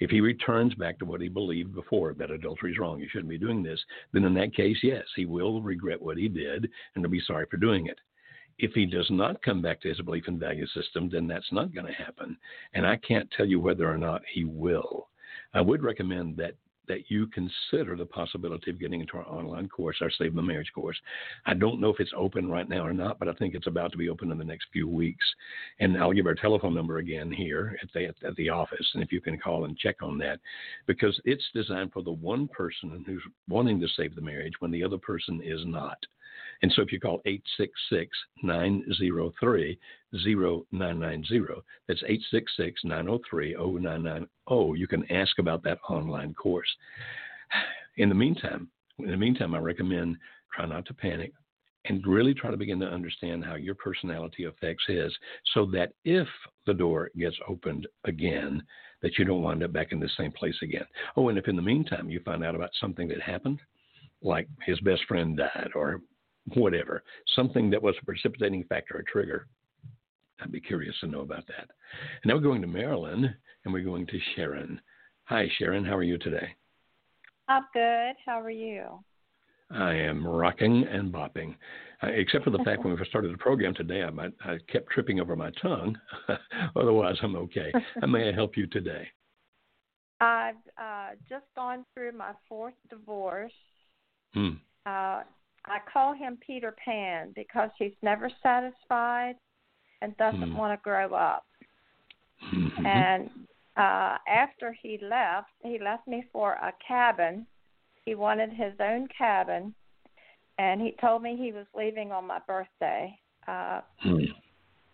if 0.00 0.10
he 0.10 0.20
returns 0.20 0.74
back 0.74 0.98
to 0.98 1.04
what 1.04 1.20
he 1.20 1.28
believed 1.28 1.74
before, 1.74 2.14
that 2.14 2.30
adultery 2.30 2.72
is 2.72 2.78
wrong, 2.78 3.00
you 3.00 3.08
shouldn't 3.08 3.28
be 3.28 3.38
doing 3.38 3.62
this, 3.62 3.84
then 4.12 4.24
in 4.24 4.34
that 4.34 4.54
case, 4.54 4.78
yes, 4.82 5.04
he 5.14 5.26
will 5.26 5.62
regret 5.62 6.00
what 6.00 6.16
he 6.16 6.28
did 6.28 6.70
and 6.94 7.04
will 7.04 7.10
be 7.10 7.20
sorry 7.20 7.46
for 7.50 7.58
doing 7.58 7.86
it. 7.86 7.98
If 8.58 8.72
he 8.72 8.86
does 8.86 9.10
not 9.10 9.42
come 9.42 9.62
back 9.62 9.80
to 9.82 9.88
his 9.88 10.00
belief 10.00 10.24
and 10.26 10.40
value 10.40 10.66
system, 10.68 11.08
then 11.08 11.26
that's 11.26 11.52
not 11.52 11.74
going 11.74 11.86
to 11.86 11.92
happen. 11.92 12.36
And 12.74 12.86
I 12.86 12.96
can't 12.96 13.30
tell 13.30 13.46
you 13.46 13.60
whether 13.60 13.90
or 13.90 13.98
not 13.98 14.22
he 14.30 14.44
will. 14.44 15.08
I 15.54 15.60
would 15.60 15.82
recommend 15.82 16.36
that 16.36 16.54
that 16.90 17.08
you 17.08 17.28
consider 17.28 17.96
the 17.96 18.04
possibility 18.04 18.68
of 18.68 18.80
getting 18.80 19.00
into 19.00 19.16
our 19.16 19.28
online 19.28 19.68
course, 19.68 19.98
our 20.00 20.10
Save 20.10 20.34
the 20.34 20.42
Marriage 20.42 20.72
course. 20.74 20.96
I 21.46 21.54
don't 21.54 21.80
know 21.80 21.90
if 21.90 22.00
it's 22.00 22.10
open 22.16 22.50
right 22.50 22.68
now 22.68 22.84
or 22.84 22.92
not, 22.92 23.20
but 23.20 23.28
I 23.28 23.32
think 23.34 23.54
it's 23.54 23.68
about 23.68 23.92
to 23.92 23.98
be 23.98 24.08
open 24.08 24.32
in 24.32 24.38
the 24.38 24.44
next 24.44 24.66
few 24.72 24.88
weeks. 24.88 25.24
And 25.78 25.96
I'll 25.96 26.12
give 26.12 26.26
our 26.26 26.34
telephone 26.34 26.74
number 26.74 26.98
again 26.98 27.30
here 27.30 27.78
at 27.80 27.88
the, 27.94 28.06
at 28.26 28.34
the 28.34 28.48
office, 28.48 28.90
and 28.94 29.04
if 29.04 29.12
you 29.12 29.20
can 29.20 29.38
call 29.38 29.66
and 29.66 29.78
check 29.78 30.02
on 30.02 30.18
that, 30.18 30.40
because 30.88 31.18
it's 31.24 31.44
designed 31.54 31.92
for 31.92 32.02
the 32.02 32.10
one 32.10 32.48
person 32.48 33.04
who's 33.06 33.22
wanting 33.48 33.80
to 33.80 33.88
save 33.96 34.16
the 34.16 34.20
marriage 34.20 34.54
when 34.58 34.72
the 34.72 34.82
other 34.82 34.98
person 34.98 35.40
is 35.44 35.60
not. 35.66 35.98
And 36.62 36.72
so 36.72 36.82
if 36.82 36.92
you 36.92 37.00
call 37.00 37.20
866 37.24 38.10
903 38.42 39.78
0990, 40.12 41.62
that's 41.88 42.02
866 42.02 42.80
903 42.84 43.54
0990, 43.54 44.78
you 44.78 44.86
can 44.86 45.10
ask 45.10 45.38
about 45.38 45.62
that 45.64 45.78
online 45.88 46.34
course. 46.34 46.68
In 47.96 48.08
the 48.08 48.14
meantime, 48.14 48.68
in 48.98 49.10
the 49.10 49.16
meantime, 49.16 49.54
I 49.54 49.58
recommend 49.58 50.16
try 50.54 50.66
not 50.66 50.86
to 50.86 50.94
panic 50.94 51.32
and 51.86 52.06
really 52.06 52.34
try 52.34 52.50
to 52.50 52.56
begin 52.56 52.78
to 52.80 52.86
understand 52.86 53.44
how 53.44 53.54
your 53.54 53.74
personality 53.74 54.44
affects 54.44 54.84
his 54.86 55.16
so 55.54 55.64
that 55.66 55.92
if 56.04 56.28
the 56.66 56.74
door 56.74 57.10
gets 57.18 57.36
opened 57.48 57.86
again, 58.04 58.62
that 59.00 59.18
you 59.18 59.24
don't 59.24 59.42
wind 59.42 59.62
up 59.62 59.72
back 59.72 59.92
in 59.92 60.00
the 60.00 60.10
same 60.18 60.32
place 60.32 60.56
again. 60.62 60.84
Oh, 61.16 61.30
and 61.30 61.38
if 61.38 61.48
in 61.48 61.56
the 61.56 61.62
meantime 61.62 62.10
you 62.10 62.20
find 62.20 62.44
out 62.44 62.54
about 62.54 62.70
something 62.78 63.08
that 63.08 63.22
happened, 63.22 63.60
like 64.22 64.46
his 64.66 64.78
best 64.80 65.02
friend 65.08 65.38
died 65.38 65.70
or 65.74 66.00
whatever, 66.54 67.02
something 67.34 67.70
that 67.70 67.82
was 67.82 67.94
a 68.00 68.04
precipitating 68.04 68.64
factor, 68.64 68.96
or 68.96 69.02
trigger. 69.02 69.46
I'd 70.40 70.52
be 70.52 70.60
curious 70.60 70.94
to 71.00 71.06
know 71.06 71.20
about 71.20 71.46
that. 71.48 71.68
And 72.22 72.26
now 72.26 72.34
we're 72.34 72.40
going 72.40 72.62
to 72.62 72.66
Maryland 72.66 73.34
and 73.64 73.74
we're 73.74 73.84
going 73.84 74.06
to 74.06 74.18
Sharon. 74.34 74.80
Hi, 75.24 75.48
Sharon. 75.58 75.84
How 75.84 75.96
are 75.96 76.02
you 76.02 76.18
today? 76.18 76.48
I'm 77.48 77.64
good. 77.74 78.14
How 78.24 78.40
are 78.40 78.50
you? 78.50 79.04
I 79.70 79.94
am 79.94 80.26
rocking 80.26 80.84
and 80.90 81.12
bopping, 81.12 81.54
uh, 82.02 82.08
except 82.08 82.44
for 82.44 82.50
the 82.50 82.58
fact 82.64 82.84
when 82.84 82.98
we 82.98 83.06
started 83.06 83.32
the 83.32 83.38
program 83.38 83.72
today, 83.74 84.02
I, 84.02 84.10
might, 84.10 84.32
I 84.44 84.58
kept 84.70 84.90
tripping 84.90 85.20
over 85.20 85.36
my 85.36 85.50
tongue. 85.62 85.96
Otherwise, 86.76 87.16
I'm 87.22 87.36
okay. 87.36 87.72
How 88.00 88.06
may 88.08 88.28
I 88.28 88.32
help 88.32 88.56
you 88.56 88.66
today? 88.66 89.06
I've 90.20 90.56
uh, 90.76 91.10
just 91.28 91.46
gone 91.54 91.84
through 91.94 92.12
my 92.12 92.32
fourth 92.48 92.74
divorce. 92.88 93.52
Hmm. 94.34 94.50
Uh, 94.84 95.22
I 95.66 95.78
call 95.92 96.14
him 96.14 96.38
Peter 96.44 96.74
Pan 96.84 97.32
because 97.34 97.70
he's 97.78 97.92
never 98.02 98.30
satisfied 98.42 99.34
and 100.02 100.16
doesn't 100.16 100.52
mm. 100.52 100.56
want 100.56 100.78
to 100.78 100.82
grow 100.82 101.12
up. 101.14 101.44
Mm-hmm. 102.54 102.86
And 102.86 103.30
uh 103.76 104.16
after 104.28 104.74
he 104.82 104.98
left, 105.02 105.48
he 105.62 105.78
left 105.78 106.06
me 106.08 106.24
for 106.32 106.52
a 106.52 106.72
cabin. 106.86 107.46
He 108.04 108.14
wanted 108.14 108.50
his 108.50 108.72
own 108.80 109.08
cabin 109.16 109.74
and 110.58 110.80
he 110.80 110.96
told 111.00 111.22
me 111.22 111.36
he 111.36 111.52
was 111.52 111.66
leaving 111.76 112.12
on 112.12 112.26
my 112.26 112.38
birthday 112.46 113.14
uh 113.46 113.82
mm. 114.04 114.26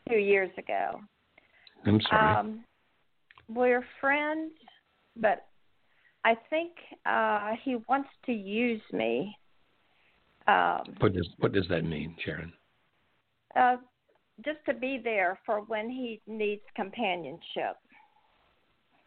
2 0.09 0.17
years 0.17 0.51
ago. 0.59 1.01
I'm 1.85 2.01
sorry. 2.03 2.37
Um 2.37 2.65
we're 3.49 3.85
friends, 4.01 4.53
but 5.17 5.47
I 6.25 6.35
think 6.51 6.73
uh 7.07 7.53
he 7.63 7.77
wants 7.89 8.09
to 8.27 8.33
use 8.33 8.83
me 8.93 9.37
um, 10.49 10.95
what 10.99 11.13
does 11.15 11.29
what 11.39 11.53
does 11.53 11.67
that 11.69 11.85
mean, 11.85 12.17
Sharon? 12.25 12.53
Uh, 13.55 13.77
just 14.45 14.59
to 14.67 14.75
be 14.75 15.01
there 15.03 15.39
for 15.47 15.61
when 15.63 15.89
he 15.89 16.21
needs 16.27 16.63
companionship. 16.75 17.77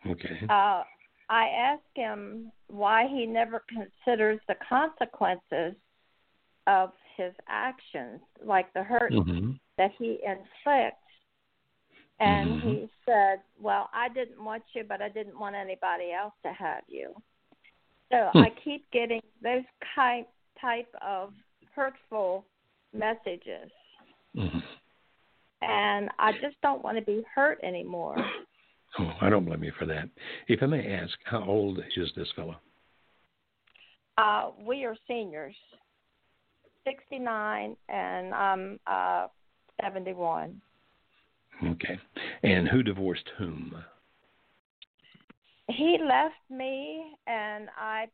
Okay. 0.07 0.39
Uh, 0.49 0.83
I 1.29 1.47
asked 1.47 1.83
him 1.95 2.51
why 2.67 3.07
he 3.07 3.25
never 3.25 3.63
considers 3.69 4.39
the 4.47 4.55
consequences 4.67 5.75
of 6.65 6.91
his 7.17 7.33
actions, 7.47 8.21
like 8.43 8.73
the 8.73 8.83
hurt 8.83 9.11
mm-hmm. 9.11 9.51
that 9.77 9.91
he 9.99 10.19
inflicts 10.25 10.97
And 12.19 12.49
Mm-hmm. 12.49 12.67
he 12.67 12.89
said, 13.05 13.39
Well, 13.59 13.89
I 13.93 14.09
didn't 14.09 14.43
want 14.43 14.63
you, 14.73 14.83
but 14.87 15.01
I 15.01 15.09
didn't 15.09 15.39
want 15.39 15.55
anybody 15.55 16.11
else 16.11 16.33
to 16.43 16.51
have 16.53 16.83
you. 16.87 17.13
So 18.11 18.29
Hmm. 18.33 18.39
I 18.39 18.49
keep 18.63 18.89
getting 18.91 19.21
those 19.41 19.63
kind 19.95 20.25
type 20.62 20.93
of 21.01 21.34
hurtful 21.76 22.45
messages. 22.93 23.72
Mhm. 24.36 24.64
And 25.62 26.10
I 26.20 26.32
just 26.34 26.60
don't 26.62 26.84
want 26.84 26.97
to 26.97 27.03
be 27.03 27.24
hurt 27.34 27.60
anymore. 27.64 28.16
Oh, 28.97 29.18
I 29.22 29.30
don't 29.30 29.45
blame 29.45 29.64
you 29.64 29.72
for 29.74 29.86
that. 29.86 30.10
If 30.47 30.64
I 30.64 30.66
may 30.66 30.93
ask, 30.93 31.18
how 31.26 31.43
old 31.43 31.80
is 31.95 32.14
this 32.16 32.32
fellow? 32.32 32.60
Uh, 34.18 34.51
we 34.57 34.84
are 34.84 34.95
seniors, 35.07 35.55
69, 36.84 37.78
and 37.88 38.34
I'm 38.34 38.80
uh, 38.88 39.28
71. 39.82 40.60
Okay. 41.64 41.99
And 42.43 42.68
who 42.68 42.84
divorced 42.84 43.30
whom? 43.38 43.76
He 45.70 45.97
left 46.03 46.36
me, 46.49 47.16
and 47.28 47.70
I 47.78 48.07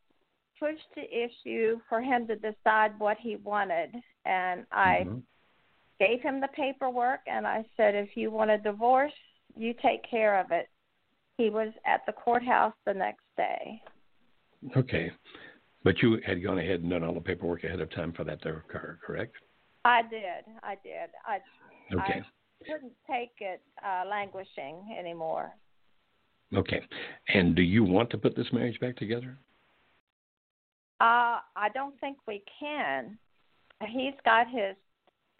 pushed 0.58 0.88
the 0.94 1.02
issue 1.02 1.78
for 1.88 2.00
him 2.00 2.26
to 2.26 2.36
decide 2.36 2.98
what 2.98 3.16
he 3.18 3.36
wanted. 3.36 3.94
And 4.24 4.66
I 4.72 5.04
Mhm. 5.04 5.22
gave 5.98 6.20
him 6.22 6.40
the 6.40 6.48
paperwork, 6.48 7.20
and 7.26 7.46
I 7.46 7.64
said, 7.76 7.94
if 7.94 8.16
you 8.16 8.30
want 8.30 8.50
a 8.50 8.58
divorce, 8.58 9.14
you 9.54 9.74
take 9.74 10.02
care 10.02 10.38
of 10.38 10.50
it. 10.50 10.68
He 11.38 11.50
was 11.50 11.72
at 11.84 12.04
the 12.06 12.12
courthouse 12.12 12.74
the 12.84 12.94
next 12.94 13.24
day. 13.36 13.82
Okay. 14.76 15.10
But 15.82 16.02
you 16.02 16.20
had 16.22 16.42
gone 16.42 16.58
ahead 16.58 16.80
and 16.80 16.90
done 16.90 17.04
all 17.04 17.14
the 17.14 17.20
paperwork 17.20 17.64
ahead 17.64 17.80
of 17.80 17.90
time 17.90 18.12
for 18.12 18.24
that 18.24 18.42
to 18.42 18.56
occur, 18.56 18.98
correct? 19.02 19.36
I 19.84 20.02
did. 20.02 20.44
I 20.62 20.74
did. 20.76 21.10
I 21.24 21.40
Okay. 21.94 22.22
couldn't 22.64 22.92
take 23.08 23.40
it 23.40 23.62
uh, 23.84 24.04
languishing 24.06 24.96
anymore. 24.98 25.54
Okay. 26.54 26.84
And 27.28 27.54
do 27.54 27.62
you 27.62 27.84
want 27.84 28.10
to 28.10 28.18
put 28.18 28.34
this 28.34 28.52
marriage 28.52 28.80
back 28.80 28.96
together? 28.96 29.38
Uh, 31.00 31.40
I 31.54 31.68
don't 31.74 31.98
think 32.00 32.18
we 32.26 32.42
can. 32.58 33.18
He's 33.86 34.14
got 34.24 34.48
his 34.48 34.74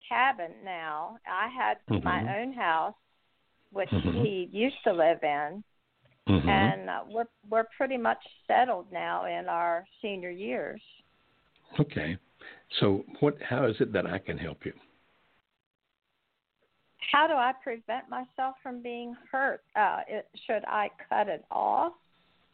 cabin 0.07 0.53
now. 0.65 1.19
I 1.27 1.49
had 1.49 1.79
Mhm. 1.89 2.05
my 2.05 2.39
own 2.39 2.53
house, 2.53 2.95
which 3.71 3.91
Mhm. 3.91 4.23
he 4.25 4.45
used 4.53 4.83
to 4.85 4.93
live 4.93 5.23
in, 5.25 5.65
Mm-hmm. 6.29 6.49
and 6.49 6.91
uh, 6.91 7.05
we're 7.09 7.29
we're 7.49 7.65
pretty 7.77 7.97
much 7.97 8.23
settled 8.47 8.91
now 8.93 9.25
in 9.25 9.49
our 9.49 9.87
senior 10.03 10.31
years. 10.31 10.83
Okay. 11.81 12.19
So 12.79 13.05
what 13.21 13.41
how 13.43 13.65
is 13.65 13.81
it 13.81 13.93
that 13.93 14.07
I 14.07 14.19
can 14.19 14.37
help 14.37 14.67
you? 14.67 14.75
How 17.13 17.27
do 17.27 17.35
I 17.35 17.53
prevent 17.53 18.09
myself 18.09 18.57
from 18.63 18.83
being 18.83 19.17
hurt? 19.31 19.63
Uh, 19.77 20.03
it, 20.09 20.29
should 20.47 20.65
I 20.67 20.91
cut 21.09 21.29
it 21.29 21.45
off 21.51 21.93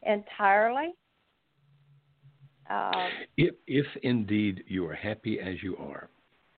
entirely? 0.03 0.95
Um, 2.71 3.11
If 3.37 3.55
if 3.67 3.87
indeed 4.03 4.65
you 4.67 4.87
are 4.87 4.95
happy 4.95 5.41
as 5.41 5.63
you 5.63 5.77
are. 5.77 6.09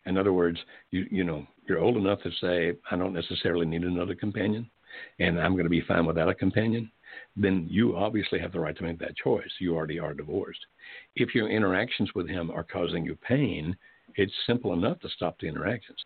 In 0.07 0.19
other 0.19 0.33
words, 0.33 0.59
you 0.91 1.07
you 1.11 1.25
know, 1.25 1.47
you're 1.67 1.79
old 1.79 1.97
enough 1.97 2.23
to 2.23 2.31
say, 2.41 2.77
I 2.91 2.97
don't 2.97 3.15
necessarily 3.15 3.67
need 3.67 3.83
another 3.85 4.15
companion 4.15 4.71
and 5.19 5.41
I'm 5.41 5.53
going 5.53 5.65
to 5.65 5.71
be 5.71 5.83
fine 5.83 6.07
without 6.07 6.29
a 6.29 6.35
companion, 6.35 6.91
then 7.37 7.67
you 7.71 7.97
obviously 7.97 8.39
have 8.39 8.53
the 8.53 8.61
right 8.61 8.77
to 8.77 8.83
make 8.83 8.99
that 8.99 9.17
choice. 9.17 9.51
You 9.59 9.75
already 9.75 9.99
are 9.99 10.15
divorced. 10.15 10.65
If 11.17 11.35
your 11.35 11.49
interactions 11.49 12.11
with 12.15 12.29
him 12.29 12.51
are 12.51 12.65
causing 12.65 13.05
you 13.05 13.17
pain, 13.17 13.77
it's 14.17 14.33
simple 14.47 14.73
enough 14.73 15.01
to 15.01 15.09
stop 15.11 15.39
the 15.41 15.49
interactions. 15.49 15.99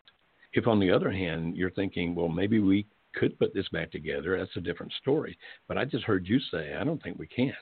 If, 0.53 0.67
on 0.67 0.79
the 0.79 0.91
other 0.91 1.11
hand, 1.11 1.55
you're 1.55 1.71
thinking, 1.71 2.15
well, 2.15 2.27
maybe 2.27 2.59
we 2.59 2.85
could 3.13 3.37
put 3.39 3.53
this 3.53 3.67
back 3.69 3.91
together, 3.91 4.37
that's 4.37 4.55
a 4.55 4.61
different 4.61 4.93
story. 5.01 5.37
But 5.67 5.77
I 5.77 5.85
just 5.85 6.03
heard 6.03 6.27
you 6.27 6.39
say, 6.51 6.75
I 6.75 6.83
don't 6.83 7.01
think 7.01 7.17
we 7.19 7.27
can. 7.27 7.53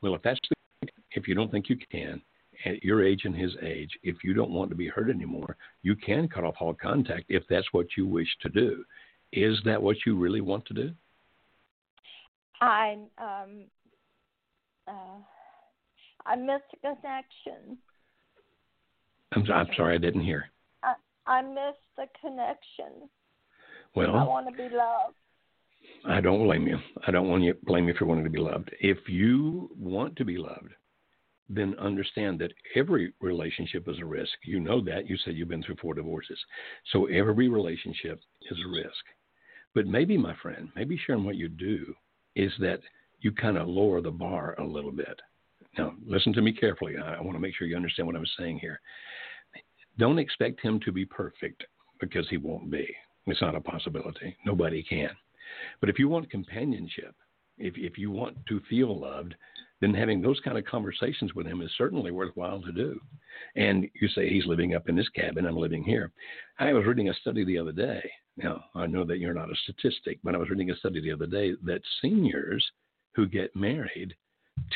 Well, 0.00 0.14
if 0.14 0.22
that's 0.22 0.40
the, 0.48 0.56
if 1.14 1.26
you 1.26 1.34
don't 1.34 1.50
think 1.50 1.68
you 1.68 1.76
can, 1.90 2.20
at 2.64 2.82
your 2.82 3.04
age 3.04 3.22
and 3.24 3.34
his 3.34 3.52
age, 3.62 3.90
if 4.02 4.22
you 4.22 4.34
don't 4.34 4.50
want 4.50 4.70
to 4.70 4.76
be 4.76 4.88
hurt 4.88 5.10
anymore, 5.10 5.56
you 5.82 5.96
can 5.96 6.28
cut 6.28 6.44
off 6.44 6.54
all 6.60 6.74
contact 6.74 7.24
if 7.28 7.42
that's 7.48 7.66
what 7.72 7.86
you 7.96 8.06
wish 8.06 8.28
to 8.42 8.48
do. 8.48 8.84
Is 9.32 9.58
that 9.64 9.82
what 9.82 9.96
you 10.06 10.16
really 10.16 10.40
want 10.40 10.64
to 10.66 10.74
do? 10.74 10.90
I 12.60 12.96
um, 13.18 13.64
uh, 14.86 15.18
I 16.24 16.36
miss 16.36 16.60
the 16.70 16.78
connection. 16.78 17.78
I'm, 19.32 19.44
I'm 19.52 19.66
sorry, 19.76 19.96
I 19.96 19.98
didn't 19.98 20.24
hear. 20.24 20.50
I 20.82 20.94
I 21.26 21.42
miss 21.42 21.76
the 21.96 22.06
connection. 22.20 23.08
Well, 23.94 24.14
I 24.14 24.24
want 24.24 24.46
to 24.48 24.52
be 24.52 24.74
loved. 24.74 25.16
I 26.06 26.20
don't 26.20 26.44
blame 26.44 26.66
you. 26.66 26.78
I 27.06 27.10
don't 27.10 27.28
want 27.28 27.42
you 27.42 27.54
blame 27.64 27.88
you 27.88 27.94
for 27.98 28.06
wanting 28.06 28.24
to 28.24 28.30
be 28.30 28.38
loved. 28.38 28.70
If 28.80 28.98
you 29.08 29.70
want 29.76 30.16
to 30.16 30.24
be 30.24 30.38
loved, 30.38 30.72
then 31.48 31.74
understand 31.78 32.38
that 32.38 32.52
every 32.74 33.12
relationship 33.20 33.88
is 33.88 33.98
a 34.00 34.04
risk. 34.04 34.32
You 34.44 34.60
know 34.60 34.82
that. 34.84 35.08
You 35.08 35.16
said 35.18 35.34
you've 35.34 35.48
been 35.48 35.62
through 35.62 35.76
four 35.80 35.94
divorces. 35.94 36.38
So 36.92 37.06
every 37.06 37.48
relationship 37.48 38.20
is 38.50 38.58
a 38.64 38.70
risk. 38.70 39.04
But 39.74 39.86
maybe, 39.86 40.16
my 40.16 40.34
friend, 40.40 40.68
maybe 40.74 40.98
sharing 41.06 41.24
what 41.24 41.36
you 41.36 41.48
do 41.48 41.94
is 42.36 42.52
that 42.60 42.80
you 43.20 43.32
kind 43.32 43.58
of 43.58 43.68
lower 43.68 44.00
the 44.00 44.10
bar 44.10 44.54
a 44.58 44.64
little 44.64 44.92
bit. 44.92 45.20
Now, 45.76 45.94
listen 46.06 46.32
to 46.34 46.42
me 46.42 46.52
carefully. 46.52 46.94
I, 46.96 47.20
want 47.20 47.34
to 47.34 47.40
make 47.40 47.54
sure 47.54 47.66
you 47.66 47.76
understand 47.76 48.06
what 48.06 48.16
I'm 48.16 48.26
saying 48.38 48.58
here. 48.60 48.80
Don't 49.98 50.18
expect 50.18 50.60
him 50.60 50.80
to 50.80 50.92
be 50.92 51.04
perfect 51.04 51.64
because 52.00 52.28
he 52.28 52.36
won't 52.36 52.70
be. 52.70 52.86
It's 53.26 53.40
not 53.40 53.54
a 53.54 53.60
possibility. 53.60 54.36
Nobody 54.44 54.82
can. 54.82 55.10
But 55.80 55.88
if 55.88 55.98
you 55.98 56.08
want 56.08 56.30
companionship, 56.30 57.14
if 57.58 57.74
if 57.76 57.96
you 57.96 58.10
want 58.10 58.36
to 58.46 58.60
feel 58.68 58.98
loved, 58.98 59.34
then 59.84 59.92
having 59.92 60.22
those 60.22 60.40
kind 60.40 60.56
of 60.56 60.64
conversations 60.64 61.34
with 61.34 61.46
him 61.46 61.60
is 61.60 61.70
certainly 61.76 62.10
worthwhile 62.10 62.62
to 62.62 62.72
do. 62.72 62.98
And 63.54 63.86
you 64.00 64.08
say 64.08 64.28
he's 64.30 64.46
living 64.46 64.74
up 64.74 64.88
in 64.88 64.96
his 64.96 65.08
cabin, 65.10 65.44
I'm 65.44 65.58
living 65.58 65.84
here. 65.84 66.10
I 66.58 66.72
was 66.72 66.86
reading 66.86 67.10
a 67.10 67.14
study 67.14 67.44
the 67.44 67.58
other 67.58 67.72
day. 67.72 68.10
Now, 68.38 68.64
I 68.74 68.86
know 68.86 69.04
that 69.04 69.18
you're 69.18 69.34
not 69.34 69.50
a 69.50 69.56
statistic, 69.64 70.18
but 70.24 70.34
I 70.34 70.38
was 70.38 70.48
reading 70.48 70.70
a 70.70 70.76
study 70.76 71.02
the 71.02 71.12
other 71.12 71.26
day 71.26 71.52
that 71.64 71.82
seniors 72.00 72.64
who 73.14 73.26
get 73.26 73.54
married 73.54 74.14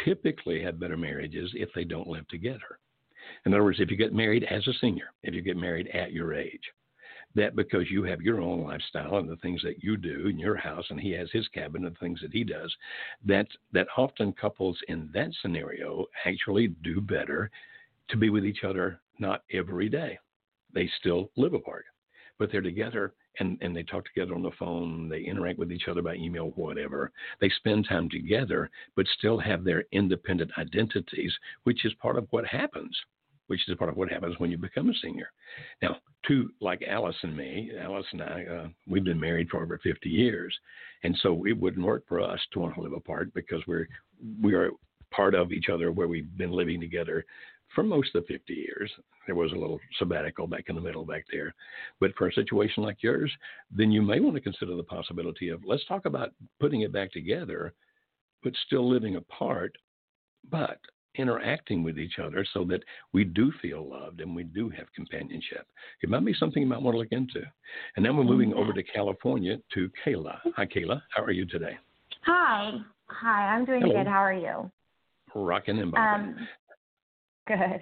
typically 0.05 0.63
have 0.63 0.79
better 0.79 0.99
marriages 0.99 1.51
if 1.55 1.71
they 1.75 1.85
don't 1.85 2.09
live 2.09 2.29
together. 2.29 2.79
In 3.47 3.55
other 3.55 3.65
words, 3.65 3.81
if 3.81 3.91
you 3.91 3.97
get 3.97 4.13
married 4.13 4.45
as 4.45 4.67
a 4.69 4.75
senior, 4.75 5.11
if 5.23 5.35
you 5.35 5.41
get 5.41 5.57
married 5.57 5.89
at 5.89 6.13
your 6.13 6.35
age, 6.35 6.61
that 7.35 7.55
because 7.55 7.91
you 7.91 8.03
have 8.05 8.21
your 8.21 8.41
own 8.41 8.63
lifestyle 8.63 9.17
and 9.17 9.29
the 9.29 9.37
things 9.37 9.61
that 9.63 9.83
you 9.83 9.97
do 9.97 10.29
in 10.29 10.39
your 10.39 10.57
house 10.57 10.87
and 10.91 11.01
he 11.01 11.13
has 11.13 11.29
his 11.31 11.47
cabin 11.49 11.85
and 11.85 11.95
the 11.95 11.99
things 12.01 12.21
that 12.21 12.33
he 12.33 12.45
does 12.45 12.75
that 13.25 13.47
that 13.73 13.87
often 13.97 14.33
couples 14.33 14.79
in 14.89 15.11
that 15.13 15.31
scenario 15.41 16.07
actually 16.25 16.69
do 16.83 17.01
better 17.01 17.51
to 18.09 18.17
be 18.17 18.31
with 18.31 18.45
each 18.45 18.65
other 18.65 19.01
not 19.19 19.43
every 19.53 19.89
day. 19.89 20.19
They 20.73 20.91
still 20.99 21.31
live 21.37 21.55
apart 21.55 21.85
but 22.39 22.51
they're 22.53 22.61
together 22.61 23.15
and, 23.41 23.59
and 23.61 23.77
they 23.77 23.83
talk 23.83 24.05
together 24.07 24.35
on 24.35 24.43
the 24.43 24.51
phone 24.59 25.09
they 25.09 25.21
interact 25.21 25.59
with 25.59 25.71
each 25.71 25.89
other 25.89 26.03
by 26.03 26.15
email 26.15 26.53
whatever. 26.57 27.13
They 27.41 27.51
spend 27.51 27.87
time 27.89 28.09
together 28.09 28.71
but 28.97 29.07
still 29.19 29.39
have 29.39 29.65
their 29.65 29.85
independent 29.93 30.51
identities 30.57 31.37
which 31.65 31.85
is 31.85 31.93
part 31.95 32.17
of 32.17 32.27
what 32.31 32.47
happens 32.47 32.97
which 33.49 33.69
is 33.69 33.77
part 33.77 33.91
of 33.91 33.97
what 33.97 34.11
happens 34.11 34.39
when 34.39 34.51
you 34.51 34.57
become 34.57 34.89
a 34.89 34.95
senior. 35.03 35.31
Now, 35.83 35.97
to 36.29 36.51
like 36.61 36.83
Alice 36.89 37.17
and 37.23 37.37
me, 37.37 37.73
Alice 37.81 38.07
and 38.13 38.23
I, 38.23 38.45
uh, 38.45 38.69
we've 38.87 39.05
been 39.05 39.21
married 39.21 39.49
for 39.51 39.63
over 39.63 39.79
50 39.83 40.09
years, 40.09 40.57
and 41.03 41.17
so 41.23 41.45
it 41.47 41.59
wouldn't 41.59 41.85
work 41.85 42.05
for 42.07 42.21
us 42.21 42.41
to 42.53 42.61
want 42.61 42.75
to 42.77 42.83
live 42.83 42.93
apart 42.93 43.33
because 43.35 43.63
we're 43.67 43.89
we 44.43 44.55
are 44.55 44.71
part 45.11 45.35
of 45.35 45.53
each 45.53 45.69
other 45.73 45.91
where 45.91 46.09
we've 46.09 46.37
been 46.37 46.53
living 46.53 46.81
together 46.81 47.25
for 47.75 47.83
most 47.83 48.15
of 48.15 48.27
the 48.27 48.35
50 48.35 48.53
years. 48.53 48.91
There 49.27 49.35
was 49.35 49.53
a 49.53 49.57
little 49.57 49.81
sabbatical 49.99 50.47
back 50.47 50.65
in 50.69 50.75
the 50.75 50.81
middle 50.81 51.05
back 51.05 51.25
there, 51.31 51.55
but 52.01 52.15
for 52.17 52.29
a 52.29 52.33
situation 52.33 52.83
like 52.83 53.03
yours, 53.03 53.31
then 53.71 53.91
you 53.91 54.03
may 54.03 54.21
want 54.21 54.35
to 54.37 54.41
consider 54.41 54.75
the 54.75 54.83
possibility 54.83 55.49
of 55.49 55.65
let's 55.65 55.85
talk 55.87 56.07
about 56.07 56.33
putting 56.61 56.83
it 56.83 56.93
back 56.93 57.13
together, 57.13 57.73
but 58.43 58.53
still 58.67 58.89
living 58.89 59.17
apart, 59.17 59.73
but 60.51 60.79
interacting 61.19 61.83
with 61.83 61.99
each 61.99 62.19
other 62.19 62.47
so 62.55 62.65
that 62.65 62.83
we 63.13 63.25
do 63.25 63.53
feel 63.61 63.89
loved 63.89 64.21
and 64.21 64.35
we 64.35 64.45
do 64.45 64.69
have 64.71 64.87
companionship. 64.95 65.67
It 66.03 66.09
might 66.09 66.25
be 66.25 66.35
something 66.35 66.63
you 66.63 66.69
might 66.69 66.81
want 66.81 66.95
to 66.95 66.99
look 66.99 67.13
into. 67.13 67.43
And 67.97 68.05
now 68.05 68.13
we're 68.13 68.25
moving 68.25 68.55
over 68.55 68.73
to 68.73 68.83
California 68.83 69.59
to 69.75 69.91
Kayla. 70.05 70.39
Hi, 70.57 70.67
Kayla. 70.67 71.03
How 71.15 71.23
are 71.23 71.33
you 71.33 71.47
today? 71.47 71.77
Hi. 72.23 72.73
Hi, 73.09 73.55
I'm 73.55 73.65
doing 73.65 73.81
Hello. 73.81 73.95
good. 73.95 74.07
How 74.07 74.23
are 74.23 74.35
you? 74.35 74.71
Rocking 75.35 75.79
and 75.79 75.93
bobbing. 75.93 76.29
Um, 76.29 76.49
good. 77.47 77.81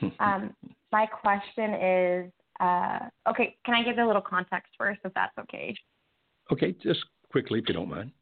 Um, 0.18 0.52
my 0.90 1.06
question 1.06 1.74
is 1.74 2.32
uh, 2.62 2.98
okay, 3.28 3.56
can 3.64 3.74
I 3.74 3.82
give 3.82 3.98
a 3.98 4.06
little 4.06 4.22
context 4.22 4.72
first, 4.78 5.00
if 5.04 5.12
that's 5.14 5.36
okay? 5.38 5.76
okay, 6.50 6.74
just 6.82 7.00
quickly, 7.30 7.58
if 7.58 7.68
you 7.68 7.74
don't 7.74 7.88
mind. 7.88 8.12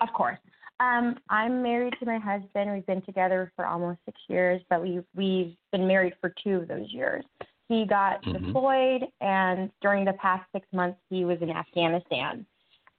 Of 0.00 0.08
course. 0.12 0.38
Um, 0.80 1.16
I'm 1.28 1.62
married 1.62 1.94
to 2.00 2.06
my 2.06 2.18
husband. 2.18 2.72
We've 2.72 2.86
been 2.86 3.02
together 3.02 3.52
for 3.54 3.66
almost 3.66 3.98
six 4.06 4.18
years, 4.28 4.62
but 4.70 4.82
we've 4.82 5.04
we've 5.14 5.54
been 5.72 5.86
married 5.86 6.14
for 6.20 6.32
two 6.42 6.56
of 6.56 6.68
those 6.68 6.90
years. 6.90 7.22
He 7.68 7.84
got 7.84 8.24
Mhm. 8.24 8.46
deployed, 8.46 9.06
and 9.20 9.70
during 9.82 10.06
the 10.06 10.14
past 10.14 10.50
six 10.52 10.66
months, 10.72 10.98
he 11.10 11.24
was 11.26 11.40
in 11.42 11.50
Afghanistan. 11.50 12.46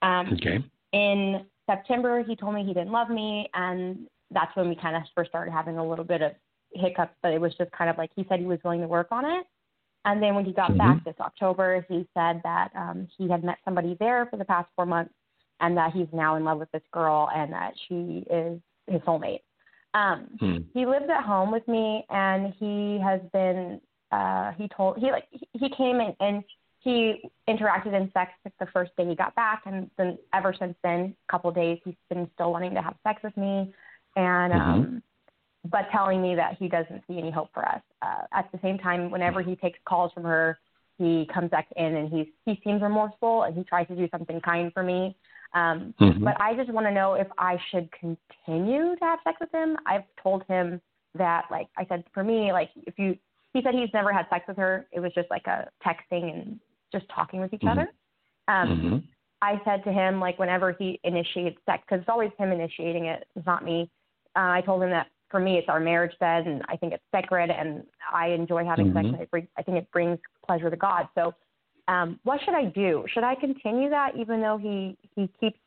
Um, 0.00 0.32
Okay. 0.34 0.62
in 0.92 1.44
September, 1.66 2.22
he 2.22 2.36
told 2.36 2.54
me 2.54 2.62
he 2.64 2.72
didn't 2.72 2.92
love 2.92 3.10
me, 3.10 3.50
and 3.52 4.08
that's 4.30 4.54
when 4.54 4.68
we 4.68 4.76
kind 4.76 4.96
of 4.96 5.02
first 5.10 5.30
started 5.30 5.50
having 5.50 5.76
a 5.76 5.84
little 5.84 6.04
bit 6.04 6.22
of 6.22 6.34
hiccups. 6.74 7.16
But 7.20 7.32
it 7.32 7.40
was 7.40 7.54
just 7.56 7.72
kind 7.72 7.90
of 7.90 7.98
like 7.98 8.12
he 8.14 8.24
said 8.24 8.38
he 8.38 8.46
was 8.46 8.62
willing 8.62 8.80
to 8.80 8.88
work 8.88 9.08
on 9.10 9.24
it. 9.24 9.46
And 10.04 10.22
then 10.22 10.34
when 10.34 10.44
he 10.44 10.52
got 10.52 10.72
Mhm. 10.72 10.78
back 10.78 11.04
this 11.04 11.18
October, 11.20 11.80
he 11.88 12.08
said 12.14 12.42
that 12.44 12.74
um, 12.74 13.06
he 13.16 13.28
had 13.28 13.44
met 13.44 13.58
somebody 13.64 13.94
there 13.94 14.26
for 14.26 14.36
the 14.36 14.44
past 14.44 14.68
four 14.74 14.86
months, 14.86 15.14
and 15.62 15.76
that 15.76 15.92
he's 15.92 16.08
now 16.12 16.34
in 16.36 16.44
love 16.44 16.58
with 16.58 16.70
this 16.72 16.82
girl, 16.92 17.30
and 17.34 17.52
that 17.52 17.72
she 17.88 18.24
is 18.30 18.60
his 18.86 19.00
soulmate. 19.02 19.40
Um, 19.94 20.26
Hmm. 20.38 20.58
he 20.74 20.86
lives 20.86 21.08
at 21.08 21.22
home 21.22 21.50
with 21.50 21.66
me, 21.68 22.04
and 22.10 22.52
he 22.58 22.98
has 22.98 23.20
been. 23.32 23.80
Uh, 24.10 24.52
he 24.52 24.68
told 24.68 24.98
he 24.98 25.10
like 25.10 25.26
he- 25.30 25.70
came 25.70 26.00
in 26.00 26.14
and 26.20 26.44
he 26.80 27.22
interacted 27.48 27.94
in 27.94 28.10
sex 28.12 28.32
like 28.44 28.52
the 28.58 28.66
first 28.66 28.94
day 28.96 29.06
he 29.06 29.14
got 29.14 29.34
back, 29.34 29.62
and 29.64 29.90
then 29.96 30.18
ever 30.34 30.52
since 30.52 30.76
then, 30.82 31.16
a 31.28 31.32
couple 31.32 31.48
of 31.48 31.56
days, 31.56 31.78
he's 31.84 31.94
been 32.10 32.28
still 32.34 32.52
wanting 32.52 32.74
to 32.74 32.82
have 32.82 32.94
sex 33.04 33.22
with 33.22 33.36
me, 33.36 33.72
and 34.16 34.52
um, 34.52 35.02
but 35.70 35.88
telling 35.92 36.20
me 36.20 36.34
that 36.34 36.56
he 36.58 36.68
doesn't 36.68 37.02
see 37.06 37.18
any 37.18 37.30
hope 37.30 37.50
for 37.54 37.66
us. 37.66 37.80
Uh, 38.02 38.24
at 38.32 38.50
the 38.52 38.58
same 38.62 38.78
time, 38.78 39.10
whenever 39.10 39.40
he 39.42 39.54
takes 39.56 39.78
calls 39.84 40.12
from 40.12 40.24
her, 40.24 40.58
he 40.98 41.26
comes 41.32 41.50
back 41.50 41.68
in 41.76 41.96
and 41.96 42.12
he's 42.12 42.26
he 42.44 42.60
seems 42.64 42.82
remorseful 42.82 43.44
and 43.44 43.56
he 43.56 43.62
tries 43.64 43.86
to 43.88 43.96
do 43.96 44.08
something 44.10 44.40
kind 44.40 44.72
for 44.72 44.82
me. 44.82 45.16
Um, 45.54 45.94
Mhm. 46.00 46.24
But 46.24 46.40
I 46.40 46.54
just 46.54 46.70
want 46.70 46.86
to 46.86 46.92
know 46.92 47.14
if 47.14 47.28
I 47.38 47.58
should 47.70 47.90
continue 47.92 48.96
to 48.96 49.04
have 49.04 49.20
sex 49.22 49.38
with 49.40 49.52
him. 49.52 49.78
I've 49.86 50.04
told 50.22 50.44
him 50.44 50.80
that, 51.14 51.50
like 51.50 51.68
I 51.76 51.84
said, 51.86 52.04
for 52.12 52.24
me, 52.24 52.52
like 52.52 52.70
if 52.86 52.98
you, 52.98 53.18
he 53.52 53.62
said 53.62 53.74
he's 53.74 53.92
never 53.92 54.12
had 54.12 54.28
sex 54.30 54.46
with 54.48 54.56
her. 54.56 54.86
It 54.92 55.00
was 55.00 55.12
just 55.12 55.30
like 55.30 55.46
a 55.46 55.68
texting 55.84 56.32
and 56.32 56.58
just 56.90 57.08
talking 57.10 57.40
with 57.40 57.52
each 57.52 57.60
Mhm. 57.60 57.70
other. 57.70 57.92
Um, 58.48 58.68
Mhm. 58.68 59.02
I 59.42 59.60
said 59.64 59.84
to 59.84 59.92
him, 59.92 60.20
like, 60.20 60.38
whenever 60.38 60.72
he 60.72 61.00
initiates 61.04 61.60
sex, 61.66 61.82
because 61.84 62.00
it's 62.00 62.08
always 62.08 62.32
him 62.38 62.52
initiating 62.52 63.06
it, 63.06 63.26
it's 63.34 63.44
not 63.46 63.64
me. 63.64 63.90
Uh, 64.36 64.50
I 64.52 64.60
told 64.62 64.82
him 64.82 64.90
that 64.90 65.08
for 65.28 65.40
me, 65.40 65.58
it's 65.58 65.68
our 65.68 65.80
marriage 65.80 66.16
bed, 66.18 66.46
and 66.46 66.62
I 66.68 66.76
think 66.76 66.92
it's 66.92 67.04
sacred, 67.10 67.50
and 67.50 67.86
I 68.12 68.28
enjoy 68.28 68.64
having 68.64 68.92
sex, 68.92 69.06
Mhm. 69.06 69.12
and 69.14 69.22
it 69.22 69.30
bring, 69.30 69.48
I 69.56 69.62
think 69.62 69.78
it 69.78 69.90
brings 69.90 70.18
pleasure 70.46 70.70
to 70.70 70.76
God. 70.76 71.08
So, 71.14 71.34
um, 71.88 72.20
what 72.22 72.40
should 72.44 72.54
I 72.54 72.66
do? 72.66 73.04
Should 73.12 73.24
I 73.24 73.34
continue 73.34 73.90
that, 73.90 74.12
even 74.16 74.40
though 74.40 74.58
he 74.58 74.96
he 75.14 75.28
keeps 75.40 75.58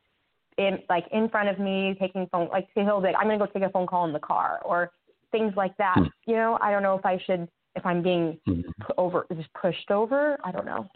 in 0.58 0.80
like 0.90 1.06
in 1.12 1.30
front 1.30 1.50
of 1.50 1.60
me 1.60 1.96
taking 2.00 2.28
phone, 2.32 2.50
like 2.50 2.68
he'll 2.74 3.02
be 3.02 3.08
like, 3.08 3.16
I'm 3.20 3.28
gonna 3.28 3.38
go 3.38 3.46
take 3.48 3.64
a 3.64 3.70
phone 3.70 3.88
call 3.88 4.06
in 4.06 4.14
the 4.14 4.20
car, 4.20 4.62
or 4.64 4.92
things 5.32 5.54
like 5.56 5.76
that. 5.78 5.96
Hmm. 5.98 6.06
You 6.26 6.36
know, 6.36 6.58
I 6.62 6.72
don't 6.72 6.84
know 6.84 6.96
if 6.96 7.06
I 7.06 7.20
should, 7.26 7.48
if 7.76 7.86
I'm 7.86 8.02
being 8.02 8.40
pu- 8.46 8.94
over, 8.98 9.26
just 9.36 9.54
pushed 9.54 9.92
over. 9.92 10.38
I 10.44 10.52
don't 10.52 10.66
know. 10.66 10.88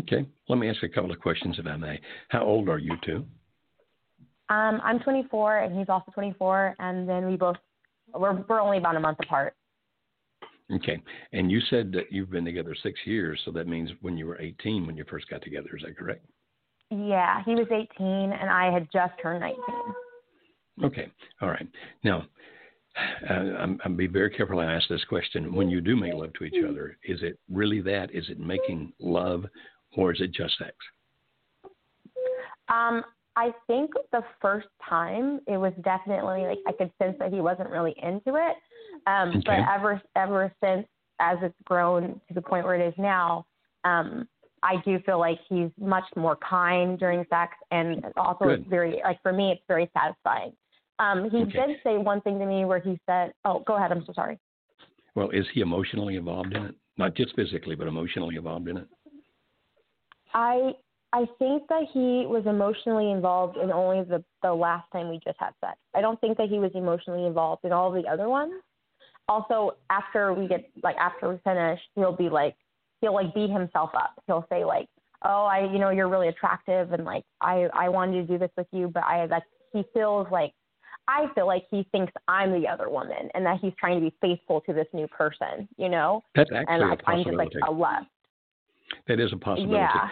Okay. 0.00 0.26
Let 0.48 0.58
me 0.58 0.68
ask 0.68 0.82
a 0.82 0.88
couple 0.88 1.10
of 1.10 1.18
questions, 1.20 1.58
if 1.58 1.66
I 1.66 1.76
may. 1.76 2.00
How 2.28 2.44
old 2.44 2.68
are 2.68 2.78
you 2.78 2.94
two? 3.04 3.24
Um, 4.50 4.80
I'm 4.82 5.00
24 5.00 5.60
and 5.60 5.78
he's 5.78 5.88
also 5.88 6.10
24, 6.12 6.76
and 6.78 7.08
then 7.08 7.26
we 7.26 7.36
both 7.36 7.56
we're 8.14 8.44
we're 8.48 8.60
only 8.60 8.78
about 8.78 8.96
a 8.96 9.00
month 9.00 9.18
apart. 9.22 9.54
Okay. 10.74 11.00
And 11.32 11.50
you 11.50 11.60
said 11.70 11.92
that 11.92 12.12
you've 12.12 12.30
been 12.30 12.44
together 12.44 12.76
six 12.82 12.98
years, 13.04 13.40
so 13.44 13.50
that 13.52 13.66
means 13.66 13.90
when 14.02 14.16
you 14.16 14.26
were 14.26 14.40
18 14.40 14.86
when 14.86 14.96
you 14.96 15.04
first 15.08 15.28
got 15.28 15.42
together. 15.42 15.70
Is 15.76 15.82
that 15.82 15.96
correct? 15.96 16.24
Yeah, 16.90 17.42
he 17.44 17.54
was 17.54 17.66
18 17.70 17.86
and 18.32 18.50
I 18.50 18.70
had 18.72 18.88
just 18.92 19.12
turned 19.22 19.40
19. 19.40 19.58
Okay. 20.84 21.08
All 21.40 21.48
right. 21.48 21.66
Now, 22.04 22.26
uh, 23.30 23.32
I'm, 23.32 23.78
I'm 23.84 23.96
be 23.96 24.06
very 24.06 24.30
careful. 24.30 24.60
I 24.60 24.66
ask 24.66 24.88
this 24.88 25.04
question: 25.04 25.54
When 25.54 25.68
you 25.68 25.80
do 25.80 25.96
make 25.96 26.14
love 26.14 26.32
to 26.34 26.44
each 26.44 26.64
other, 26.68 26.96
is 27.04 27.22
it 27.22 27.38
really 27.50 27.80
that? 27.82 28.14
Is 28.14 28.28
it 28.28 28.38
making 28.38 28.92
love, 28.98 29.44
or 29.96 30.12
is 30.12 30.20
it 30.20 30.32
just 30.32 30.56
sex? 30.58 30.74
Um, 32.68 33.02
I 33.36 33.52
think 33.66 33.90
the 34.12 34.22
first 34.42 34.68
time 34.88 35.40
it 35.46 35.56
was 35.56 35.72
definitely 35.82 36.42
like 36.42 36.58
I 36.66 36.72
could 36.72 36.90
sense 37.00 37.16
that 37.18 37.32
he 37.32 37.40
wasn't 37.40 37.70
really 37.70 37.94
into 38.02 38.36
it. 38.36 38.56
Um, 39.06 39.28
Okay. 39.28 39.42
But 39.46 39.58
ever 39.74 40.02
ever 40.16 40.52
since, 40.62 40.86
as 41.20 41.38
it's 41.42 41.54
grown 41.64 42.20
to 42.28 42.34
the 42.34 42.42
point 42.42 42.64
where 42.64 42.74
it 42.74 42.86
is 42.86 42.94
now, 42.98 43.46
um, 43.84 44.28
I 44.62 44.76
do 44.84 44.98
feel 45.00 45.18
like 45.18 45.38
he's 45.48 45.70
much 45.78 46.04
more 46.16 46.36
kind 46.36 46.98
during 46.98 47.24
sex, 47.30 47.54
and 47.70 48.04
also 48.16 48.46
Good. 48.46 48.60
it's 48.60 48.68
very 48.68 49.00
like 49.04 49.20
for 49.22 49.32
me, 49.32 49.52
it's 49.52 49.62
very 49.68 49.90
satisfying. 49.96 50.52
Um, 50.98 51.30
he 51.30 51.38
Okay. 51.38 51.66
did 51.66 51.80
say 51.84 51.96
one 51.96 52.20
thing 52.22 52.38
to 52.38 52.46
me 52.46 52.64
where 52.64 52.80
he 52.80 52.98
said, 53.06 53.32
"Oh, 53.44 53.60
go 53.60 53.76
ahead. 53.76 53.92
I'm 53.92 54.04
so 54.04 54.12
sorry." 54.12 54.38
Well, 55.14 55.30
is 55.30 55.46
he 55.52 55.60
emotionally 55.60 56.16
involved 56.16 56.54
in 56.54 56.66
it? 56.66 56.74
Not 56.96 57.14
just 57.14 57.34
physically, 57.34 57.76
but 57.76 57.86
emotionally 57.86 58.36
involved 58.36 58.68
in 58.68 58.76
it. 58.78 58.88
I 60.34 60.74
I 61.12 61.26
think 61.38 61.66
that 61.68 61.84
he 61.92 62.26
was 62.26 62.44
emotionally 62.46 63.10
involved 63.10 63.56
in 63.56 63.70
only 63.70 64.04
the 64.04 64.22
the 64.42 64.52
last 64.52 64.90
time 64.92 65.08
we 65.08 65.20
just 65.24 65.38
had 65.38 65.52
sex. 65.60 65.78
I 65.94 66.00
don't 66.00 66.20
think 66.20 66.36
that 66.38 66.48
he 66.48 66.58
was 66.58 66.72
emotionally 66.74 67.26
involved 67.26 67.64
in 67.64 67.72
all 67.72 67.90
the 67.90 68.06
other 68.06 68.28
ones. 68.28 68.52
Also, 69.28 69.76
after 69.90 70.32
we 70.32 70.48
get 70.48 70.70
like 70.82 70.96
after 70.96 71.28
we 71.28 71.38
finish, 71.44 71.80
he'll 71.94 72.16
be 72.16 72.28
like 72.28 72.56
he'll 73.00 73.14
like 73.14 73.34
beat 73.34 73.50
himself 73.50 73.90
up. 73.94 74.14
He'll 74.26 74.46
say 74.50 74.64
like, 74.64 74.88
"Oh, 75.24 75.44
I 75.44 75.70
you 75.70 75.78
know 75.78 75.90
you're 75.90 76.08
really 76.08 76.28
attractive 76.28 76.92
and 76.92 77.04
like 77.04 77.24
I 77.40 77.68
I 77.74 77.88
wanted 77.88 78.26
to 78.26 78.32
do 78.32 78.38
this 78.38 78.50
with 78.56 78.66
you, 78.72 78.88
but 78.88 79.04
I 79.04 79.26
like 79.26 79.42
he 79.72 79.84
feels 79.92 80.26
like 80.30 80.52
I 81.08 81.26
feel 81.34 81.46
like 81.46 81.64
he 81.70 81.86
thinks 81.90 82.12
I'm 82.28 82.52
the 82.52 82.68
other 82.68 82.90
woman 82.90 83.30
and 83.34 83.44
that 83.46 83.58
he's 83.60 83.72
trying 83.80 83.98
to 84.00 84.10
be 84.10 84.14
faithful 84.20 84.60
to 84.62 84.74
this 84.74 84.86
new 84.92 85.08
person, 85.08 85.66
you 85.78 85.88
know? 85.88 86.22
That's 86.34 86.50
And 86.50 86.68
actually 86.68 86.84
a 86.84 86.88
like 86.88 87.00
I'm 87.06 87.24
just 87.24 87.36
like 87.36 87.48
possibility. 87.48 87.66
a 87.66 87.72
lust. 87.72 88.06
That 89.06 89.20
is 89.20 89.32
a 89.32 89.36
possibility. 89.36 89.74
Yeah. 89.74 90.08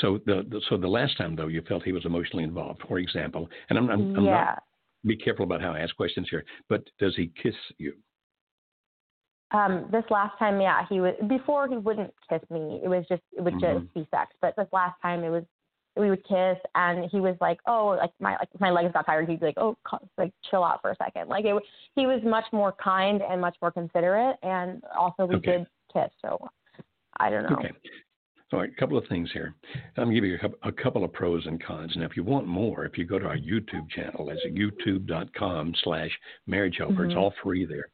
So 0.00 0.20
the, 0.26 0.46
the 0.48 0.60
so 0.68 0.76
the 0.76 0.88
last 0.88 1.16
time 1.16 1.34
though 1.36 1.48
you 1.48 1.62
felt 1.66 1.82
he 1.82 1.92
was 1.92 2.04
emotionally 2.04 2.44
involved, 2.44 2.82
for 2.86 2.98
example, 2.98 3.48
and 3.70 3.78
I'm 3.78 3.90
I'm, 3.90 4.16
I'm 4.16 4.24
yeah. 4.24 4.44
not 4.44 4.62
be 5.04 5.16
careful 5.16 5.44
about 5.44 5.62
how 5.62 5.72
I 5.72 5.80
ask 5.80 5.96
questions 5.96 6.28
here, 6.30 6.44
but 6.68 6.82
does 6.98 7.16
he 7.16 7.32
kiss 7.42 7.54
you? 7.78 7.94
Um, 9.52 9.88
this 9.90 10.04
last 10.10 10.38
time, 10.38 10.60
yeah, 10.60 10.86
he 10.88 11.00
was 11.00 11.14
before 11.26 11.66
he 11.68 11.76
wouldn't 11.76 12.14
kiss 12.28 12.40
me. 12.50 12.80
It 12.84 12.88
was 12.88 13.04
just 13.08 13.22
it 13.36 13.40
would 13.42 13.54
Mhm. 13.54 13.60
just 13.82 13.94
be 13.94 14.06
sex. 14.10 14.34
But 14.40 14.54
this 14.56 14.68
last 14.72 15.00
time, 15.02 15.24
it 15.24 15.30
was 15.30 15.44
we 15.96 16.08
would 16.08 16.22
kiss, 16.24 16.56
and 16.76 17.04
he 17.10 17.20
was 17.20 17.36
like, 17.40 17.60
"Oh, 17.66 17.88
like 17.88 18.12
my 18.20 18.36
like 18.36 18.48
my 18.60 18.70
legs 18.70 18.92
got 18.92 19.06
tired." 19.06 19.28
He'd 19.28 19.40
be 19.40 19.46
like, 19.46 19.58
"Oh, 19.58 19.76
like 20.16 20.32
chill 20.48 20.62
out 20.62 20.80
for 20.82 20.90
a 20.92 20.96
second. 20.96 21.28
Like 21.28 21.44
it, 21.44 21.62
he 21.96 22.06
was 22.06 22.22
much 22.22 22.46
more 22.52 22.72
kind 22.72 23.22
and 23.22 23.40
much 23.40 23.56
more 23.60 23.72
considerate, 23.72 24.36
and 24.42 24.84
also 24.96 25.26
we 25.26 25.34
Okay. 25.36 25.58
did 25.58 25.66
kiss. 25.92 26.12
So 26.22 26.48
I 27.18 27.28
don't 27.28 27.42
know. 27.42 27.56
Okay. 27.58 27.72
All 28.52 28.58
right, 28.58 28.70
a 28.70 28.74
couple 28.80 28.98
of 28.98 29.06
things 29.06 29.30
here. 29.30 29.54
I'm 29.96 30.06
going 30.06 30.08
to 30.08 30.14
give 30.14 30.24
you 30.24 30.34
a 30.34 30.38
couple, 30.38 30.58
a 30.64 30.72
couple 30.72 31.04
of 31.04 31.12
pros 31.12 31.46
and 31.46 31.62
cons. 31.62 31.94
Now, 31.96 32.04
if 32.06 32.16
you 32.16 32.24
want 32.24 32.48
more, 32.48 32.84
if 32.84 32.98
you 32.98 33.04
go 33.04 33.16
to 33.16 33.26
our 33.26 33.36
YouTube 33.36 33.88
channel, 33.90 34.26
that's 34.26 34.44
youtube.com 34.44 35.72
slash 35.84 36.10
marriage 36.48 36.76
helper. 36.78 37.04
It's 37.04 37.14
Mhm. 37.14 37.18
all 37.18 37.30
free 37.44 37.64
there. 37.64 37.86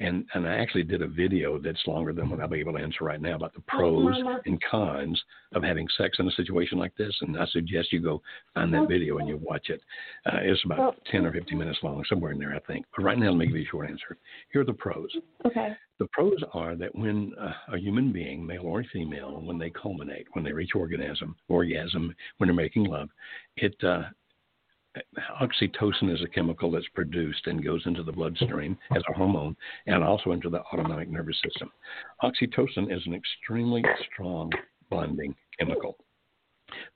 And 0.00 0.24
and 0.34 0.46
I 0.46 0.56
actually 0.56 0.84
did 0.84 1.02
a 1.02 1.06
video 1.06 1.58
that's 1.58 1.86
longer 1.86 2.12
than 2.12 2.30
what 2.30 2.40
I'll 2.40 2.48
be 2.48 2.60
able 2.60 2.72
to 2.72 2.78
answer 2.78 3.04
right 3.04 3.20
now 3.20 3.34
about 3.34 3.54
the 3.54 3.60
pros 3.62 4.16
and 4.46 4.62
cons 4.70 5.22
of 5.52 5.62
having 5.62 5.86
sex 5.98 6.16
in 6.18 6.28
a 6.28 6.32
situation 6.32 6.78
like 6.78 6.96
this. 6.96 7.14
And 7.20 7.38
I 7.38 7.46
suggest 7.46 7.92
you 7.92 8.00
go 8.00 8.22
find 8.54 8.72
that 8.72 8.88
video 8.88 9.18
and 9.18 9.28
you 9.28 9.38
watch 9.42 9.68
it. 9.68 9.80
Uh, 10.26 10.38
it's 10.42 10.64
about 10.64 10.96
10 11.10 11.26
or 11.26 11.32
15 11.32 11.58
minutes 11.58 11.78
long, 11.82 12.02
somewhere 12.08 12.32
in 12.32 12.38
there, 12.38 12.54
I 12.54 12.60
think. 12.60 12.86
But 12.96 13.04
right 13.04 13.18
now, 13.18 13.30
let 13.30 13.38
me 13.38 13.46
give 13.46 13.56
you 13.56 13.62
a 13.62 13.66
short 13.66 13.90
answer. 13.90 14.16
Here 14.52 14.62
are 14.62 14.64
the 14.64 14.72
pros. 14.72 15.10
Okay. 15.44 15.74
The 15.98 16.06
pros 16.12 16.38
are 16.54 16.76
that 16.76 16.94
when 16.94 17.32
uh, 17.38 17.52
a 17.74 17.78
human 17.78 18.10
being, 18.10 18.46
male 18.46 18.62
or 18.62 18.84
female, 18.92 19.42
when 19.44 19.58
they 19.58 19.70
culminate, 19.70 20.26
when 20.32 20.44
they 20.44 20.52
reach 20.52 20.70
orgasm, 20.74 21.36
orgasm, 21.48 22.14
when 22.38 22.48
they're 22.48 22.54
making 22.54 22.84
love, 22.84 23.10
it 23.56 23.76
uh, 23.84 24.04
oxytocin 25.40 26.12
is 26.12 26.22
a 26.22 26.28
chemical 26.28 26.70
that's 26.70 26.88
produced 26.94 27.46
and 27.46 27.64
goes 27.64 27.82
into 27.86 28.02
the 28.02 28.12
bloodstream 28.12 28.76
as 28.94 29.02
a 29.08 29.12
hormone, 29.12 29.56
and 29.86 30.02
also 30.02 30.32
into 30.32 30.50
the 30.50 30.60
autonomic 30.72 31.08
nervous 31.08 31.40
system. 31.44 31.70
Oxytocin 32.22 32.94
is 32.94 33.02
an 33.06 33.14
extremely 33.14 33.82
strong 34.12 34.50
bonding 34.88 35.34
chemical. 35.58 35.96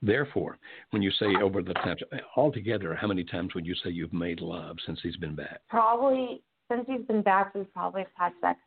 Therefore, 0.01 0.57
when 0.91 1.01
you 1.01 1.11
say 1.11 1.27
over 1.41 1.61
the 1.61 1.73
times, 1.73 2.01
altogether, 2.35 2.95
how 2.95 3.07
many 3.07 3.23
times 3.23 3.53
would 3.55 3.65
you 3.65 3.75
say 3.75 3.89
you've 3.89 4.13
made 4.13 4.39
love 4.39 4.77
since 4.85 4.99
he's 5.01 5.17
been 5.17 5.35
back? 5.35 5.61
Probably 5.69 6.41
since 6.71 6.85
he's 6.87 7.05
been 7.05 7.21
back, 7.21 7.53
we've 7.53 7.71
probably 7.73 8.05
had 8.15 8.31
sex 8.41 8.59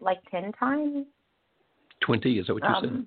like 0.00 0.18
ten 0.30 0.52
times. 0.52 1.06
20, 2.00 2.38
is 2.38 2.46
that 2.46 2.54
what 2.54 2.62
you 2.62 2.68
Um, 2.68 3.06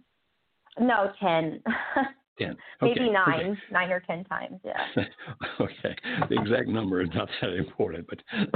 no, 0.80 1.12
ten. 2.38 2.56
Okay. 2.82 2.94
Maybe 2.94 3.02
okay. 3.02 3.12
nine, 3.12 3.58
nine 3.72 3.92
or 3.92 4.00
ten 4.02 4.24
times. 4.26 4.60
Yeah. 4.64 5.04
okay. 5.62 5.96
The 6.30 6.40
exact 6.40 6.68
number 6.68 7.02
is 7.02 7.10
not 7.14 7.30
that 7.42 7.54
important, 7.54 8.08
but 8.08 8.20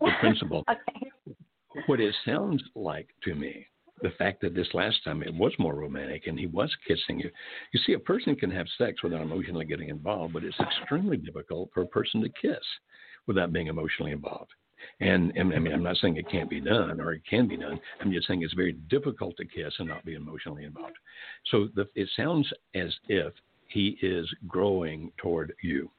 the 0.00 0.10
principle. 0.20 0.64
okay. 0.70 1.10
What 1.86 2.00
it 2.00 2.14
sounds 2.24 2.62
like 2.74 3.08
to 3.24 3.34
me, 3.34 3.66
the 4.02 4.10
fact 4.10 4.40
that 4.42 4.54
this 4.54 4.68
last 4.74 5.02
time 5.04 5.22
it 5.22 5.34
was 5.34 5.52
more 5.58 5.74
romantic 5.74 6.26
and 6.26 6.38
he 6.38 6.46
was 6.46 6.74
kissing 6.86 7.18
you. 7.18 7.30
You 7.72 7.80
see, 7.84 7.94
a 7.94 7.98
person 7.98 8.36
can 8.36 8.50
have 8.50 8.66
sex 8.78 9.02
without 9.02 9.22
emotionally 9.22 9.64
getting 9.64 9.88
involved, 9.88 10.34
but 10.34 10.44
it's 10.44 10.58
extremely 10.60 11.16
difficult 11.16 11.70
for 11.72 11.82
a 11.82 11.86
person 11.86 12.20
to 12.22 12.28
kiss 12.28 12.64
without 13.26 13.52
being 13.52 13.68
emotionally 13.68 14.12
involved. 14.12 14.52
And, 15.00 15.32
and 15.36 15.54
I 15.54 15.58
mean, 15.58 15.72
I'm 15.72 15.82
not 15.82 15.96
saying 15.96 16.16
it 16.16 16.30
can't 16.30 16.50
be 16.50 16.60
done 16.60 17.00
or 17.00 17.12
it 17.12 17.22
can 17.28 17.48
be 17.48 17.56
done. 17.56 17.78
I'm 18.00 18.12
just 18.12 18.26
saying 18.26 18.42
it's 18.42 18.54
very 18.54 18.72
difficult 18.72 19.36
to 19.38 19.44
kiss 19.44 19.72
and 19.78 19.88
not 19.88 20.04
be 20.04 20.14
emotionally 20.14 20.64
involved. 20.64 20.96
So 21.50 21.68
the, 21.74 21.86
it 21.94 22.08
sounds 22.16 22.48
as 22.74 22.94
if 23.08 23.32
he 23.68 23.98
is 24.02 24.28
growing 24.46 25.12
toward 25.18 25.52
you. 25.62 25.90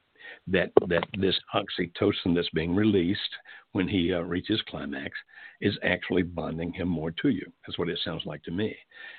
That 0.47 0.71
that 0.87 1.03
this 1.19 1.39
oxytocin 1.53 2.33
that's 2.33 2.49
being 2.49 2.73
released 2.73 3.19
when 3.73 3.87
he 3.87 4.11
uh, 4.11 4.21
reaches 4.21 4.59
climax 4.67 5.11
is 5.61 5.77
actually 5.83 6.23
bonding 6.23 6.73
him 6.73 6.87
more 6.87 7.11
to 7.11 7.29
you. 7.29 7.45
That's 7.65 7.77
what 7.77 7.89
it 7.89 7.99
sounds 8.03 8.23
like 8.25 8.41
to 8.43 8.51
me. 8.51 8.75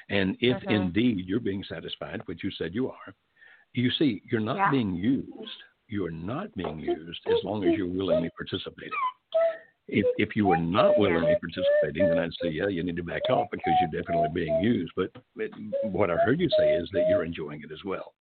And 0.08 0.36
if 0.40 0.56
mm-hmm. 0.62 0.70
indeed 0.70 1.26
you're 1.26 1.38
being 1.38 1.64
satisfied, 1.68 2.22
which 2.26 2.42
you 2.42 2.50
said 2.50 2.74
you 2.74 2.88
are, 2.88 3.14
you 3.72 3.90
see, 3.98 4.22
you're 4.30 4.40
not 4.40 4.56
yeah. 4.56 4.70
being 4.70 4.96
used. 4.96 5.30
You 5.88 6.04
are 6.06 6.10
not 6.10 6.52
being 6.56 6.80
used 6.80 7.20
as 7.28 7.44
long 7.44 7.62
as 7.64 7.76
you're 7.76 7.86
willingly 7.86 8.30
participating. 8.36 8.90
If, 9.88 10.04
if 10.18 10.34
you 10.34 10.46
were 10.46 10.56
not 10.56 10.98
willingly 10.98 11.36
participating, 11.40 12.08
then 12.08 12.18
I'd 12.18 12.30
say, 12.42 12.50
yeah, 12.50 12.66
you 12.66 12.82
need 12.82 12.96
to 12.96 13.04
back 13.04 13.22
off 13.30 13.48
because 13.52 13.72
you're 13.80 14.02
definitely 14.02 14.30
being 14.34 14.60
used. 14.60 14.92
But 14.96 15.10
it, 15.36 15.52
what 15.84 16.10
I 16.10 16.16
heard 16.16 16.40
you 16.40 16.48
say 16.58 16.74
is 16.74 16.88
that 16.92 17.06
you're 17.08 17.24
enjoying 17.24 17.62
it 17.62 17.72
as 17.72 17.84
well. 17.84 18.12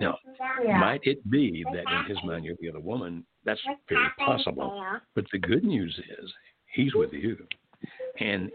Now, 0.00 0.18
might 0.64 1.00
it 1.04 1.28
be 1.30 1.64
that 1.72 1.84
in 1.90 2.04
his 2.08 2.18
mind 2.24 2.44
you're 2.44 2.56
the 2.60 2.68
other 2.68 2.80
woman? 2.80 3.24
That's 3.44 3.60
very 3.88 4.08
possible. 4.18 4.84
But 5.14 5.24
the 5.32 5.38
good 5.38 5.64
news 5.64 5.98
is 6.20 6.30
he's 6.74 6.94
with 6.94 7.12
you. 7.12 7.38
And 8.20 8.50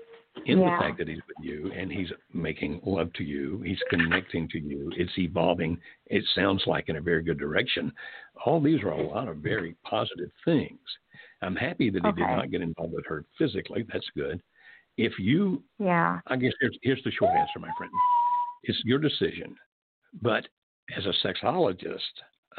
in 0.45 0.59
yeah. 0.59 0.75
the 0.75 0.81
fact 0.81 0.97
that 0.97 1.07
he's 1.07 1.21
with 1.27 1.45
you 1.45 1.71
and 1.75 1.91
he's 1.91 2.09
making 2.33 2.81
love 2.85 3.11
to 3.13 3.23
you, 3.23 3.61
he's 3.65 3.79
connecting 3.89 4.47
to 4.49 4.59
you, 4.59 4.91
it's 4.95 5.11
evolving, 5.17 5.77
it 6.07 6.23
sounds 6.35 6.63
like 6.65 6.89
in 6.89 6.97
a 6.97 7.01
very 7.01 7.23
good 7.23 7.39
direction. 7.39 7.91
All 8.45 8.61
these 8.61 8.81
are 8.81 8.91
a 8.91 9.07
lot 9.07 9.27
of 9.27 9.37
very 9.37 9.75
positive 9.83 10.29
things. 10.45 10.79
I'm 11.43 11.55
happy 11.55 11.89
that 11.89 12.01
he 12.01 12.07
okay. 12.07 12.21
did 12.21 12.27
not 12.27 12.51
get 12.51 12.61
involved 12.61 12.93
with 12.93 13.05
her 13.07 13.25
physically. 13.37 13.85
That's 13.91 14.09
good. 14.15 14.41
If 14.97 15.13
you, 15.17 15.63
yeah, 15.79 16.19
I 16.27 16.35
guess 16.35 16.53
here's, 16.61 16.77
here's 16.83 17.03
the 17.03 17.11
short 17.11 17.35
answer, 17.35 17.59
my 17.59 17.69
friend. 17.77 17.91
It's 18.63 18.79
your 18.85 18.99
decision. 18.99 19.55
But 20.21 20.47
as 20.95 21.05
a 21.05 21.27
sexologist, 21.27 21.97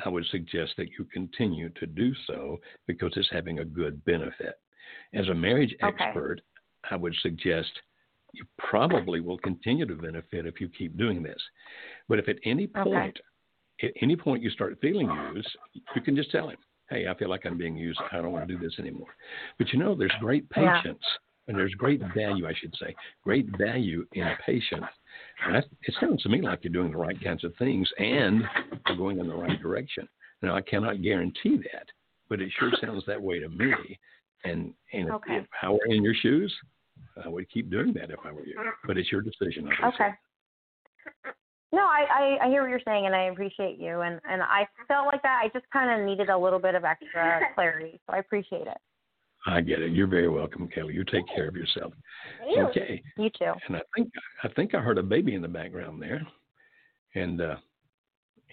I 0.04 0.08
would 0.08 0.26
suggest 0.26 0.72
that 0.76 0.88
you 0.98 1.04
continue 1.12 1.68
to 1.70 1.86
do 1.86 2.12
so 2.26 2.58
because 2.86 3.12
it's 3.16 3.28
having 3.30 3.60
a 3.60 3.64
good 3.64 4.04
benefit. 4.04 4.54
As 5.14 5.28
a 5.28 5.34
marriage 5.34 5.74
okay. 5.82 6.04
expert, 6.04 6.40
I 6.90 6.96
would 6.96 7.14
suggest 7.22 7.70
you 8.32 8.44
probably 8.58 9.20
will 9.20 9.38
continue 9.38 9.86
to 9.86 9.94
benefit 9.94 10.46
if 10.46 10.60
you 10.60 10.68
keep 10.68 10.96
doing 10.98 11.22
this. 11.22 11.40
But 12.08 12.18
if 12.18 12.28
at 12.28 12.36
any 12.44 12.66
point, 12.66 13.18
okay. 13.80 13.88
at 13.88 14.02
any 14.02 14.16
point 14.16 14.42
you 14.42 14.50
start 14.50 14.76
feeling 14.80 15.08
used, 15.34 15.48
you 15.94 16.02
can 16.02 16.16
just 16.16 16.32
tell 16.32 16.48
him, 16.48 16.58
"Hey, 16.90 17.06
I 17.08 17.14
feel 17.14 17.28
like 17.28 17.46
I'm 17.46 17.58
being 17.58 17.76
used. 17.76 18.00
I 18.12 18.16
don't 18.16 18.32
want 18.32 18.46
to 18.48 18.54
do 18.54 18.60
this 18.60 18.78
anymore." 18.78 19.14
But 19.58 19.72
you 19.72 19.78
know, 19.78 19.94
there's 19.94 20.12
great 20.20 20.48
patience. 20.50 20.98
Yeah. 21.02 21.18
And 21.46 21.58
there's 21.58 21.74
great 21.74 22.00
value, 22.14 22.46
I 22.46 22.54
should 22.54 22.74
say, 22.80 22.96
great 23.22 23.46
value 23.58 24.06
in 24.14 24.26
patience. 24.46 24.86
And 25.46 25.56
it 25.56 25.94
sounds 26.00 26.22
to 26.22 26.30
me 26.30 26.40
like 26.40 26.60
you're 26.64 26.72
doing 26.72 26.90
the 26.90 26.96
right 26.96 27.22
kinds 27.22 27.44
of 27.44 27.54
things 27.56 27.86
and 27.98 28.44
you're 28.86 28.96
going 28.96 29.18
in 29.18 29.28
the 29.28 29.34
right 29.34 29.60
direction. 29.60 30.08
Now, 30.40 30.56
I 30.56 30.62
cannot 30.62 31.02
guarantee 31.02 31.58
that, 31.58 31.86
but 32.30 32.40
it 32.40 32.50
sure 32.58 32.72
sounds 32.80 33.04
that 33.06 33.20
way 33.20 33.40
to 33.40 33.50
me. 33.50 33.74
And 34.44 34.72
and 34.92 35.10
okay. 35.10 35.36
if, 35.36 35.44
if 35.44 35.50
I 35.62 35.68
were 35.70 35.86
in 35.86 36.02
your 36.02 36.14
shoes, 36.14 36.54
I 37.22 37.28
would 37.28 37.50
keep 37.50 37.70
doing 37.70 37.92
that 37.94 38.10
if 38.10 38.18
I 38.24 38.32
were 38.32 38.46
you. 38.46 38.58
But 38.86 38.96
it's 38.98 39.12
your 39.12 39.20
decision. 39.20 39.68
Okay. 39.84 40.10
No, 41.74 41.82
I, 41.82 42.38
I 42.40 42.46
I 42.46 42.48
hear 42.48 42.62
what 42.62 42.70
you're 42.70 42.80
saying, 42.84 43.06
and 43.06 43.16
I 43.16 43.24
appreciate 43.24 43.80
you. 43.80 44.02
And 44.02 44.20
and 44.30 44.42
I 44.42 44.66
felt 44.86 45.06
like 45.06 45.22
that. 45.22 45.40
I 45.42 45.48
just 45.48 45.68
kind 45.72 45.90
of 45.90 46.06
needed 46.06 46.28
a 46.28 46.38
little 46.38 46.60
bit 46.60 46.76
of 46.76 46.84
extra 46.84 47.40
clarity, 47.54 48.00
so 48.06 48.14
I 48.14 48.18
appreciate 48.18 48.68
it. 48.68 48.78
I 49.46 49.60
get 49.60 49.82
it. 49.82 49.92
You're 49.92 50.06
very 50.06 50.28
welcome, 50.28 50.68
Kelly. 50.68 50.94
You 50.94 51.04
take 51.04 51.26
care 51.34 51.48
of 51.48 51.56
yourself. 51.56 51.92
Okay. 52.56 53.02
You 53.18 53.28
too. 53.28 53.52
And 53.66 53.76
I 53.76 53.80
think 53.96 54.10
I 54.44 54.48
think 54.48 54.74
I 54.74 54.78
heard 54.78 54.98
a 54.98 55.02
baby 55.02 55.34
in 55.34 55.42
the 55.42 55.48
background 55.48 56.00
there, 56.00 56.24
and 57.16 57.40
uh, 57.40 57.56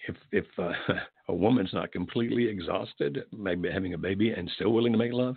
if 0.07 0.15
if 0.31 0.45
uh, 0.57 0.71
a 1.27 1.33
woman's 1.33 1.73
not 1.73 1.91
completely 1.91 2.47
exhausted, 2.47 3.19
maybe 3.31 3.69
having 3.71 3.93
a 3.93 3.99
baby 3.99 4.31
and 4.31 4.49
still 4.55 4.73
willing 4.73 4.93
to 4.93 4.97
make 4.97 5.13
love, 5.13 5.35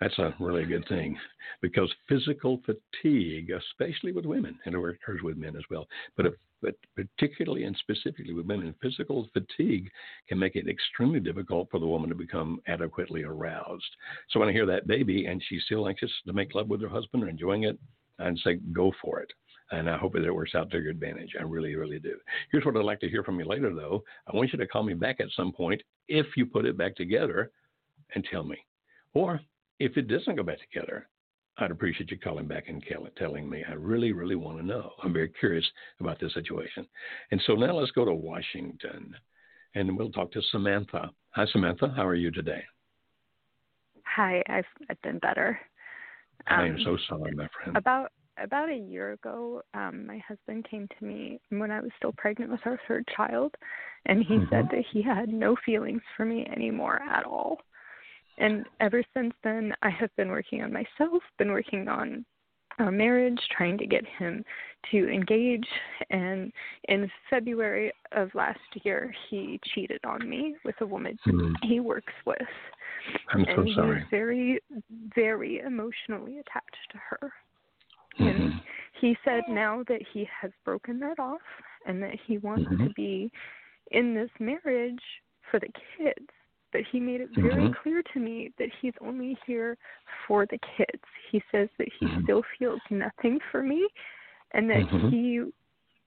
that's 0.00 0.18
a 0.18 0.34
really 0.38 0.66
good 0.66 0.86
thing 0.86 1.16
because 1.62 1.90
physical 2.10 2.60
fatigue, 2.66 3.50
especially 3.50 4.12
with 4.12 4.26
women, 4.26 4.58
and 4.66 4.74
it 4.74 4.78
occurs 4.78 5.22
with 5.22 5.38
men 5.38 5.56
as 5.56 5.64
well, 5.70 5.86
but 6.16 6.26
if, 6.26 6.34
but 6.62 6.74
particularly 6.96 7.64
and 7.64 7.76
specifically 7.76 8.32
with 8.32 8.46
women, 8.46 8.74
physical 8.80 9.28
fatigue 9.32 9.90
can 10.28 10.38
make 10.38 10.56
it 10.56 10.68
extremely 10.68 11.20
difficult 11.20 11.68
for 11.70 11.80
the 11.80 11.86
woman 11.86 12.08
to 12.08 12.14
become 12.14 12.60
adequately 12.66 13.24
aroused. 13.24 13.84
So 14.30 14.40
when 14.40 14.48
I 14.48 14.52
hear 14.52 14.66
that 14.66 14.86
baby 14.86 15.26
and 15.26 15.42
she's 15.48 15.64
still 15.64 15.88
anxious 15.88 16.10
to 16.26 16.32
make 16.32 16.54
love 16.54 16.68
with 16.68 16.80
her 16.82 16.88
husband 16.88 17.24
or 17.24 17.28
enjoying 17.28 17.64
it, 17.64 17.78
I'd 18.18 18.38
say 18.38 18.60
go 18.72 18.92
for 19.02 19.20
it 19.20 19.32
and 19.72 19.88
I 19.88 19.96
hope 19.96 20.12
that 20.12 20.24
it 20.24 20.34
works 20.34 20.54
out 20.54 20.70
to 20.70 20.78
your 20.78 20.90
advantage. 20.90 21.30
I 21.38 21.42
really, 21.42 21.74
really 21.74 21.98
do. 21.98 22.16
Here's 22.50 22.64
what 22.64 22.76
I'd 22.76 22.84
like 22.84 23.00
to 23.00 23.08
hear 23.08 23.24
from 23.24 23.40
you 23.40 23.46
later, 23.46 23.74
though. 23.74 24.04
I 24.32 24.36
want 24.36 24.52
you 24.52 24.58
to 24.58 24.66
call 24.66 24.82
me 24.82 24.94
back 24.94 25.18
at 25.20 25.28
some 25.34 25.50
point 25.50 25.82
if 26.08 26.26
you 26.36 26.46
put 26.46 26.66
it 26.66 26.76
back 26.76 26.94
together 26.94 27.50
and 28.14 28.24
tell 28.30 28.44
me. 28.44 28.58
Or 29.14 29.40
if 29.80 29.96
it 29.96 30.08
doesn't 30.08 30.36
go 30.36 30.42
back 30.42 30.58
together, 30.60 31.08
I'd 31.58 31.70
appreciate 31.70 32.10
you 32.10 32.18
calling 32.18 32.46
back 32.46 32.68
and 32.68 32.82
telling 33.16 33.48
me. 33.48 33.62
I 33.68 33.74
really, 33.74 34.12
really 34.12 34.36
want 34.36 34.58
to 34.58 34.66
know. 34.66 34.92
I'm 35.02 35.12
very 35.12 35.28
curious 35.28 35.64
about 36.00 36.18
this 36.18 36.32
situation. 36.34 36.86
And 37.30 37.42
so 37.46 37.54
now 37.54 37.74
let's 37.74 37.90
go 37.90 38.04
to 38.04 38.14
Washington 38.14 39.14
and 39.74 39.96
we'll 39.96 40.10
talk 40.10 40.32
to 40.32 40.42
Samantha. 40.50 41.10
Hi, 41.30 41.46
Samantha. 41.52 41.92
How 41.94 42.06
are 42.06 42.14
you 42.14 42.30
today? 42.30 42.62
Hi, 44.04 44.42
I've, 44.48 44.64
I've 44.90 45.00
been 45.02 45.18
better. 45.18 45.58
Um, 46.50 46.58
I 46.58 46.66
am 46.66 46.74
um, 46.74 46.80
so 46.84 46.98
sorry, 47.08 47.32
my 47.34 47.48
friend. 47.54 47.76
About 47.76 48.10
about 48.42 48.70
a 48.70 48.76
year 48.76 49.12
ago, 49.12 49.62
um, 49.74 50.06
my 50.06 50.18
husband 50.26 50.66
came 50.68 50.88
to 50.98 51.04
me 51.04 51.38
when 51.50 51.70
I 51.70 51.80
was 51.80 51.90
still 51.98 52.14
pregnant 52.16 52.50
with 52.50 52.60
our 52.64 52.80
third 52.88 53.06
child, 53.14 53.54
and 54.06 54.24
he 54.24 54.34
mm-hmm. 54.34 54.46
said 54.50 54.68
that 54.70 54.84
he 54.90 55.02
had 55.02 55.28
no 55.28 55.54
feelings 55.64 56.00
for 56.16 56.24
me 56.24 56.46
anymore 56.46 57.00
at 57.02 57.24
all. 57.24 57.58
And 58.42 58.66
ever 58.80 59.04
since 59.14 59.32
then, 59.44 59.72
I 59.82 59.90
have 59.90 60.10
been 60.16 60.28
working 60.28 60.62
on 60.62 60.72
myself, 60.72 61.22
been 61.38 61.52
working 61.52 61.86
on 61.86 62.24
our 62.80 62.90
marriage, 62.90 63.38
trying 63.56 63.78
to 63.78 63.86
get 63.86 64.04
him 64.18 64.44
to 64.90 65.08
engage. 65.08 65.66
And 66.10 66.52
in 66.88 67.08
February 67.30 67.92
of 68.10 68.34
last 68.34 68.58
year, 68.82 69.14
he 69.30 69.60
cheated 69.72 70.00
on 70.04 70.28
me 70.28 70.56
with 70.64 70.74
a 70.80 70.86
woman 70.86 71.16
mm-hmm. 71.24 71.52
he 71.62 71.78
works 71.78 72.12
with. 72.26 72.38
I'm 73.32 73.44
and 73.44 73.68
so 73.68 73.74
sorry. 73.76 74.00
He's 74.00 74.08
very, 74.10 74.60
very 75.14 75.58
emotionally 75.60 76.38
attached 76.40 76.90
to 76.90 76.98
her. 76.98 77.32
And 78.18 78.28
mm-hmm. 78.28 78.58
he 79.00 79.16
said 79.24 79.42
now 79.48 79.84
that 79.86 80.00
he 80.12 80.28
has 80.40 80.50
broken 80.64 80.98
that 80.98 81.20
off 81.20 81.40
and 81.86 82.02
that 82.02 82.16
he 82.26 82.38
wants 82.38 82.64
mm-hmm. 82.64 82.88
to 82.88 82.92
be 82.94 83.30
in 83.92 84.16
this 84.16 84.30
marriage 84.40 85.00
for 85.48 85.60
the 85.60 85.68
kids. 85.96 86.26
But 86.72 86.82
he 86.90 87.00
made 87.00 87.20
it 87.20 87.28
very 87.34 87.54
mm-hmm. 87.54 87.72
clear 87.82 88.02
to 88.14 88.20
me 88.20 88.50
that 88.58 88.68
he's 88.80 88.94
only 89.00 89.36
here 89.46 89.76
for 90.26 90.46
the 90.46 90.58
kids. 90.76 91.02
He 91.30 91.42
says 91.52 91.68
that 91.78 91.88
he 92.00 92.06
mm-hmm. 92.06 92.24
still 92.24 92.42
feels 92.58 92.80
nothing 92.90 93.38
for 93.50 93.62
me 93.62 93.86
and 94.52 94.68
that 94.70 94.78
mm-hmm. 94.78 95.08
he 95.10 95.42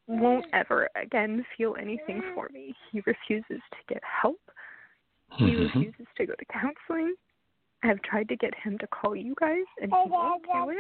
won't 0.08 0.46
ever 0.54 0.90
again 1.02 1.46
feel 1.58 1.76
anything 1.80 2.22
for 2.34 2.50
me. 2.52 2.76
He 2.92 3.02
refuses 3.06 3.62
to 3.72 3.94
get 3.94 4.02
help. 4.04 4.40
He 5.38 5.46
mm-hmm. 5.46 5.80
refuses 5.80 6.08
to 6.18 6.26
go 6.26 6.34
to 6.34 6.46
counseling. 6.46 7.16
I've 7.84 8.02
tried 8.02 8.28
to 8.30 8.36
get 8.36 8.54
him 8.56 8.78
to 8.80 8.88
call 8.88 9.16
you 9.16 9.36
guys 9.40 9.66
and 9.80 9.92
he 9.92 10.10
won't 10.10 10.44
do 10.44 10.70
it 10.72 10.78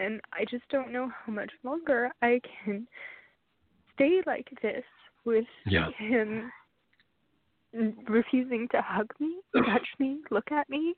and 0.00 0.20
I 0.32 0.44
just 0.50 0.68
don't 0.70 0.92
know 0.92 1.10
how 1.24 1.32
much 1.32 1.50
longer 1.62 2.10
I 2.22 2.40
can 2.64 2.86
stay 3.94 4.20
like 4.26 4.48
this 4.62 4.84
with 5.24 5.44
yeah. 5.66 5.90
him 5.98 6.50
refusing 8.08 8.68
to 8.72 8.82
hug 8.82 9.10
me, 9.18 9.36
touch 9.54 9.86
me, 9.98 10.18
look 10.30 10.50
at 10.52 10.68
me. 10.68 10.94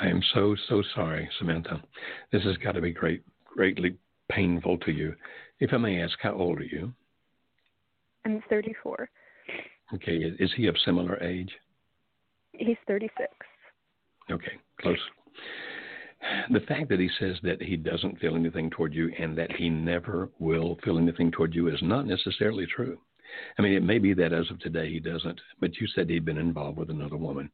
I 0.00 0.08
am 0.08 0.22
so 0.34 0.56
so 0.68 0.82
sorry, 0.94 1.28
Samantha. 1.38 1.82
This 2.32 2.42
has 2.42 2.56
got 2.58 2.72
to 2.72 2.80
be 2.80 2.92
great, 2.92 3.22
greatly 3.46 3.96
painful 4.30 4.78
to 4.78 4.92
you. 4.92 5.14
If 5.60 5.72
I 5.72 5.76
may 5.76 6.02
ask, 6.02 6.18
how 6.20 6.34
old 6.34 6.58
are 6.60 6.64
you? 6.64 6.92
I'm 8.24 8.42
34. 8.50 9.08
Okay, 9.94 10.16
is 10.16 10.50
he 10.56 10.66
of 10.66 10.76
similar 10.84 11.22
age? 11.22 11.52
He's 12.52 12.76
36. 12.88 13.28
Okay, 14.30 14.52
close 14.80 14.98
the 16.50 16.60
fact 16.60 16.88
that 16.88 17.00
he 17.00 17.10
says 17.18 17.36
that 17.42 17.60
he 17.60 17.76
doesn't 17.76 18.18
feel 18.18 18.34
anything 18.34 18.70
toward 18.70 18.94
you 18.94 19.12
and 19.18 19.36
that 19.36 19.52
he 19.52 19.68
never 19.68 20.30
will 20.38 20.78
feel 20.84 20.98
anything 20.98 21.30
toward 21.30 21.54
you 21.54 21.68
is 21.68 21.82
not 21.82 22.06
necessarily 22.06 22.66
true. 22.66 22.98
I 23.58 23.62
mean, 23.62 23.74
it 23.74 23.82
may 23.82 23.98
be 23.98 24.14
that 24.14 24.32
as 24.32 24.50
of 24.50 24.58
today 24.58 24.90
he 24.90 25.00
doesn't, 25.00 25.40
but 25.60 25.76
you 25.76 25.86
said 25.86 26.08
he'd 26.08 26.24
been 26.24 26.38
involved 26.38 26.78
with 26.78 26.90
another 26.90 27.16
woman. 27.16 27.50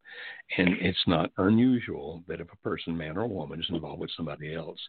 And 0.56 0.76
it's 0.80 1.06
not 1.06 1.30
unusual 1.38 2.22
that 2.28 2.40
if 2.40 2.52
a 2.52 2.56
person, 2.56 2.96
man 2.96 3.16
or 3.16 3.26
woman, 3.26 3.60
is 3.60 3.70
involved 3.70 4.00
with 4.00 4.10
somebody 4.16 4.54
else, 4.54 4.80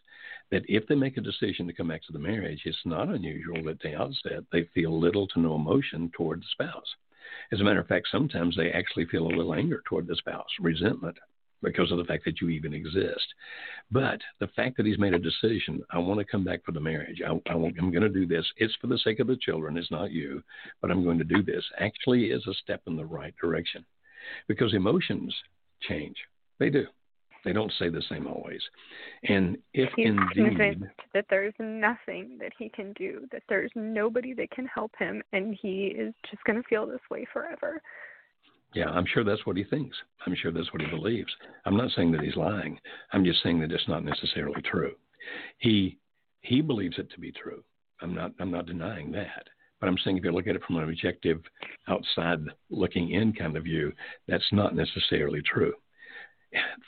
that 0.50 0.62
if 0.68 0.86
they 0.86 0.94
make 0.94 1.16
a 1.16 1.22
decision 1.22 1.66
to 1.66 1.72
come 1.72 1.88
back 1.88 2.02
to 2.06 2.12
the 2.12 2.18
marriage, 2.18 2.62
it's 2.64 2.84
not 2.84 3.08
unusual 3.08 3.62
that 3.64 3.70
at 3.72 3.80
the 3.80 3.94
outset 3.94 4.44
they 4.52 4.68
feel 4.74 4.98
little 4.98 5.26
to 5.28 5.40
no 5.40 5.54
emotion 5.54 6.10
toward 6.14 6.40
the 6.40 6.46
spouse. 6.52 6.96
As 7.52 7.60
a 7.60 7.64
matter 7.64 7.80
of 7.80 7.88
fact, 7.88 8.08
sometimes 8.10 8.56
they 8.56 8.70
actually 8.70 9.06
feel 9.06 9.26
a 9.26 9.34
little 9.34 9.54
anger 9.54 9.82
toward 9.86 10.06
the 10.06 10.16
spouse, 10.16 10.50
resentment 10.60 11.18
because 11.62 11.90
of 11.92 11.98
the 11.98 12.04
fact 12.04 12.24
that 12.24 12.40
you 12.40 12.48
even 12.48 12.74
exist. 12.74 13.26
But 13.90 14.20
the 14.40 14.48
fact 14.48 14.76
that 14.76 14.86
he's 14.86 14.98
made 14.98 15.14
a 15.14 15.18
decision, 15.18 15.82
I 15.90 15.98
want 15.98 16.18
to 16.18 16.24
come 16.24 16.44
back 16.44 16.64
for 16.64 16.72
the 16.72 16.80
marriage. 16.80 17.20
I, 17.26 17.32
I 17.50 17.54
am 17.54 17.90
going 17.90 18.02
to 18.02 18.08
do 18.08 18.26
this. 18.26 18.46
It's 18.56 18.74
for 18.80 18.86
the 18.86 18.98
sake 18.98 19.20
of 19.20 19.26
the 19.26 19.36
children. 19.36 19.76
It's 19.76 19.90
not 19.90 20.10
you, 20.10 20.42
but 20.80 20.90
I'm 20.90 21.04
going 21.04 21.18
to 21.18 21.24
do 21.24 21.42
this. 21.42 21.64
Actually, 21.78 22.26
is 22.26 22.46
a 22.46 22.54
step 22.54 22.82
in 22.86 22.96
the 22.96 23.04
right 23.04 23.34
direction, 23.40 23.84
because 24.48 24.74
emotions 24.74 25.34
change. 25.88 26.16
They 26.58 26.70
do. 26.70 26.86
They 27.44 27.52
don't 27.52 27.72
stay 27.72 27.88
the 27.88 28.02
same 28.08 28.28
always. 28.28 28.60
And 29.24 29.58
if 29.74 29.90
He's 29.96 30.06
indeed 30.06 30.88
that 31.12 31.24
there's 31.28 31.54
nothing 31.58 32.38
that 32.40 32.52
he 32.56 32.68
can 32.68 32.92
do, 32.92 33.26
that 33.32 33.42
there's 33.48 33.72
nobody 33.74 34.32
that 34.34 34.52
can 34.52 34.66
help 34.66 34.92
him, 34.96 35.22
and 35.32 35.58
he 35.60 35.86
is 35.86 36.14
just 36.30 36.44
going 36.44 36.62
to 36.62 36.68
feel 36.68 36.86
this 36.86 37.00
way 37.10 37.26
forever. 37.32 37.82
Yeah, 38.74 38.88
I'm 38.88 39.06
sure 39.06 39.22
that's 39.22 39.44
what 39.44 39.56
he 39.56 39.64
thinks. 39.64 39.96
I'm 40.26 40.34
sure 40.34 40.50
that's 40.50 40.72
what 40.72 40.82
he 40.82 40.88
believes. 40.88 41.30
I'm 41.66 41.76
not 41.76 41.90
saying 41.94 42.12
that 42.12 42.22
he's 42.22 42.36
lying. 42.36 42.78
I'm 43.12 43.24
just 43.24 43.42
saying 43.42 43.60
that 43.60 43.72
it's 43.72 43.88
not 43.88 44.04
necessarily 44.04 44.62
true. 44.62 44.94
He 45.58 45.98
he 46.40 46.60
believes 46.60 46.98
it 46.98 47.10
to 47.10 47.20
be 47.20 47.32
true. 47.32 47.62
I'm 48.00 48.14
not 48.14 48.32
I'm 48.40 48.50
not 48.50 48.66
denying 48.66 49.12
that. 49.12 49.48
But 49.80 49.88
I'm 49.88 49.98
saying 49.98 50.16
if 50.16 50.24
you 50.24 50.30
look 50.30 50.46
at 50.46 50.54
it 50.54 50.62
from 50.64 50.76
an 50.76 50.84
objective, 50.84 51.42
outside 51.88 52.38
looking 52.70 53.10
in 53.10 53.32
kind 53.32 53.56
of 53.56 53.64
view, 53.64 53.92
that's 54.28 54.52
not 54.52 54.76
necessarily 54.76 55.42
true. 55.42 55.74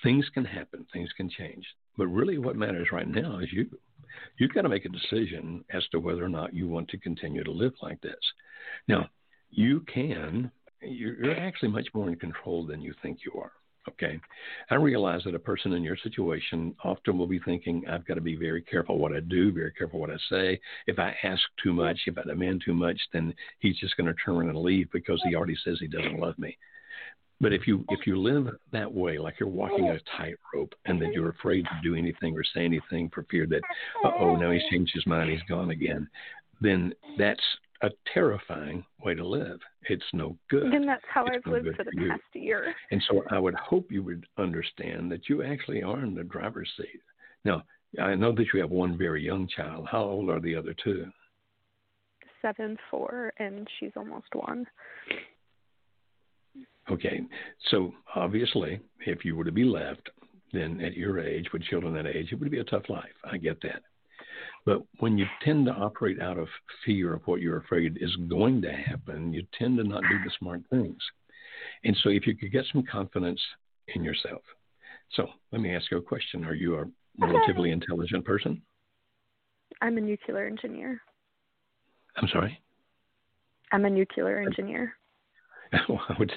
Things 0.02 0.24
can 0.32 0.44
happen, 0.44 0.86
things 0.92 1.10
can 1.16 1.28
change. 1.28 1.66
But 1.98 2.06
really 2.06 2.38
what 2.38 2.56
matters 2.56 2.88
right 2.92 3.08
now 3.08 3.40
is 3.40 3.52
you. 3.52 3.68
You've 4.38 4.54
got 4.54 4.62
to 4.62 4.68
make 4.68 4.84
a 4.84 4.90
decision 4.90 5.64
as 5.70 5.82
to 5.88 5.98
whether 5.98 6.24
or 6.24 6.28
not 6.28 6.54
you 6.54 6.68
want 6.68 6.88
to 6.90 6.98
continue 6.98 7.42
to 7.42 7.50
live 7.50 7.72
like 7.82 8.00
this. 8.00 8.14
Now, 8.86 9.08
you 9.50 9.80
can 9.92 10.52
you're 10.86 11.36
actually 11.36 11.70
much 11.70 11.88
more 11.94 12.08
in 12.08 12.16
control 12.16 12.66
than 12.66 12.80
you 12.80 12.94
think 13.02 13.18
you 13.24 13.40
are. 13.40 13.52
Okay. 13.88 14.18
I 14.70 14.76
realize 14.76 15.22
that 15.24 15.34
a 15.34 15.38
person 15.38 15.74
in 15.74 15.82
your 15.82 15.96
situation 15.96 16.74
often 16.82 17.18
will 17.18 17.26
be 17.26 17.38
thinking, 17.40 17.82
I've 17.88 18.06
got 18.06 18.14
to 18.14 18.22
be 18.22 18.34
very 18.34 18.62
careful 18.62 18.98
what 18.98 19.14
I 19.14 19.20
do, 19.20 19.52
very 19.52 19.72
careful 19.72 20.00
what 20.00 20.10
I 20.10 20.16
say. 20.30 20.60
If 20.86 20.98
I 20.98 21.14
ask 21.22 21.42
too 21.62 21.74
much, 21.74 21.98
if 22.06 22.16
I 22.16 22.22
demand 22.22 22.62
too 22.64 22.72
much, 22.72 22.98
then 23.12 23.34
he's 23.58 23.78
just 23.78 23.96
going 23.96 24.06
to 24.06 24.14
turn 24.24 24.36
around 24.36 24.48
and 24.48 24.58
leave 24.58 24.90
because 24.90 25.20
he 25.28 25.34
already 25.34 25.56
says 25.64 25.76
he 25.80 25.86
doesn't 25.86 26.18
love 26.18 26.38
me. 26.38 26.56
But 27.40 27.52
if 27.52 27.66
you 27.66 27.84
if 27.90 28.06
you 28.06 28.16
live 28.16 28.46
that 28.72 28.90
way, 28.90 29.18
like 29.18 29.38
you're 29.38 29.48
walking 29.48 29.88
a 29.88 29.98
tightrope, 30.16 30.74
and 30.86 31.02
that 31.02 31.12
you're 31.12 31.30
afraid 31.30 31.64
to 31.64 31.80
do 31.82 31.94
anything 31.94 32.34
or 32.34 32.44
say 32.44 32.64
anything 32.64 33.10
for 33.12 33.24
fear 33.24 33.46
that, 33.48 33.60
oh, 34.04 34.36
now 34.36 34.50
he's 34.50 34.62
changed 34.70 34.92
his 34.94 35.06
mind, 35.06 35.30
he's 35.30 35.42
gone 35.48 35.70
again, 35.70 36.08
then 36.60 36.94
that's 37.18 37.42
a 37.86 37.90
terrifying 38.12 38.84
way 39.04 39.14
to 39.14 39.26
live. 39.26 39.60
It's 39.88 40.04
no 40.12 40.36
good. 40.50 40.72
And 40.72 40.88
that's 40.88 41.04
how 41.12 41.24
it's 41.26 41.36
I've 41.36 41.46
no 41.46 41.52
lived 41.52 41.76
for 41.76 41.84
the 41.84 41.90
you. 41.94 42.08
past 42.08 42.22
year. 42.34 42.74
And 42.90 43.02
so 43.08 43.22
I 43.30 43.38
would 43.38 43.54
hope 43.54 43.90
you 43.90 44.02
would 44.02 44.26
understand 44.38 45.10
that 45.12 45.28
you 45.28 45.42
actually 45.42 45.82
are 45.82 46.00
in 46.00 46.14
the 46.14 46.24
driver's 46.24 46.70
seat. 46.76 47.00
Now, 47.44 47.62
I 48.00 48.14
know 48.14 48.32
that 48.32 48.46
you 48.52 48.60
have 48.60 48.70
one 48.70 48.98
very 48.98 49.22
young 49.22 49.46
child. 49.48 49.86
How 49.90 50.02
old 50.02 50.30
are 50.30 50.40
the 50.40 50.56
other 50.56 50.74
two? 50.82 51.06
Seven, 52.42 52.76
four, 52.90 53.32
and 53.38 53.68
she's 53.78 53.92
almost 53.96 54.26
one. 54.34 54.66
Okay, 56.90 57.22
so 57.70 57.92
obviously, 58.14 58.80
if 59.06 59.24
you 59.24 59.34
were 59.36 59.44
to 59.44 59.52
be 59.52 59.64
left, 59.64 60.10
then 60.52 60.80
at 60.80 60.94
your 60.94 61.18
age, 61.18 61.46
with 61.52 61.62
children 61.62 61.94
that 61.94 62.06
age, 62.06 62.28
it 62.32 62.38
would 62.38 62.50
be 62.50 62.58
a 62.58 62.64
tough 62.64 62.88
life. 62.88 63.14
I 63.24 63.38
get 63.38 63.60
that. 63.62 63.82
But 64.64 64.82
when 64.98 65.18
you 65.18 65.26
tend 65.44 65.66
to 65.66 65.72
operate 65.72 66.20
out 66.20 66.38
of 66.38 66.48
fear 66.84 67.14
of 67.14 67.22
what 67.26 67.40
you're 67.40 67.58
afraid 67.58 67.98
is 68.00 68.16
going 68.28 68.62
to 68.62 68.72
happen, 68.72 69.32
you 69.32 69.46
tend 69.58 69.76
to 69.78 69.84
not 69.84 70.02
do 70.02 70.18
the 70.24 70.30
smart 70.38 70.62
things. 70.70 70.96
And 71.84 71.96
so 72.02 72.08
if 72.08 72.26
you 72.26 72.34
could 72.36 72.52
get 72.52 72.64
some 72.72 72.82
confidence 72.90 73.40
in 73.88 74.02
yourself. 74.02 74.42
So 75.12 75.28
let 75.52 75.60
me 75.60 75.74
ask 75.74 75.90
you 75.90 75.98
a 75.98 76.02
question. 76.02 76.44
Are 76.44 76.54
you 76.54 76.78
a 76.78 76.84
relatively 77.18 77.70
intelligent 77.70 78.24
person? 78.24 78.62
I'm 79.82 79.98
a 79.98 80.00
nuclear 80.00 80.46
engineer. 80.46 81.00
I'm 82.16 82.28
sorry? 82.28 82.58
I'm 83.72 83.84
a 83.84 83.90
nuclear 83.90 84.38
engineer. 84.38 84.94
Well, 85.88 86.00
I 86.08 86.14
would 86.20 86.32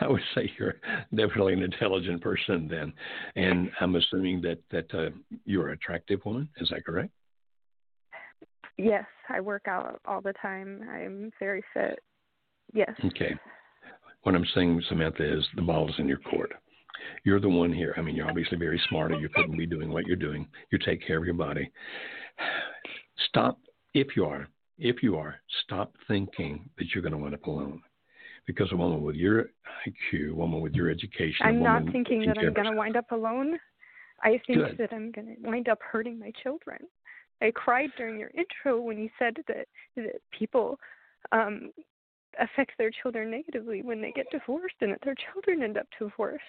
I 0.00 0.08
would 0.08 0.22
say 0.34 0.50
you're 0.58 0.76
definitely 1.14 1.52
an 1.52 1.62
intelligent 1.62 2.22
person 2.22 2.66
then, 2.66 2.94
and 3.36 3.70
I'm 3.78 3.94
assuming 3.96 4.40
that 4.40 4.58
that 4.70 4.94
uh, 4.94 5.10
you're 5.44 5.68
an 5.68 5.74
attractive 5.74 6.20
woman. 6.24 6.48
Is 6.56 6.70
that 6.70 6.86
correct? 6.86 7.10
Yes, 8.76 9.04
I 9.28 9.40
work 9.40 9.66
out 9.68 10.00
all 10.06 10.20
the 10.20 10.32
time. 10.40 10.82
I'm 10.90 11.30
very 11.38 11.62
fit. 11.74 12.00
Yes. 12.72 12.92
Okay. 13.04 13.34
What 14.22 14.34
I'm 14.34 14.46
saying, 14.54 14.82
Samantha, 14.88 15.38
is 15.38 15.44
the 15.56 15.62
ball 15.62 15.88
is 15.88 15.94
in 15.98 16.08
your 16.08 16.18
court. 16.18 16.52
You're 17.24 17.40
the 17.40 17.48
one 17.48 17.72
here. 17.72 17.94
I 17.96 18.02
mean, 18.02 18.14
you're 18.14 18.28
obviously 18.28 18.58
very 18.58 18.80
smart, 18.88 19.12
or 19.12 19.18
you 19.18 19.28
couldn't 19.30 19.56
be 19.56 19.66
doing 19.66 19.90
what 19.90 20.06
you're 20.06 20.16
doing. 20.16 20.46
You 20.70 20.78
take 20.78 21.06
care 21.06 21.18
of 21.18 21.24
your 21.24 21.34
body. 21.34 21.70
Stop, 23.28 23.58
if 23.94 24.16
you 24.16 24.26
are, 24.26 24.48
if 24.78 25.02
you 25.02 25.16
are, 25.16 25.36
stop 25.64 25.94
thinking 26.08 26.68
that 26.78 26.88
you're 26.94 27.02
going 27.02 27.12
to 27.12 27.18
wind 27.18 27.34
up 27.34 27.46
alone. 27.46 27.82
Because 28.46 28.72
a 28.72 28.76
woman 28.76 29.02
with 29.02 29.16
your 29.16 29.50
IQ, 29.86 30.30
a 30.32 30.34
woman 30.34 30.60
with 30.60 30.74
your 30.74 30.90
education, 30.90 31.46
I'm 31.46 31.62
not 31.62 31.84
thinking 31.92 32.24
that 32.26 32.38
I'm 32.38 32.52
going 32.52 32.70
to 32.70 32.76
wind 32.76 32.96
up 32.96 33.10
alone. 33.12 33.58
I 34.22 34.40
think 34.46 34.58
Good. 34.58 34.76
that 34.78 34.92
I'm 34.92 35.12
going 35.12 35.36
to 35.36 35.48
wind 35.48 35.68
up 35.68 35.78
hurting 35.80 36.18
my 36.18 36.32
children. 36.42 36.78
I 37.42 37.50
cried 37.50 37.90
during 37.96 38.18
your 38.18 38.30
intro 38.34 38.80
when 38.80 38.98
you 38.98 39.08
said 39.18 39.36
that 39.48 39.66
that 39.96 40.20
people 40.36 40.78
um 41.32 41.70
affect 42.38 42.72
their 42.78 42.90
children 43.02 43.30
negatively 43.30 43.82
when 43.82 44.00
they 44.00 44.12
get 44.12 44.30
divorced 44.30 44.76
and 44.80 44.92
that 44.92 45.00
their 45.04 45.16
children 45.32 45.62
end 45.62 45.76
up 45.76 45.86
divorced. 45.98 46.42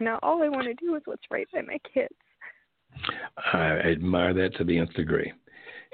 Now 0.00 0.18
all 0.22 0.42
I 0.42 0.48
want 0.48 0.64
to 0.66 0.74
do 0.74 0.94
is 0.96 1.02
what's 1.04 1.22
right 1.30 1.46
by 1.52 1.60
my 1.62 1.78
kids. 1.92 2.14
I 3.52 3.66
admire 3.80 4.32
that 4.34 4.54
to 4.56 4.64
the 4.64 4.78
nth 4.78 4.94
degree. 4.94 5.32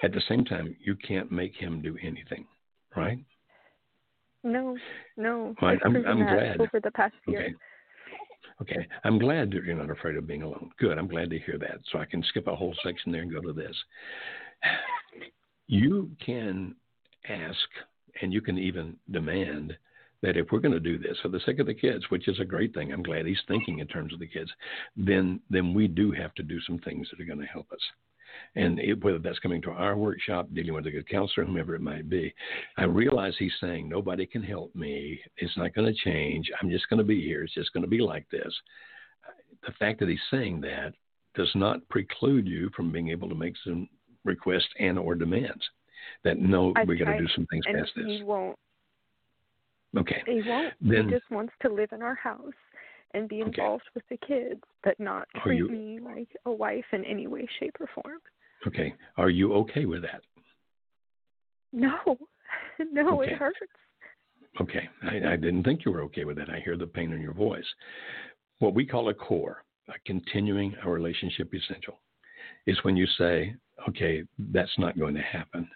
At 0.03 0.13
the 0.13 0.23
same 0.29 0.45
time, 0.45 0.77
you 0.81 0.95
can't 0.97 1.31
make 1.31 1.55
him 1.55 1.83
do 1.83 1.97
anything, 2.03 2.47
right? 2.97 3.19
No, 4.45 4.77
no. 5.17 5.55
Right, 5.63 5.79
I'm- 5.85 6.05
I'm 6.07 6.19
glad. 6.19 6.61
over 6.61 6.81
the 6.81 6.91
past 6.91 7.15
year. 7.27 7.41
Okay. 7.43 7.55
Okay. 8.61 8.87
I'm 9.05 9.19
glad 9.19 9.51
that 9.51 9.65
you're 9.65 9.77
not 9.77 9.91
afraid 9.91 10.17
of 10.17 10.27
being 10.27 10.43
alone. 10.43 10.71
Good. 10.79 10.99
I'm 10.99 11.09
glad 11.09 11.31
to 11.31 11.39
hear 11.39 11.59
that. 11.59 11.79
So 11.91 11.99
I 11.99 12.05
can 12.05 12.23
skip 12.25 12.47
a 12.47 12.55
whole 12.55 12.75
section 12.85 13.11
there 13.11 13.23
and 13.23 13.33
go 13.33 13.41
to 13.41 13.53
this. 13.53 13.77
You 15.67 16.11
can 16.25 16.75
ask 17.29 17.59
and 18.21 18.33
you 18.33 18.41
can 18.41 18.59
even 18.59 18.97
demand 19.11 19.77
that 20.23 20.37
if 20.37 20.47
we're 20.53 20.61
going 20.61 20.73
to 20.73 20.81
do 20.81 20.99
this 20.99 21.17
for 21.21 21.29
the 21.29 21.41
sake 21.45 21.59
of 21.59 21.67
the 21.67 21.75
kids, 21.75 22.05
which 22.09 22.29
is 22.29 22.39
a 22.41 22.45
great 22.45 22.73
thing, 22.75 22.93
I'm 22.93 23.03
glad 23.03 23.27
he's 23.27 23.43
thinking 23.49 23.81
in 23.81 23.87
terms 23.87 24.13
of 24.13 24.21
the 24.21 24.27
kids, 24.27 24.51
then 24.97 25.41
then 25.51 25.75
we 25.75 25.89
do 25.89 26.13
have 26.13 26.35
to 26.35 26.43
do 26.43 26.61
some 26.61 26.79
things 26.79 27.09
that 27.11 27.21
are 27.21 27.27
going 27.27 27.41
to 27.41 27.47
help 27.47 27.71
us. 27.73 27.81
And 28.55 28.79
it, 28.79 29.03
whether 29.05 29.19
that's 29.19 29.39
coming 29.41 29.61
to 29.63 29.71
our 29.71 29.97
workshop, 29.97 30.49
dealing 30.53 30.75
with 30.75 30.87
a 30.87 30.91
good 30.91 31.09
counselor, 31.09 31.45
whomever 31.45 31.75
it 31.75 31.83
might 31.83 32.09
be, 32.09 32.33
I 32.77 32.85
realize 32.85 33.35
he's 33.39 33.53
saying 33.61 33.89
nobody 33.89 34.25
can 34.27 34.43
help 34.43 34.75
me. 34.75 35.21
It's 35.37 35.57
not 35.57 35.75
going 35.75 35.93
to 35.93 36.01
change. 36.03 36.51
I'm 36.61 36.71
just 36.71 36.89
going 36.89 36.99
to 36.99 37.05
be 37.05 37.21
here. 37.21 37.43
It's 37.43 37.55
just 37.55 37.73
going 37.73 37.85
to 37.85 37.91
be 37.91 38.01
like 38.01 38.29
this. 38.31 38.55
The 39.67 39.73
fact 39.79 40.01
that 40.01 40.09
he's 40.09 40.19
saying 40.31 40.61
that 40.63 40.95
does 41.35 41.51
not 41.55 41.87
preclude 41.89 42.47
you 42.47 42.71
from 42.77 42.93
being 42.93 43.09
able 43.09 43.29
to 43.29 43.35
make 43.35 43.55
some 43.65 43.89
requests 44.25 44.69
and 44.79 44.99
or 44.99 45.15
demands. 45.15 45.63
That 46.25 46.39
no, 46.39 46.73
I 46.77 46.85
we 46.85 46.97
got 46.97 47.13
to 47.13 47.19
do 47.19 47.29
some 47.35 47.47
things 47.47 47.65
past 47.67 47.91
this. 47.97 48.07
he 48.07 48.23
won't. 48.23 48.59
Okay. 49.97 50.23
He 50.27 50.43
won't. 50.47 50.75
Then- 50.81 51.05
he 51.09 51.11
just 51.15 51.31
wants 51.31 51.53
to 51.63 51.69
live 51.69 51.91
in 51.93 52.03
our 52.03 52.15
house 52.15 52.53
and 53.15 53.29
be 53.29 53.41
involved 53.41 53.85
with 53.95 54.05
the 54.09 54.17
kids, 54.27 54.63
but 54.85 54.99
not 54.99 55.29
treat 55.43 55.59
you- 55.59 55.69
me 55.69 55.99
like 56.01 56.29
a 56.47 56.53
wife 56.53 56.85
in 56.93 57.05
any 57.05 57.27
way, 57.27 57.47
shape, 57.61 57.77
or 57.81 57.87
form. 57.95 58.19
Okay. 58.67 58.95
Are 59.17 59.31
you 59.31 59.53
okay 59.55 59.85
with 59.85 60.03
that? 60.03 60.23
No, 61.73 61.99
no, 62.93 63.21
Okay. 63.23 63.33
it 63.33 63.39
hurts. 63.39 63.59
Okay. 64.61 64.89
I, 65.03 65.33
I 65.33 65.37
didn't 65.37 65.65
think 65.65 65.85
you 65.85 65.93
were 65.93 66.03
okay 66.03 66.25
with 66.25 66.37
that. 66.37 66.51
I 66.51 66.61
hear 66.61 66.77
the 66.77 66.87
pain 66.87 67.13
in 67.13 67.21
your 67.21 67.33
voice. 67.35 67.65
What 68.59 68.75
we 68.75 68.87
call 68.87 69.09
a 69.09 69.15
core, 69.15 69.65
a 69.89 69.95
continuing 70.07 70.75
our 70.85 70.93
relationship 70.93 71.53
essential, 71.55 71.99
is 72.67 72.79
when 72.83 72.97
you 72.97 73.07
say, 73.19 73.55
okay, 73.89 74.23
that's 74.53 74.79
not 74.79 74.99
going 74.99 75.15
to 75.15 75.23
happen. 75.23 75.69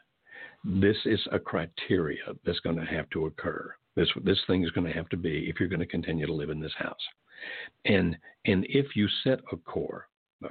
This 0.64 0.96
is 1.04 1.20
a 1.32 1.38
criteria 1.38 2.22
that's 2.44 2.60
going 2.60 2.76
to 2.76 2.84
have 2.84 3.08
to 3.10 3.26
occur. 3.26 3.74
This 3.94 4.08
this 4.24 4.40
thing 4.46 4.64
is 4.64 4.70
going 4.72 4.86
to 4.86 4.92
have 4.92 5.08
to 5.10 5.16
be 5.16 5.48
if 5.48 5.58
you're 5.58 5.68
going 5.68 5.80
to 5.80 5.86
continue 5.86 6.26
to 6.26 6.34
live 6.34 6.50
in 6.50 6.60
this 6.60 6.74
house. 6.76 6.94
And 7.84 8.16
and 8.46 8.66
if 8.68 8.96
you 8.96 9.08
set 9.24 9.40
a 9.52 9.56
core, 9.56 10.08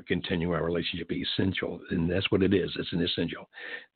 continue 0.07 0.51
our 0.51 0.63
relationship 0.63 1.11
essential, 1.11 1.79
and 1.91 2.09
that's 2.09 2.29
what 2.31 2.43
it 2.43 2.53
is. 2.53 2.71
It's 2.77 2.93
an 2.93 3.03
essential. 3.03 3.49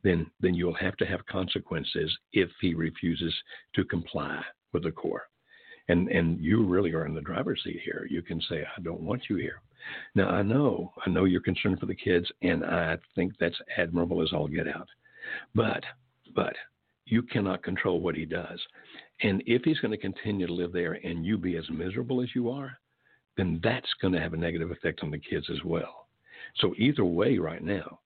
Then 0.04 0.30
then 0.40 0.54
you'll 0.54 0.74
have 0.76 0.98
to 0.98 1.06
have 1.06 1.26
consequences 1.26 2.16
if 2.34 2.50
he 2.62 2.74
refuses 2.74 3.34
to 3.76 3.84
comply 3.86 4.42
with 4.74 4.84
the 4.84 4.92
core. 4.92 5.24
And 5.90 6.08
and 6.10 6.40
you 6.44 6.66
really 6.66 6.94
are 6.94 7.06
in 7.06 7.14
the 7.14 7.22
driver's 7.22 7.62
seat 7.64 7.82
here. 7.84 8.08
You 8.10 8.22
can 8.22 8.42
say, 8.50 8.64
I 8.64 8.82
don't 8.82 9.02
want 9.02 9.24
you 9.30 9.36
here. 9.36 9.62
Now 10.16 10.30
I 10.30 10.42
know, 10.42 10.94
I 11.06 11.10
know 11.10 11.26
you're 11.26 11.42
concerned 11.42 11.80
for 11.80 11.86
the 11.86 11.96
kids, 11.96 12.28
and 12.42 12.64
I 12.64 12.98
think 13.16 13.34
that's 13.40 13.60
admirable 13.78 14.22
as 14.22 14.32
all 14.34 14.48
get 14.48 14.68
out. 14.68 14.88
But 15.54 15.84
but 16.36 16.56
you 17.06 17.24
cannot 17.24 17.64
control 17.64 18.00
what 18.00 18.16
he 18.16 18.26
does. 18.26 18.60
And 19.22 19.44
if 19.46 19.64
he's 19.64 19.80
going 19.80 19.92
to 19.92 19.98
continue 19.98 20.48
to 20.48 20.54
live 20.54 20.72
there 20.72 20.94
and 20.94 21.26
you 21.26 21.38
be 21.38 21.58
as 21.58 21.70
miserable 21.70 22.22
as 22.22 22.30
you 22.36 22.50
are, 22.50 22.78
then 23.36 23.60
that's 23.64 23.90
going 24.02 24.14
to 24.14 24.20
have 24.20 24.34
a 24.34 24.38
negative 24.38 24.72
effect 24.72 25.02
on 25.02 25.12
the 25.12 25.18
kids 25.18 25.48
as 25.50 25.64
well. 25.66 26.08
So, 26.58 26.74
either 26.78 27.06
way, 27.06 27.38
right 27.38 27.64
now, 27.64 28.00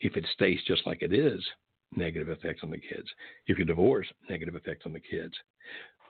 if 0.00 0.16
it 0.16 0.26
stays 0.34 0.58
just 0.66 0.86
like 0.86 1.02
it 1.02 1.12
is, 1.12 1.44
negative 1.96 2.28
effects 2.28 2.60
on 2.62 2.70
the 2.70 2.78
kids. 2.78 3.08
If 3.46 3.58
you 3.58 3.64
divorce, 3.64 4.06
negative 4.28 4.54
effects 4.54 4.86
on 4.86 4.92
the 4.92 5.00
kids. 5.00 5.34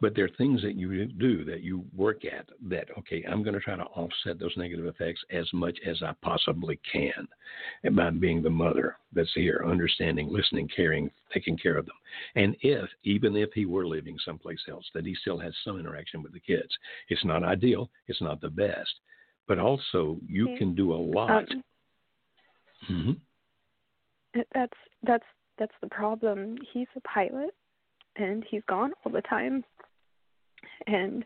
But 0.01 0.15
there 0.15 0.25
are 0.25 0.37
things 0.39 0.63
that 0.63 0.77
you 0.77 1.05
do 1.05 1.45
that 1.45 1.63
you 1.63 1.85
work 1.95 2.25
at 2.25 2.49
that, 2.69 2.87
okay, 2.99 3.23
I'm 3.29 3.43
going 3.43 3.55
to 3.55 3.61
try 3.61 3.77
to 3.77 3.83
offset 3.83 4.39
those 4.39 4.57
negative 4.57 4.87
effects 4.87 5.23
as 5.31 5.47
much 5.53 5.79
as 5.87 6.03
I 6.03 6.15
possibly 6.23 6.81
can 6.91 7.29
and 7.85 7.95
by 7.95 8.09
being 8.11 8.43
the 8.43 8.49
mother 8.49 8.97
that's 9.13 9.33
here, 9.35 9.63
understanding, 9.67 10.29
listening, 10.31 10.69
caring, 10.75 11.11
taking 11.35 11.57
care 11.59 11.77
of 11.77 11.85
them. 11.85 11.97
And 12.35 12.57
if, 12.63 12.89
even 13.05 13.37
if 13.37 13.51
he 13.53 13.67
were 13.67 13.87
living 13.87 14.17
someplace 14.25 14.61
else, 14.71 14.87
that 14.95 15.05
he 15.05 15.15
still 15.21 15.39
has 15.39 15.53
some 15.65 15.79
interaction 15.79 16.23
with 16.23 16.33
the 16.33 16.41
kids. 16.41 16.71
It's 17.11 17.25
not 17.25 17.45
ideal, 17.45 17.91
it's 18.07 18.23
not 18.23 18.41
the 18.41 18.49
best, 18.49 19.01
but 19.47 19.59
also 19.59 20.17
you 20.27 20.49
okay. 20.49 20.59
can 20.59 20.75
do 20.75 20.95
a 20.95 20.95
lot. 20.95 21.31
Um, 21.51 21.65
mm-hmm. 22.91 24.43
That's 24.55 24.73
that's 25.03 25.25
that's 25.59 25.75
the 25.83 25.89
problem. 25.89 26.57
He's 26.73 26.87
a 26.97 27.01
pilot 27.01 27.51
and 28.17 28.45
he's 28.49 28.63
gone 28.69 28.93
all 29.05 29.13
the 29.13 29.23
time 29.23 29.65
and 30.87 31.25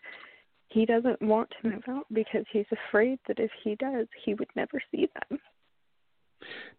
he 0.69 0.85
doesn't 0.85 1.23
want 1.23 1.51
to 1.51 1.69
move 1.69 1.85
out 1.89 2.07
because 2.13 2.45
he's 2.53 2.67
afraid 2.89 3.19
that 3.29 3.39
if 3.39 3.51
he 3.63 3.77
does, 3.77 4.07
he 4.25 4.35
would 4.35 4.49
never 4.57 4.81
see 4.91 5.09
them. 5.15 5.39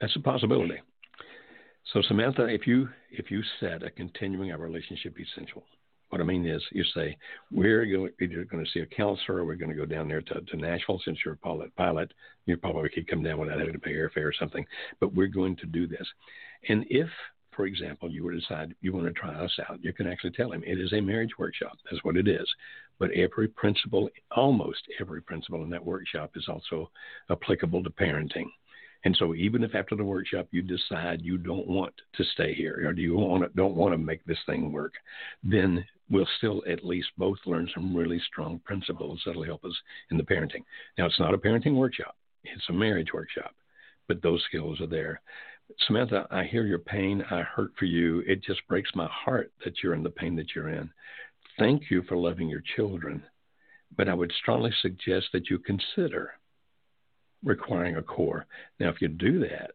That's 0.01 0.15
a 0.15 0.19
possibility. 0.19 0.79
So 1.93 2.01
Samantha, 2.01 2.45
if 2.45 2.67
you 2.67 2.89
if 3.11 3.31
you 3.31 3.41
set 3.59 3.83
a 3.83 3.91
continuing 3.91 4.51
our 4.51 4.57
relationship 4.57 5.15
essential, 5.19 5.63
what 6.09 6.19
I 6.19 6.23
mean 6.23 6.45
is 6.45 6.61
you 6.71 6.83
say 6.95 7.17
we're 7.51 7.83
either 7.83 8.43
going 8.45 8.65
to 8.65 8.71
see 8.71 8.79
a 8.79 8.85
counselor 8.85 9.39
or 9.39 9.45
we're 9.45 9.55
going 9.55 9.71
to 9.71 9.77
go 9.77 9.85
down 9.85 10.07
there 10.07 10.21
to, 10.21 10.41
to 10.41 10.57
Nashville 10.57 11.01
since 11.05 11.19
you're 11.23 11.35
a 11.35 11.37
pilot. 11.37 11.75
Pilot, 11.75 12.11
you 12.45 12.57
probably 12.57 12.89
could 12.89 13.07
come 13.07 13.23
down 13.23 13.39
without 13.39 13.59
having 13.59 13.73
to 13.73 13.79
pay 13.79 13.93
airfare 13.93 14.25
or 14.25 14.33
something, 14.37 14.65
but 14.99 15.13
we're 15.13 15.27
going 15.27 15.55
to 15.57 15.65
do 15.65 15.87
this. 15.87 16.07
And 16.69 16.85
if 16.89 17.09
for 17.55 17.65
example, 17.65 18.11
you 18.11 18.23
would 18.23 18.39
decide 18.39 18.75
you 18.81 18.93
want 18.93 19.05
to 19.05 19.13
try 19.13 19.33
us 19.33 19.57
out, 19.69 19.83
you 19.83 19.93
can 19.93 20.07
actually 20.07 20.31
tell 20.31 20.51
him 20.51 20.63
it 20.65 20.79
is 20.79 20.93
a 20.93 21.01
marriage 21.01 21.37
workshop. 21.37 21.77
That's 21.89 22.03
what 22.03 22.17
it 22.17 22.27
is. 22.27 22.47
But 22.99 23.11
every 23.11 23.47
principle, 23.47 24.09
almost 24.35 24.81
every 24.99 25.21
principle 25.21 25.63
in 25.63 25.69
that 25.69 25.85
workshop 25.85 26.31
is 26.35 26.47
also 26.47 26.89
applicable 27.29 27.83
to 27.83 27.89
parenting. 27.89 28.47
And 29.03 29.15
so, 29.17 29.35
even 29.35 29.63
if 29.63 29.75
after 29.75 29.95
the 29.95 30.03
workshop 30.03 30.47
you 30.51 30.63
decide 30.63 31.21
you 31.21 31.37
don't 31.37 31.67
want 31.67 31.93
to 32.15 32.23
stay 32.33 32.53
here 32.55 32.83
or 32.87 32.93
do 32.93 33.01
you 33.01 33.15
want 33.15 33.43
to, 33.43 33.49
don't 33.55 33.75
want 33.75 33.93
to 33.93 33.99
make 33.99 34.25
this 34.25 34.39
thing 34.47 34.71
work, 34.71 34.93
then 35.43 35.85
we'll 36.09 36.27
still 36.37 36.63
at 36.67 36.83
least 36.83 37.09
both 37.17 37.37
learn 37.45 37.69
some 37.73 37.95
really 37.95 38.19
strong 38.27 38.59
principles 38.65 39.21
that'll 39.25 39.43
help 39.43 39.63
us 39.63 39.75
in 40.09 40.17
the 40.17 40.23
parenting. 40.23 40.63
Now, 40.97 41.05
it's 41.05 41.19
not 41.19 41.35
a 41.35 41.37
parenting 41.37 41.75
workshop; 41.75 42.15
it's 42.43 42.67
a 42.69 42.73
marriage 42.73 43.13
workshop, 43.13 43.53
but 44.07 44.23
those 44.23 44.43
skills 44.47 44.81
are 44.81 44.87
there. 44.87 45.21
Samantha, 45.87 46.27
I 46.31 46.43
hear 46.43 46.65
your 46.65 46.79
pain. 46.79 47.23
I 47.29 47.41
hurt 47.41 47.71
for 47.77 47.85
you. 47.85 48.19
It 48.27 48.43
just 48.43 48.65
breaks 48.67 48.89
my 48.95 49.07
heart 49.07 49.51
that 49.63 49.81
you're 49.81 49.93
in 49.93 50.03
the 50.03 50.09
pain 50.09 50.35
that 50.35 50.55
you're 50.55 50.69
in. 50.69 50.89
Thank 51.57 51.89
you 51.89 52.03
for 52.03 52.17
loving 52.17 52.49
your 52.49 52.63
children, 52.75 53.23
but 53.95 54.09
I 54.09 54.13
would 54.13 54.31
strongly 54.39 54.71
suggest 54.81 55.27
that 55.33 55.49
you 55.49 55.59
consider 55.59 56.31
requiring 57.43 57.95
a 57.95 58.01
core. 58.01 58.45
Now, 58.79 58.89
if 58.89 59.01
you 59.01 59.07
do 59.07 59.39
that, 59.39 59.71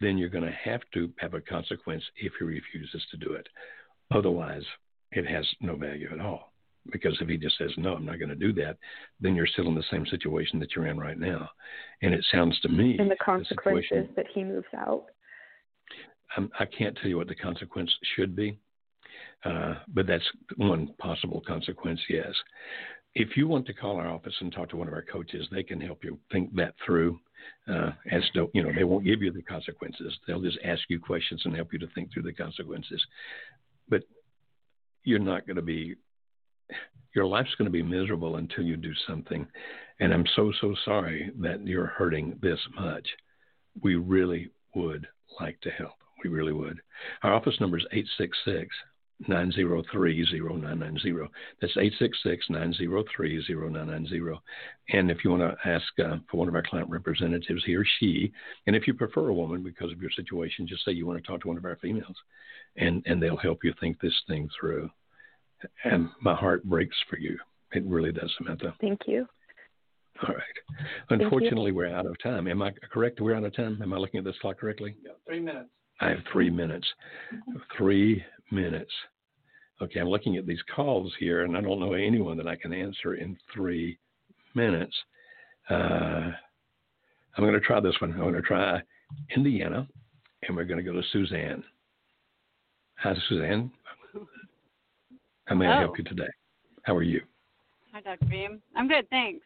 then 0.00 0.18
you're 0.18 0.28
going 0.28 0.44
to 0.44 0.58
have 0.64 0.82
to 0.94 1.12
have 1.18 1.34
a 1.34 1.40
consequence 1.40 2.02
if 2.16 2.32
he 2.38 2.44
refuses 2.44 3.04
to 3.10 3.16
do 3.16 3.32
it. 3.32 3.48
Otherwise, 4.10 4.64
it 5.12 5.26
has 5.26 5.46
no 5.60 5.76
value 5.76 6.08
at 6.12 6.20
all. 6.20 6.51
Because 6.90 7.16
if 7.20 7.28
he 7.28 7.36
just 7.36 7.56
says, 7.58 7.70
no, 7.76 7.94
I'm 7.94 8.04
not 8.04 8.18
going 8.18 8.28
to 8.28 8.34
do 8.34 8.52
that, 8.54 8.76
then 9.20 9.36
you're 9.36 9.46
still 9.46 9.68
in 9.68 9.74
the 9.74 9.84
same 9.90 10.04
situation 10.06 10.58
that 10.58 10.74
you're 10.74 10.88
in 10.88 10.98
right 10.98 11.18
now. 11.18 11.48
And 12.02 12.12
it 12.12 12.24
sounds 12.32 12.58
to 12.60 12.68
me. 12.68 12.96
And 12.98 13.10
the 13.10 13.16
consequences 13.16 14.08
the 14.08 14.14
that 14.16 14.26
he 14.34 14.42
moves 14.42 14.66
out. 14.76 15.04
I'm, 16.36 16.50
I 16.58 16.64
can 16.64 16.86
not 16.86 16.96
tell 16.96 17.08
you 17.08 17.18
what 17.18 17.28
the 17.28 17.34
consequence 17.34 17.92
should 18.16 18.34
be, 18.34 18.58
uh, 19.44 19.74
but 19.88 20.06
that's 20.06 20.24
one 20.56 20.94
possible 20.98 21.42
consequence, 21.46 22.00
yes. 22.08 22.32
If 23.14 23.36
you 23.36 23.46
want 23.46 23.66
to 23.66 23.74
call 23.74 23.96
our 23.96 24.08
office 24.08 24.34
and 24.40 24.50
talk 24.50 24.70
to 24.70 24.76
one 24.76 24.88
of 24.88 24.94
our 24.94 25.02
coaches, 25.02 25.46
they 25.52 25.62
can 25.62 25.80
help 25.80 26.02
you 26.02 26.18
think 26.32 26.54
that 26.56 26.74
through. 26.84 27.20
Uh, 27.68 27.90
as 28.10 28.22
to, 28.34 28.48
you 28.54 28.62
know, 28.62 28.70
they 28.74 28.84
won't 28.84 29.04
give 29.04 29.20
you 29.20 29.32
the 29.32 29.42
consequences. 29.42 30.16
They'll 30.26 30.40
just 30.40 30.58
ask 30.64 30.80
you 30.88 31.00
questions 31.00 31.42
and 31.44 31.54
help 31.54 31.72
you 31.72 31.78
to 31.80 31.88
think 31.94 32.12
through 32.12 32.22
the 32.22 32.32
consequences. 32.32 33.04
But 33.88 34.04
you're 35.02 35.18
not 35.18 35.46
going 35.46 35.56
to 35.56 35.62
be 35.62 35.96
your 37.14 37.26
life's 37.26 37.54
going 37.56 37.66
to 37.66 37.72
be 37.72 37.82
miserable 37.82 38.36
until 38.36 38.64
you 38.64 38.76
do 38.76 38.92
something. 39.06 39.46
And 40.00 40.12
I'm 40.12 40.26
so, 40.34 40.52
so 40.60 40.74
sorry 40.84 41.30
that 41.40 41.66
you're 41.66 41.86
hurting 41.86 42.38
this 42.42 42.58
much. 42.74 43.06
We 43.82 43.96
really 43.96 44.50
would 44.74 45.06
like 45.40 45.60
to 45.62 45.70
help. 45.70 45.94
We 46.24 46.30
really 46.30 46.52
would. 46.52 46.80
Our 47.22 47.34
office 47.34 47.56
number 47.60 47.78
is 47.78 47.86
866 47.92 48.74
903 49.28 50.26
0990. 50.32 51.28
That's 51.60 51.76
866 51.76 52.50
903 52.50 53.44
0990. 53.48 54.40
And 54.90 55.10
if 55.10 55.24
you 55.24 55.30
want 55.30 55.42
to 55.42 55.68
ask 55.68 55.86
uh, 56.00 56.16
for 56.30 56.38
one 56.38 56.48
of 56.48 56.54
our 56.54 56.62
client 56.62 56.90
representatives, 56.90 57.62
he 57.64 57.74
or 57.74 57.84
she, 58.00 58.32
and 58.66 58.74
if 58.74 58.86
you 58.86 58.94
prefer 58.94 59.28
a 59.28 59.34
woman 59.34 59.62
because 59.62 59.92
of 59.92 60.00
your 60.00 60.10
situation, 60.10 60.66
just 60.66 60.84
say 60.84 60.92
you 60.92 61.06
want 61.06 61.22
to 61.22 61.26
talk 61.26 61.42
to 61.42 61.48
one 61.48 61.56
of 61.56 61.64
our 61.64 61.76
females, 61.76 62.16
and, 62.76 63.02
and 63.06 63.22
they'll 63.22 63.36
help 63.36 63.64
you 63.64 63.72
think 63.80 64.00
this 64.00 64.18
thing 64.26 64.48
through 64.58 64.90
and 65.84 66.08
my 66.20 66.34
heart 66.34 66.64
breaks 66.64 66.96
for 67.08 67.18
you. 67.18 67.36
It 67.72 67.84
really 67.86 68.12
does, 68.12 68.32
Samantha. 68.36 68.74
Thank 68.80 69.00
you. 69.06 69.26
All 70.26 70.34
right. 70.34 70.88
Unfortunately, 71.10 71.72
we're 71.72 71.94
out 71.94 72.06
of 72.06 72.16
time. 72.22 72.46
Am 72.46 72.62
I 72.62 72.72
correct? 72.92 73.20
We're 73.20 73.34
out 73.34 73.44
of 73.44 73.54
time. 73.56 73.80
Am 73.82 73.92
I 73.92 73.96
looking 73.96 74.18
at 74.18 74.24
this 74.24 74.36
clock 74.40 74.58
correctly? 74.58 74.94
Yeah, 75.02 75.12
three 75.26 75.40
minutes. 75.40 75.70
I 76.00 76.08
have 76.10 76.18
three 76.32 76.50
minutes. 76.50 76.86
Three 77.76 78.22
minutes. 78.50 78.90
Okay, 79.80 80.00
I'm 80.00 80.08
looking 80.08 80.36
at 80.36 80.46
these 80.46 80.62
calls 80.74 81.12
here, 81.18 81.44
and 81.44 81.56
I 81.56 81.60
don't 81.60 81.80
know 81.80 81.94
anyone 81.94 82.36
that 82.36 82.46
I 82.46 82.56
can 82.56 82.72
answer 82.72 83.14
in 83.14 83.36
three 83.54 83.98
minutes. 84.54 84.94
Uh, 85.68 86.30
I'm 87.36 87.44
going 87.44 87.54
to 87.54 87.60
try 87.60 87.80
this 87.80 87.94
one. 88.00 88.12
I'm 88.12 88.18
going 88.18 88.34
to 88.34 88.42
try 88.42 88.80
Indiana, 89.34 89.88
and 90.46 90.56
we're 90.56 90.64
going 90.64 90.84
to 90.84 90.84
go 90.84 90.92
to 90.92 91.06
Suzanne. 91.12 91.64
Hi, 92.98 93.14
Suzanne. 93.28 93.72
How 95.52 95.58
may 95.58 95.66
oh. 95.66 95.72
I 95.72 95.80
help 95.80 95.98
you 95.98 96.04
today? 96.04 96.30
How 96.84 96.96
are 96.96 97.02
you? 97.02 97.20
Hi, 97.92 98.00
Dr. 98.00 98.24
Beam. 98.24 98.62
I'm 98.74 98.88
good, 98.88 99.06
thanks. 99.10 99.44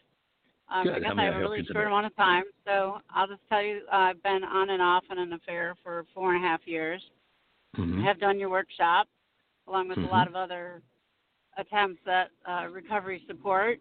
Um, 0.72 0.84
good. 0.84 0.94
I 0.94 0.98
guess 1.00 1.12
I 1.18 1.24
have 1.24 1.34
a 1.34 1.38
really 1.40 1.66
short 1.72 1.88
amount 1.88 2.07
of 2.07 2.14
time, 2.14 2.44
so 2.64 2.98
I'll 3.12 3.26
just 3.26 3.40
tell 3.48 3.61
you 3.61 3.80
uh, 3.92 3.96
I've 3.96 4.22
been 4.22 4.44
on 4.44 4.70
and 4.70 4.80
off 4.80 5.02
in 5.11 5.18
an 5.18 5.32
affair 5.32 5.74
for 5.82 6.04
four 6.14 6.32
and 6.32 6.44
a 6.44 6.46
half 6.46 6.61
years. 6.64 7.02
Mm-hmm. 7.76 8.02
I 8.02 8.04
have 8.04 8.20
done 8.20 8.38
your 8.38 8.50
workshop 8.50 9.09
along 9.66 9.88
with 9.88 9.98
mm-hmm. 9.98 10.07
a 10.07 10.12
lot 10.12 10.28
of 10.28 10.36
other 10.36 10.80
attempts 11.59 12.02
at 12.07 12.30
uh, 12.48 12.68
recovery 12.68 13.22
support. 13.26 13.80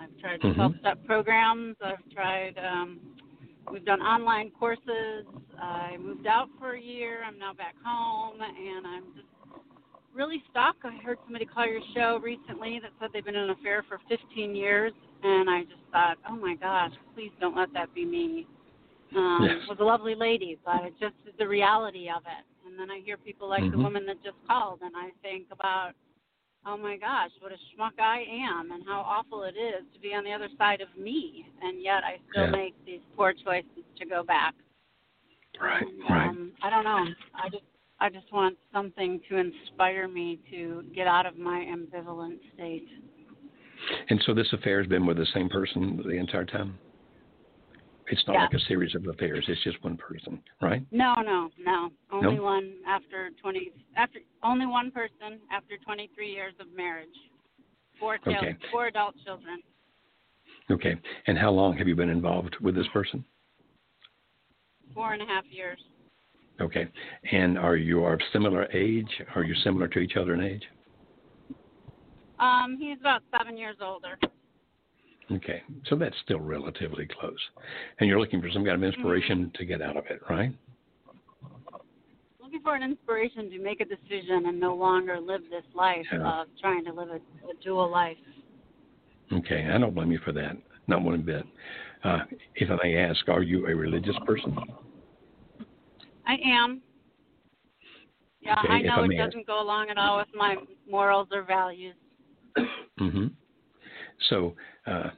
I've 0.00 0.16
tried 0.20 0.42
mm-hmm. 0.42 0.54
12 0.54 0.74
step 0.78 1.04
programs. 1.04 1.74
I've 1.84 2.08
tried, 2.14 2.54
um, 2.56 3.00
we've 3.72 3.84
done 3.84 4.00
online 4.00 4.52
courses. 4.52 5.26
I 5.60 5.96
moved 5.98 6.28
out 6.28 6.46
for 6.56 6.74
a 6.74 6.80
year. 6.80 7.24
I'm 7.26 7.36
now 7.36 7.52
back 7.52 7.74
home, 7.84 8.36
and 8.40 8.86
I'm 8.86 9.06
just 9.16 9.26
really 10.14 10.42
stuck. 10.50 10.76
I 10.84 10.96
heard 11.02 11.18
somebody 11.24 11.44
call 11.44 11.66
your 11.66 11.80
show 11.94 12.20
recently 12.22 12.80
that 12.82 12.90
said 13.00 13.10
they've 13.12 13.24
been 13.24 13.36
in 13.36 13.44
an 13.44 13.50
affair 13.50 13.84
for 13.88 13.98
15 14.08 14.54
years, 14.54 14.92
and 15.22 15.50
I 15.50 15.62
just 15.62 15.82
thought, 15.92 16.16
oh 16.28 16.36
my 16.36 16.54
gosh, 16.54 16.92
please 17.14 17.32
don't 17.40 17.56
let 17.56 17.72
that 17.74 17.94
be 17.94 18.04
me. 18.04 18.46
Um, 19.14 19.40
yes. 19.42 19.68
Was 19.68 19.78
a 19.80 19.84
lovely 19.84 20.14
lady, 20.14 20.58
but 20.64 20.82
it 20.84 20.94
just 20.98 21.14
is 21.26 21.34
the 21.38 21.46
reality 21.46 22.08
of 22.08 22.22
it. 22.22 22.44
And 22.66 22.78
then 22.78 22.90
I 22.90 23.00
hear 23.04 23.16
people 23.16 23.48
like 23.48 23.62
mm-hmm. 23.62 23.76
the 23.76 23.82
woman 23.82 24.06
that 24.06 24.22
just 24.24 24.36
called, 24.48 24.80
and 24.82 24.92
I 24.96 25.10
think 25.22 25.46
about, 25.52 25.92
oh 26.66 26.76
my 26.76 26.96
gosh, 26.96 27.30
what 27.40 27.52
a 27.52 27.56
schmuck 27.70 28.00
I 28.00 28.24
am, 28.28 28.72
and 28.72 28.82
how 28.86 29.00
awful 29.00 29.44
it 29.44 29.54
is 29.58 29.84
to 29.92 30.00
be 30.00 30.14
on 30.14 30.24
the 30.24 30.32
other 30.32 30.48
side 30.58 30.80
of 30.80 30.88
me, 30.98 31.46
and 31.62 31.82
yet 31.82 32.02
I 32.02 32.16
still 32.30 32.46
yeah. 32.46 32.50
make 32.50 32.74
these 32.86 33.00
poor 33.16 33.32
choices 33.32 33.84
to 33.98 34.06
go 34.06 34.24
back. 34.24 34.54
Right, 35.60 35.82
and, 35.82 36.10
right. 36.10 36.28
Um, 36.28 36.52
I 36.62 36.70
don't 36.70 36.84
know. 36.84 37.04
I 37.34 37.48
just 37.50 37.62
I 38.00 38.10
just 38.10 38.32
want 38.32 38.56
something 38.72 39.20
to 39.28 39.36
inspire 39.36 40.08
me 40.08 40.40
to 40.50 40.84
get 40.94 41.06
out 41.06 41.26
of 41.26 41.38
my 41.38 41.60
ambivalent 41.60 42.38
state. 42.54 42.86
And 44.10 44.22
so 44.26 44.34
this 44.34 44.52
affair 44.52 44.80
has 44.80 44.88
been 44.88 45.06
with 45.06 45.16
the 45.16 45.26
same 45.34 45.48
person 45.48 46.02
the 46.04 46.16
entire 46.16 46.44
time? 46.44 46.78
It's 48.08 48.22
not 48.26 48.34
yeah. 48.34 48.42
like 48.42 48.52
a 48.54 48.60
series 48.68 48.94
of 48.94 49.06
affairs. 49.06 49.44
It's 49.48 49.62
just 49.64 49.82
one 49.82 49.96
person, 49.96 50.42
right? 50.60 50.84
No, 50.90 51.14
no, 51.24 51.48
no. 51.58 51.90
Only 52.12 52.36
no? 52.36 52.42
one 52.42 52.74
after 52.86 53.30
20 53.40 53.72
after 53.96 54.18
only 54.42 54.66
one 54.66 54.90
person 54.90 55.40
after 55.50 55.76
23 55.84 56.30
years 56.30 56.52
of 56.60 56.66
marriage. 56.76 57.08
Four 57.98 58.16
okay. 58.16 58.32
children, 58.32 58.58
four 58.70 58.86
adult 58.88 59.14
children. 59.24 59.62
Okay. 60.70 60.96
And 61.26 61.38
how 61.38 61.50
long 61.50 61.76
have 61.78 61.88
you 61.88 61.94
been 61.94 62.10
involved 62.10 62.56
with 62.60 62.74
this 62.74 62.86
person? 62.92 63.24
Four 64.94 65.14
and 65.14 65.22
a 65.22 65.26
half 65.26 65.44
years. 65.50 65.78
Okay. 66.60 66.88
And 67.32 67.58
are 67.58 67.76
you 67.76 68.04
of 68.04 68.18
similar 68.32 68.70
age? 68.72 69.08
Are 69.34 69.42
you 69.42 69.54
similar 69.64 69.88
to 69.88 69.98
each 69.98 70.16
other 70.16 70.34
in 70.34 70.40
age? 70.40 70.62
Um, 72.38 72.76
he's 72.78 72.98
about 73.00 73.22
seven 73.36 73.56
years 73.56 73.76
older. 73.80 74.18
Okay, 75.32 75.62
so 75.86 75.96
that's 75.96 76.14
still 76.22 76.40
relatively 76.40 77.08
close, 77.18 77.38
and 77.98 78.08
you're 78.08 78.20
looking 78.20 78.42
for 78.42 78.50
some 78.50 78.62
kind 78.64 78.76
of 78.76 78.82
inspiration 78.82 79.46
mm-hmm. 79.46 79.56
to 79.56 79.64
get 79.64 79.80
out 79.80 79.96
of 79.96 80.04
it, 80.10 80.20
right? 80.28 80.52
Looking 82.42 82.60
for 82.60 82.74
an 82.74 82.82
inspiration 82.82 83.48
to 83.50 83.58
make 83.58 83.80
a 83.80 83.86
decision 83.86 84.46
and 84.46 84.60
no 84.60 84.74
longer 84.74 85.18
live 85.18 85.40
this 85.50 85.64
life 85.74 86.04
yeah. 86.12 86.40
of 86.40 86.48
trying 86.60 86.84
to 86.84 86.92
live 86.92 87.08
a, 87.08 87.16
a 87.16 87.54
dual 87.62 87.90
life. 87.90 88.18
Okay, 89.32 89.66
I 89.72 89.78
don't 89.78 89.94
blame 89.94 90.12
you 90.12 90.20
for 90.22 90.32
that, 90.32 90.58
not 90.88 91.02
one 91.02 91.22
bit. 91.22 91.46
Uh, 92.04 92.18
if 92.56 92.70
I 92.70 92.76
may 92.82 92.96
ask, 92.98 93.26
are 93.28 93.42
you 93.42 93.66
a 93.66 93.74
religious 93.74 94.16
person? 94.26 94.54
I 96.26 96.36
am. 96.44 96.80
Yeah, 98.40 98.56
okay, 98.64 98.72
I 98.74 98.82
know 98.82 99.04
it 99.04 99.16
doesn't 99.16 99.46
go 99.46 99.62
along 99.62 99.88
at 99.90 99.96
all 99.96 100.18
with 100.18 100.28
my 100.34 100.56
morals 100.88 101.28
or 101.32 101.42
values. 101.42 101.94
mm-hmm. 103.00 103.26
So, 104.28 104.54
uh, 104.86 105.10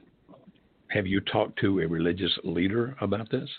have 0.89 1.05
you 1.05 1.19
talked 1.19 1.59
to 1.59 1.81
a 1.81 1.87
religious 1.87 2.31
leader 2.43 2.95
about 3.01 3.29
this? 3.29 3.49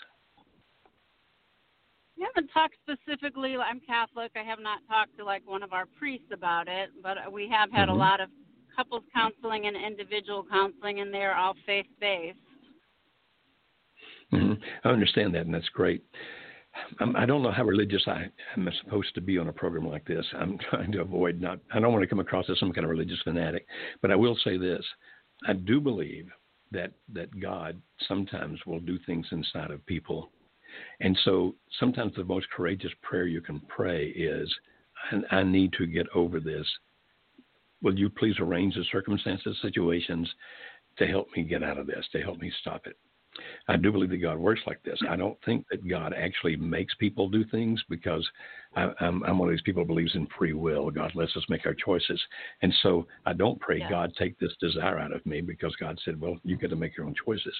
I 2.19 2.25
haven't 2.35 2.49
talked 2.49 2.75
specifically. 2.83 3.55
I'm 3.55 3.79
Catholic. 3.81 4.31
I 4.35 4.43
have 4.43 4.59
not 4.59 4.79
talked 4.89 5.15
to 5.17 5.23
like 5.23 5.43
one 5.45 5.63
of 5.63 5.71
our 5.71 5.85
priests 5.97 6.27
about 6.33 6.67
it, 6.67 6.89
but 7.01 7.31
we 7.31 7.47
have 7.49 7.71
had 7.71 7.87
mm-hmm. 7.87 7.91
a 7.91 7.95
lot 7.95 8.19
of 8.19 8.29
couples 8.75 9.03
counseling 9.13 9.67
and 9.67 9.75
individual 9.75 10.45
counseling, 10.49 10.99
and 10.99 11.13
they're 11.13 11.35
all 11.35 11.53
faith 11.65 11.85
based. 12.01 12.37
Mm-hmm. 14.33 14.61
I 14.83 14.89
understand 14.89 15.33
that, 15.35 15.45
and 15.45 15.53
that's 15.53 15.69
great. 15.69 16.03
I'm, 16.99 17.15
I 17.15 17.25
do 17.25 17.33
not 17.33 17.41
know 17.41 17.51
how 17.51 17.63
religious 17.63 18.03
I 18.07 18.25
am 18.55 18.69
supposed 18.83 19.13
to 19.15 19.21
be 19.21 19.37
on 19.37 19.47
a 19.47 19.53
program 19.53 19.87
like 19.87 20.05
this. 20.05 20.25
I'm 20.33 20.57
trying 20.69 20.91
to 20.93 21.01
avoid 21.01 21.39
not. 21.39 21.59
I 21.73 21.79
don't 21.79 21.91
want 21.91 22.03
to 22.03 22.07
come 22.07 22.19
across 22.19 22.49
as 22.49 22.59
some 22.59 22.71
kind 22.71 22.85
of 22.85 22.91
religious 22.91 23.19
fanatic, 23.23 23.65
but 24.01 24.11
I 24.11 24.15
will 24.15 24.37
say 24.43 24.57
this: 24.57 24.83
I 25.47 25.53
do 25.53 25.79
believe 25.79 26.29
that 26.71 26.91
that 27.13 27.39
God 27.39 27.81
sometimes 28.07 28.59
will 28.65 28.79
do 28.79 28.97
things 29.05 29.27
inside 29.31 29.71
of 29.71 29.85
people, 29.85 30.31
and 30.99 31.17
so 31.23 31.55
sometimes 31.79 32.13
the 32.15 32.23
most 32.23 32.47
courageous 32.55 32.91
prayer 33.01 33.25
you 33.25 33.41
can 33.41 33.61
pray 33.67 34.07
is, 34.07 34.53
I, 35.11 35.37
I 35.37 35.43
need 35.43 35.73
to 35.73 35.85
get 35.85 36.07
over 36.13 36.39
this. 36.39 36.67
Will 37.81 37.97
you 37.97 38.09
please 38.09 38.35
arrange 38.39 38.75
the 38.75 38.83
circumstances, 38.91 39.57
situations, 39.61 40.29
to 40.97 41.07
help 41.07 41.27
me 41.35 41.43
get 41.43 41.63
out 41.63 41.77
of 41.77 41.87
this, 41.87 42.05
to 42.11 42.21
help 42.21 42.39
me 42.39 42.51
stop 42.61 42.85
it? 42.85 42.97
I 43.67 43.77
do 43.77 43.91
believe 43.91 44.09
that 44.09 44.17
God 44.17 44.37
works 44.37 44.61
like 44.67 44.81
this. 44.83 44.99
I 45.09 45.15
don't 45.15 45.37
think 45.45 45.65
that 45.69 45.87
God 45.87 46.13
actually 46.17 46.55
makes 46.55 46.93
people 46.95 47.29
do 47.29 47.43
things 47.45 47.81
because 47.89 48.27
I, 48.75 48.91
am 49.01 49.23
I'm 49.23 49.37
one 49.37 49.49
of 49.49 49.53
these 49.53 49.61
people 49.61 49.83
who 49.83 49.87
believes 49.87 50.15
in 50.15 50.27
free 50.37 50.53
will. 50.53 50.89
God 50.91 51.11
lets 51.15 51.35
us 51.35 51.43
make 51.49 51.65
our 51.65 51.73
choices. 51.73 52.21
And 52.61 52.73
so 52.81 53.07
I 53.25 53.33
don't 53.33 53.59
pray, 53.59 53.79
yeah. 53.79 53.89
God, 53.89 54.13
take 54.17 54.39
this 54.39 54.53
desire 54.59 54.99
out 54.99 55.13
of 55.13 55.25
me 55.25 55.41
because 55.41 55.75
God 55.77 55.99
said, 56.05 56.19
well, 56.19 56.37
you 56.43 56.57
get 56.57 56.69
to 56.69 56.75
make 56.75 56.95
your 56.95 57.05
own 57.05 57.15
choices. 57.25 57.55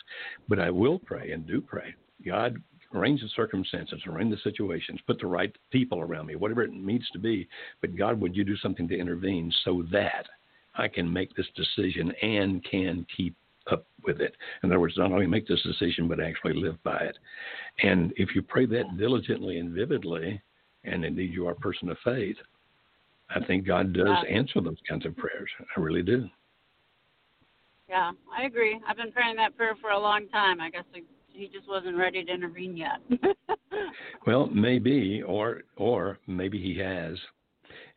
But 0.48 0.60
I 0.60 0.70
will 0.70 1.00
pray 1.00 1.32
and 1.32 1.48
do 1.48 1.62
pray. 1.62 1.94
God, 2.26 2.62
arrange 2.94 3.22
the 3.22 3.30
circumstances, 3.36 4.02
arrange 4.08 4.32
the 4.32 4.50
situations, 4.50 5.00
put 5.06 5.20
the 5.20 5.28
right 5.28 5.56
people 5.72 6.00
around 6.00 6.26
me, 6.28 6.36
whatever 6.36 6.64
it 6.64 6.72
needs 6.72 7.10
to 7.12 7.20
be. 7.20 7.48
But 7.82 7.96
God, 7.96 8.20
would 8.20 8.36
you 8.36 8.44
do 8.44 8.58
something 8.58 8.88
to 8.88 8.98
intervene 8.98 9.52
so 9.64 9.84
that 9.92 10.26
I 10.76 10.88
can 10.88 11.12
make 11.12 11.36
this 11.36 11.48
decision 11.56 12.12
and 12.22 12.64
can 12.64 13.06
keep 13.16 13.36
up 13.72 13.86
with 14.06 14.22
it. 14.22 14.36
In 14.64 14.72
other 14.72 14.80
words, 14.80 14.96
not 14.98 15.12
only 15.12 15.28
make 15.28 15.48
this 15.48 15.62
decision, 15.64 16.08
but 16.08 16.20
actually 16.20 16.54
live 16.54 16.82
by 16.84 17.00
it. 17.00 17.18
And 17.84 18.14
if 18.16 18.36
you 18.36 18.42
pray 18.42 18.66
that 18.68 18.98
diligently 18.98 19.60
and 19.60 19.72
vividly, 19.72 20.42
and 20.84 21.04
indeed 21.06 21.34
you 21.34 21.48
are 21.48 21.52
a 21.52 21.56
person 21.56 21.90
of 21.90 21.98
faith, 22.04 22.38
I 23.30 23.44
think 23.46 23.66
God 23.66 23.94
does 23.94 24.08
yeah. 24.08 24.36
answer 24.36 24.62
those 24.62 24.78
kinds 24.88 25.06
of 25.06 25.16
prayers. 25.16 25.50
I 25.76 25.80
really 25.80 26.02
do. 26.02 26.28
Yeah, 27.88 28.12
I 28.38 28.46
agree. 28.46 28.80
I've 28.88 28.98
been 28.98 29.12
praying 29.12 29.36
that 29.38 29.58
prayer 29.58 29.76
for 29.82 29.92
a 29.92 30.00
long 30.00 30.28
time. 30.30 30.62
I 30.62 30.70
guess 30.70 30.84
he 31.32 31.48
just 31.48 31.68
wasn't 31.68 31.98
ready 31.98 32.24
to 32.24 32.32
intervene 32.32 32.78
yet. 32.78 33.00
well, 34.28 34.48
maybe, 34.48 35.24
or 35.26 35.62
or 35.76 36.20
maybe 36.28 36.62
he 36.62 36.78
has. 36.80 37.18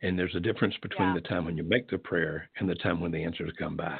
And 0.01 0.17
there's 0.17 0.35
a 0.35 0.39
difference 0.39 0.75
between 0.81 1.09
yeah. 1.09 1.15
the 1.15 1.27
time 1.27 1.45
when 1.45 1.57
you 1.57 1.63
make 1.63 1.89
the 1.89 1.97
prayer 1.97 2.49
and 2.59 2.67
the 2.67 2.75
time 2.75 2.99
when 2.99 3.11
the 3.11 3.23
answers 3.23 3.51
come 3.57 3.77
by. 3.77 3.99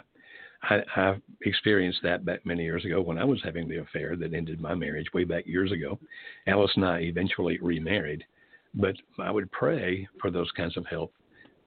I, 0.64 0.80
I 0.95 1.16
experienced 1.41 1.99
that 2.03 2.26
back 2.26 2.45
many 2.45 2.64
years 2.64 2.86
ago 2.86 3.01
when 3.01 3.18
I 3.18 3.26
was 3.26 3.41
having 3.43 3.68
the 3.68 3.80
affair 3.80 4.16
that 4.16 4.34
ended 4.34 4.61
my 4.61 4.74
marriage 4.74 5.07
way 5.14 5.24
back 5.24 5.45
years 5.45 5.72
ago. 5.72 5.99
Alice 6.47 6.72
and 6.76 6.86
I 6.86 6.99
eventually 6.99 7.59
remarried, 7.61 8.24
but 8.74 8.95
I 9.20 9.32
would 9.32 9.51
pray 9.51 10.07
for 10.22 10.32
those 10.32 10.51
kinds 10.51 10.78
of 10.78 10.86
help, 10.86 11.14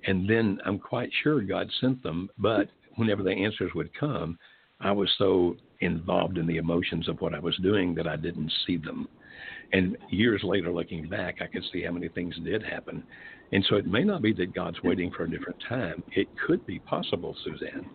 and 0.07 0.29
then 0.29 0.59
I'm 0.65 0.79
quite 0.79 1.11
sure 1.23 1.41
God 1.43 1.71
sent 1.81 2.03
them. 2.03 2.31
But 2.39 2.69
whenever 2.97 3.23
the 3.23 3.31
answers 3.31 3.73
would 3.75 3.95
come, 3.99 4.39
I 4.81 4.93
was 4.93 5.11
so 5.19 5.57
involved 5.81 6.39
in 6.39 6.47
the 6.47 6.57
emotions 6.57 7.09
of 7.09 7.21
what 7.21 7.35
I 7.35 7.39
was 7.39 7.57
doing 7.59 7.95
that 7.95 8.07
I 8.07 8.17
didn't 8.17 8.53
see 8.67 8.77
them. 8.77 9.09
And 9.73 9.97
years 10.11 10.43
later, 10.43 10.71
looking 10.71 11.09
back, 11.09 11.37
I 11.41 11.47
could 11.47 11.65
see 11.73 11.83
how 11.83 11.93
many 11.93 12.09
things 12.09 12.35
did 12.45 12.63
happen. 12.63 13.03
And 13.53 13.65
so 13.69 13.77
it 13.77 13.87
may 13.87 14.05
not 14.05 14.23
be 14.23 14.33
that 14.35 14.55
God's 14.55 14.83
waiting 14.83 15.11
for 15.11 15.25
a 15.25 15.31
different 15.31 15.63
time. 15.69 16.03
It 16.13 16.29
could 16.47 16.65
be 16.67 16.79
possible, 16.79 17.37
Suzanne, 17.45 17.89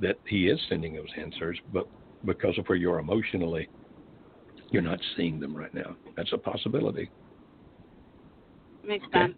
that 0.00 0.16
he 0.26 0.48
is 0.48 0.60
sending 0.68 0.94
those 0.94 1.08
answers, 1.18 1.58
but 1.72 1.88
because 2.24 2.58
of 2.58 2.66
where 2.66 2.76
you're 2.76 2.98
emotionally, 2.98 3.68
you're 4.70 4.82
not 4.82 4.98
seeing 5.16 5.38
them 5.40 5.56
right 5.56 5.72
now. 5.74 5.96
That's 6.16 6.32
a 6.32 6.38
possibility. 6.38 7.10
Makes 8.84 9.06
sense. 9.12 9.34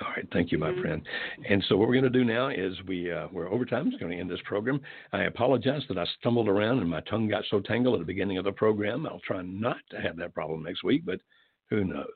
All 0.00 0.10
right, 0.10 0.26
thank 0.32 0.52
you, 0.52 0.58
my 0.58 0.70
mm-hmm. 0.70 0.80
friend. 0.80 1.02
And 1.48 1.64
so 1.68 1.76
what 1.76 1.88
we're 1.88 2.00
going 2.00 2.12
to 2.12 2.18
do 2.18 2.24
now 2.24 2.48
is 2.48 2.74
we 2.86 3.10
uh, 3.10 3.26
we're 3.32 3.50
over 3.50 3.64
time. 3.64 3.88
It's 3.88 3.96
going 3.96 4.12
to 4.12 4.18
end 4.18 4.30
this 4.30 4.38
program. 4.44 4.80
I 5.12 5.24
apologize 5.24 5.82
that 5.88 5.98
I 5.98 6.04
stumbled 6.20 6.48
around 6.48 6.78
and 6.78 6.88
my 6.88 7.00
tongue 7.02 7.28
got 7.28 7.44
so 7.50 7.60
tangled 7.60 7.94
at 7.94 8.00
the 8.00 8.06
beginning 8.06 8.38
of 8.38 8.44
the 8.44 8.52
program. 8.52 9.06
I'll 9.06 9.20
try 9.20 9.42
not 9.42 9.78
to 9.90 10.00
have 10.00 10.16
that 10.18 10.34
problem 10.34 10.62
next 10.62 10.84
week, 10.84 11.04
but 11.04 11.20
who 11.70 11.84
knows? 11.84 12.06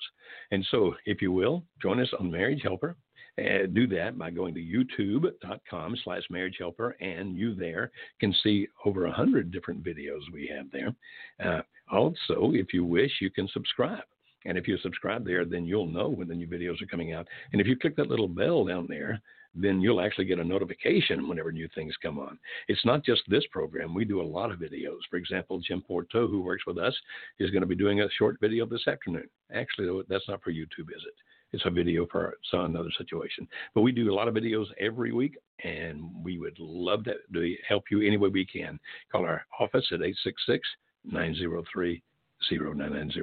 And 0.53 0.65
so, 0.71 0.95
if 1.07 1.21
you 1.21 1.33
will, 1.33 1.65
join 1.83 2.01
us 2.01 2.09
on 2.19 2.31
Marriage 2.31 2.61
Helper 2.63 2.97
uh, 3.39 3.67
do 3.73 3.87
that 3.87 4.19
by 4.19 4.31
going 4.31 4.55
to 4.55 4.61
youtube.com 4.61 5.97
slash 6.05 6.23
marriage 6.31 6.57
helper, 6.59 6.97
and 7.01 7.37
you 7.37 7.55
there 7.55 7.91
can 8.21 8.35
see 8.43 8.69
over 8.85 9.07
a 9.07 9.13
hundred 9.13 9.51
different 9.51 9.83
videos 9.83 10.21
we 10.33 10.53
have 10.55 10.67
there. 10.71 10.95
Uh, 11.43 11.63
also, 11.91 12.53
if 12.55 12.73
you 12.73 12.85
wish, 12.85 13.11
you 13.21 13.31
can 13.31 13.49
subscribe. 13.49 14.05
And 14.45 14.59
if 14.59 14.67
you 14.67 14.77
subscribe 14.79 15.25
there, 15.25 15.45
then 15.45 15.65
you'll 15.65 15.87
know 15.87 16.09
when 16.09 16.29
the 16.29 16.35
new 16.35 16.49
videos 16.49 16.83
are 16.83 16.87
coming 16.87 17.13
out. 17.13 17.29
And 17.53 17.61
if 17.61 17.67
you 17.67 17.77
click 17.77 17.97
that 17.97 18.09
little 18.09 18.29
bell 18.29 18.65
down 18.65 18.87
there, 18.89 19.21
then 19.55 19.81
you'll 19.81 20.01
actually 20.01 20.25
get 20.25 20.39
a 20.39 20.45
notification 20.45 21.29
whenever 21.29 21.53
new 21.53 21.69
things 21.75 21.95
come 22.03 22.19
on. 22.19 22.39
It's 22.69 22.85
not 22.85 23.05
just 23.05 23.23
this 23.29 23.45
program. 23.53 23.95
We 23.95 24.05
do 24.05 24.21
a 24.21 24.23
lot 24.23 24.51
of 24.51 24.59
videos. 24.59 24.99
For 25.11 25.17
example, 25.17 25.61
Jim 25.61 25.83
Porto, 25.83 26.27
who 26.27 26.41
works 26.41 26.65
with 26.67 26.79
us, 26.79 26.97
is 27.39 27.51
going 27.51 27.61
to 27.61 27.67
be 27.67 27.77
doing 27.77 28.01
a 28.01 28.11
short 28.19 28.39
video 28.41 28.65
this 28.67 28.89
afternoon. 28.89 29.29
Actually, 29.55 30.03
that's 30.09 30.29
not 30.29 30.43
for 30.43 30.51
YouTube, 30.51 30.89
is 30.97 31.05
it? 31.07 31.15
It's 31.53 31.67
a 31.67 31.71
video 31.71 32.07
for 32.07 32.39
another 32.53 32.91
situation. 32.97 33.47
But 33.75 33.83
we 33.83 33.93
do 33.93 34.13
a 34.13 34.15
lot 34.15 34.29
of 34.29 34.35
videos 34.35 34.67
every 34.81 35.13
week, 35.13 35.37
and 35.65 36.11
we 36.23 36.39
would 36.39 36.57
love 36.59 37.05
to 37.05 37.57
help 37.67 37.85
you 37.91 38.01
any 38.03 38.17
way 38.17 38.29
we 38.29 38.47
can. 38.47 38.79
Call 39.11 39.25
our 39.25 39.45
office 39.59 39.87
at 39.93 40.03
866 40.03 40.67
903 41.05 42.03
0990. 42.51 43.21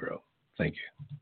Thank 0.58 0.76
you. 0.76 1.18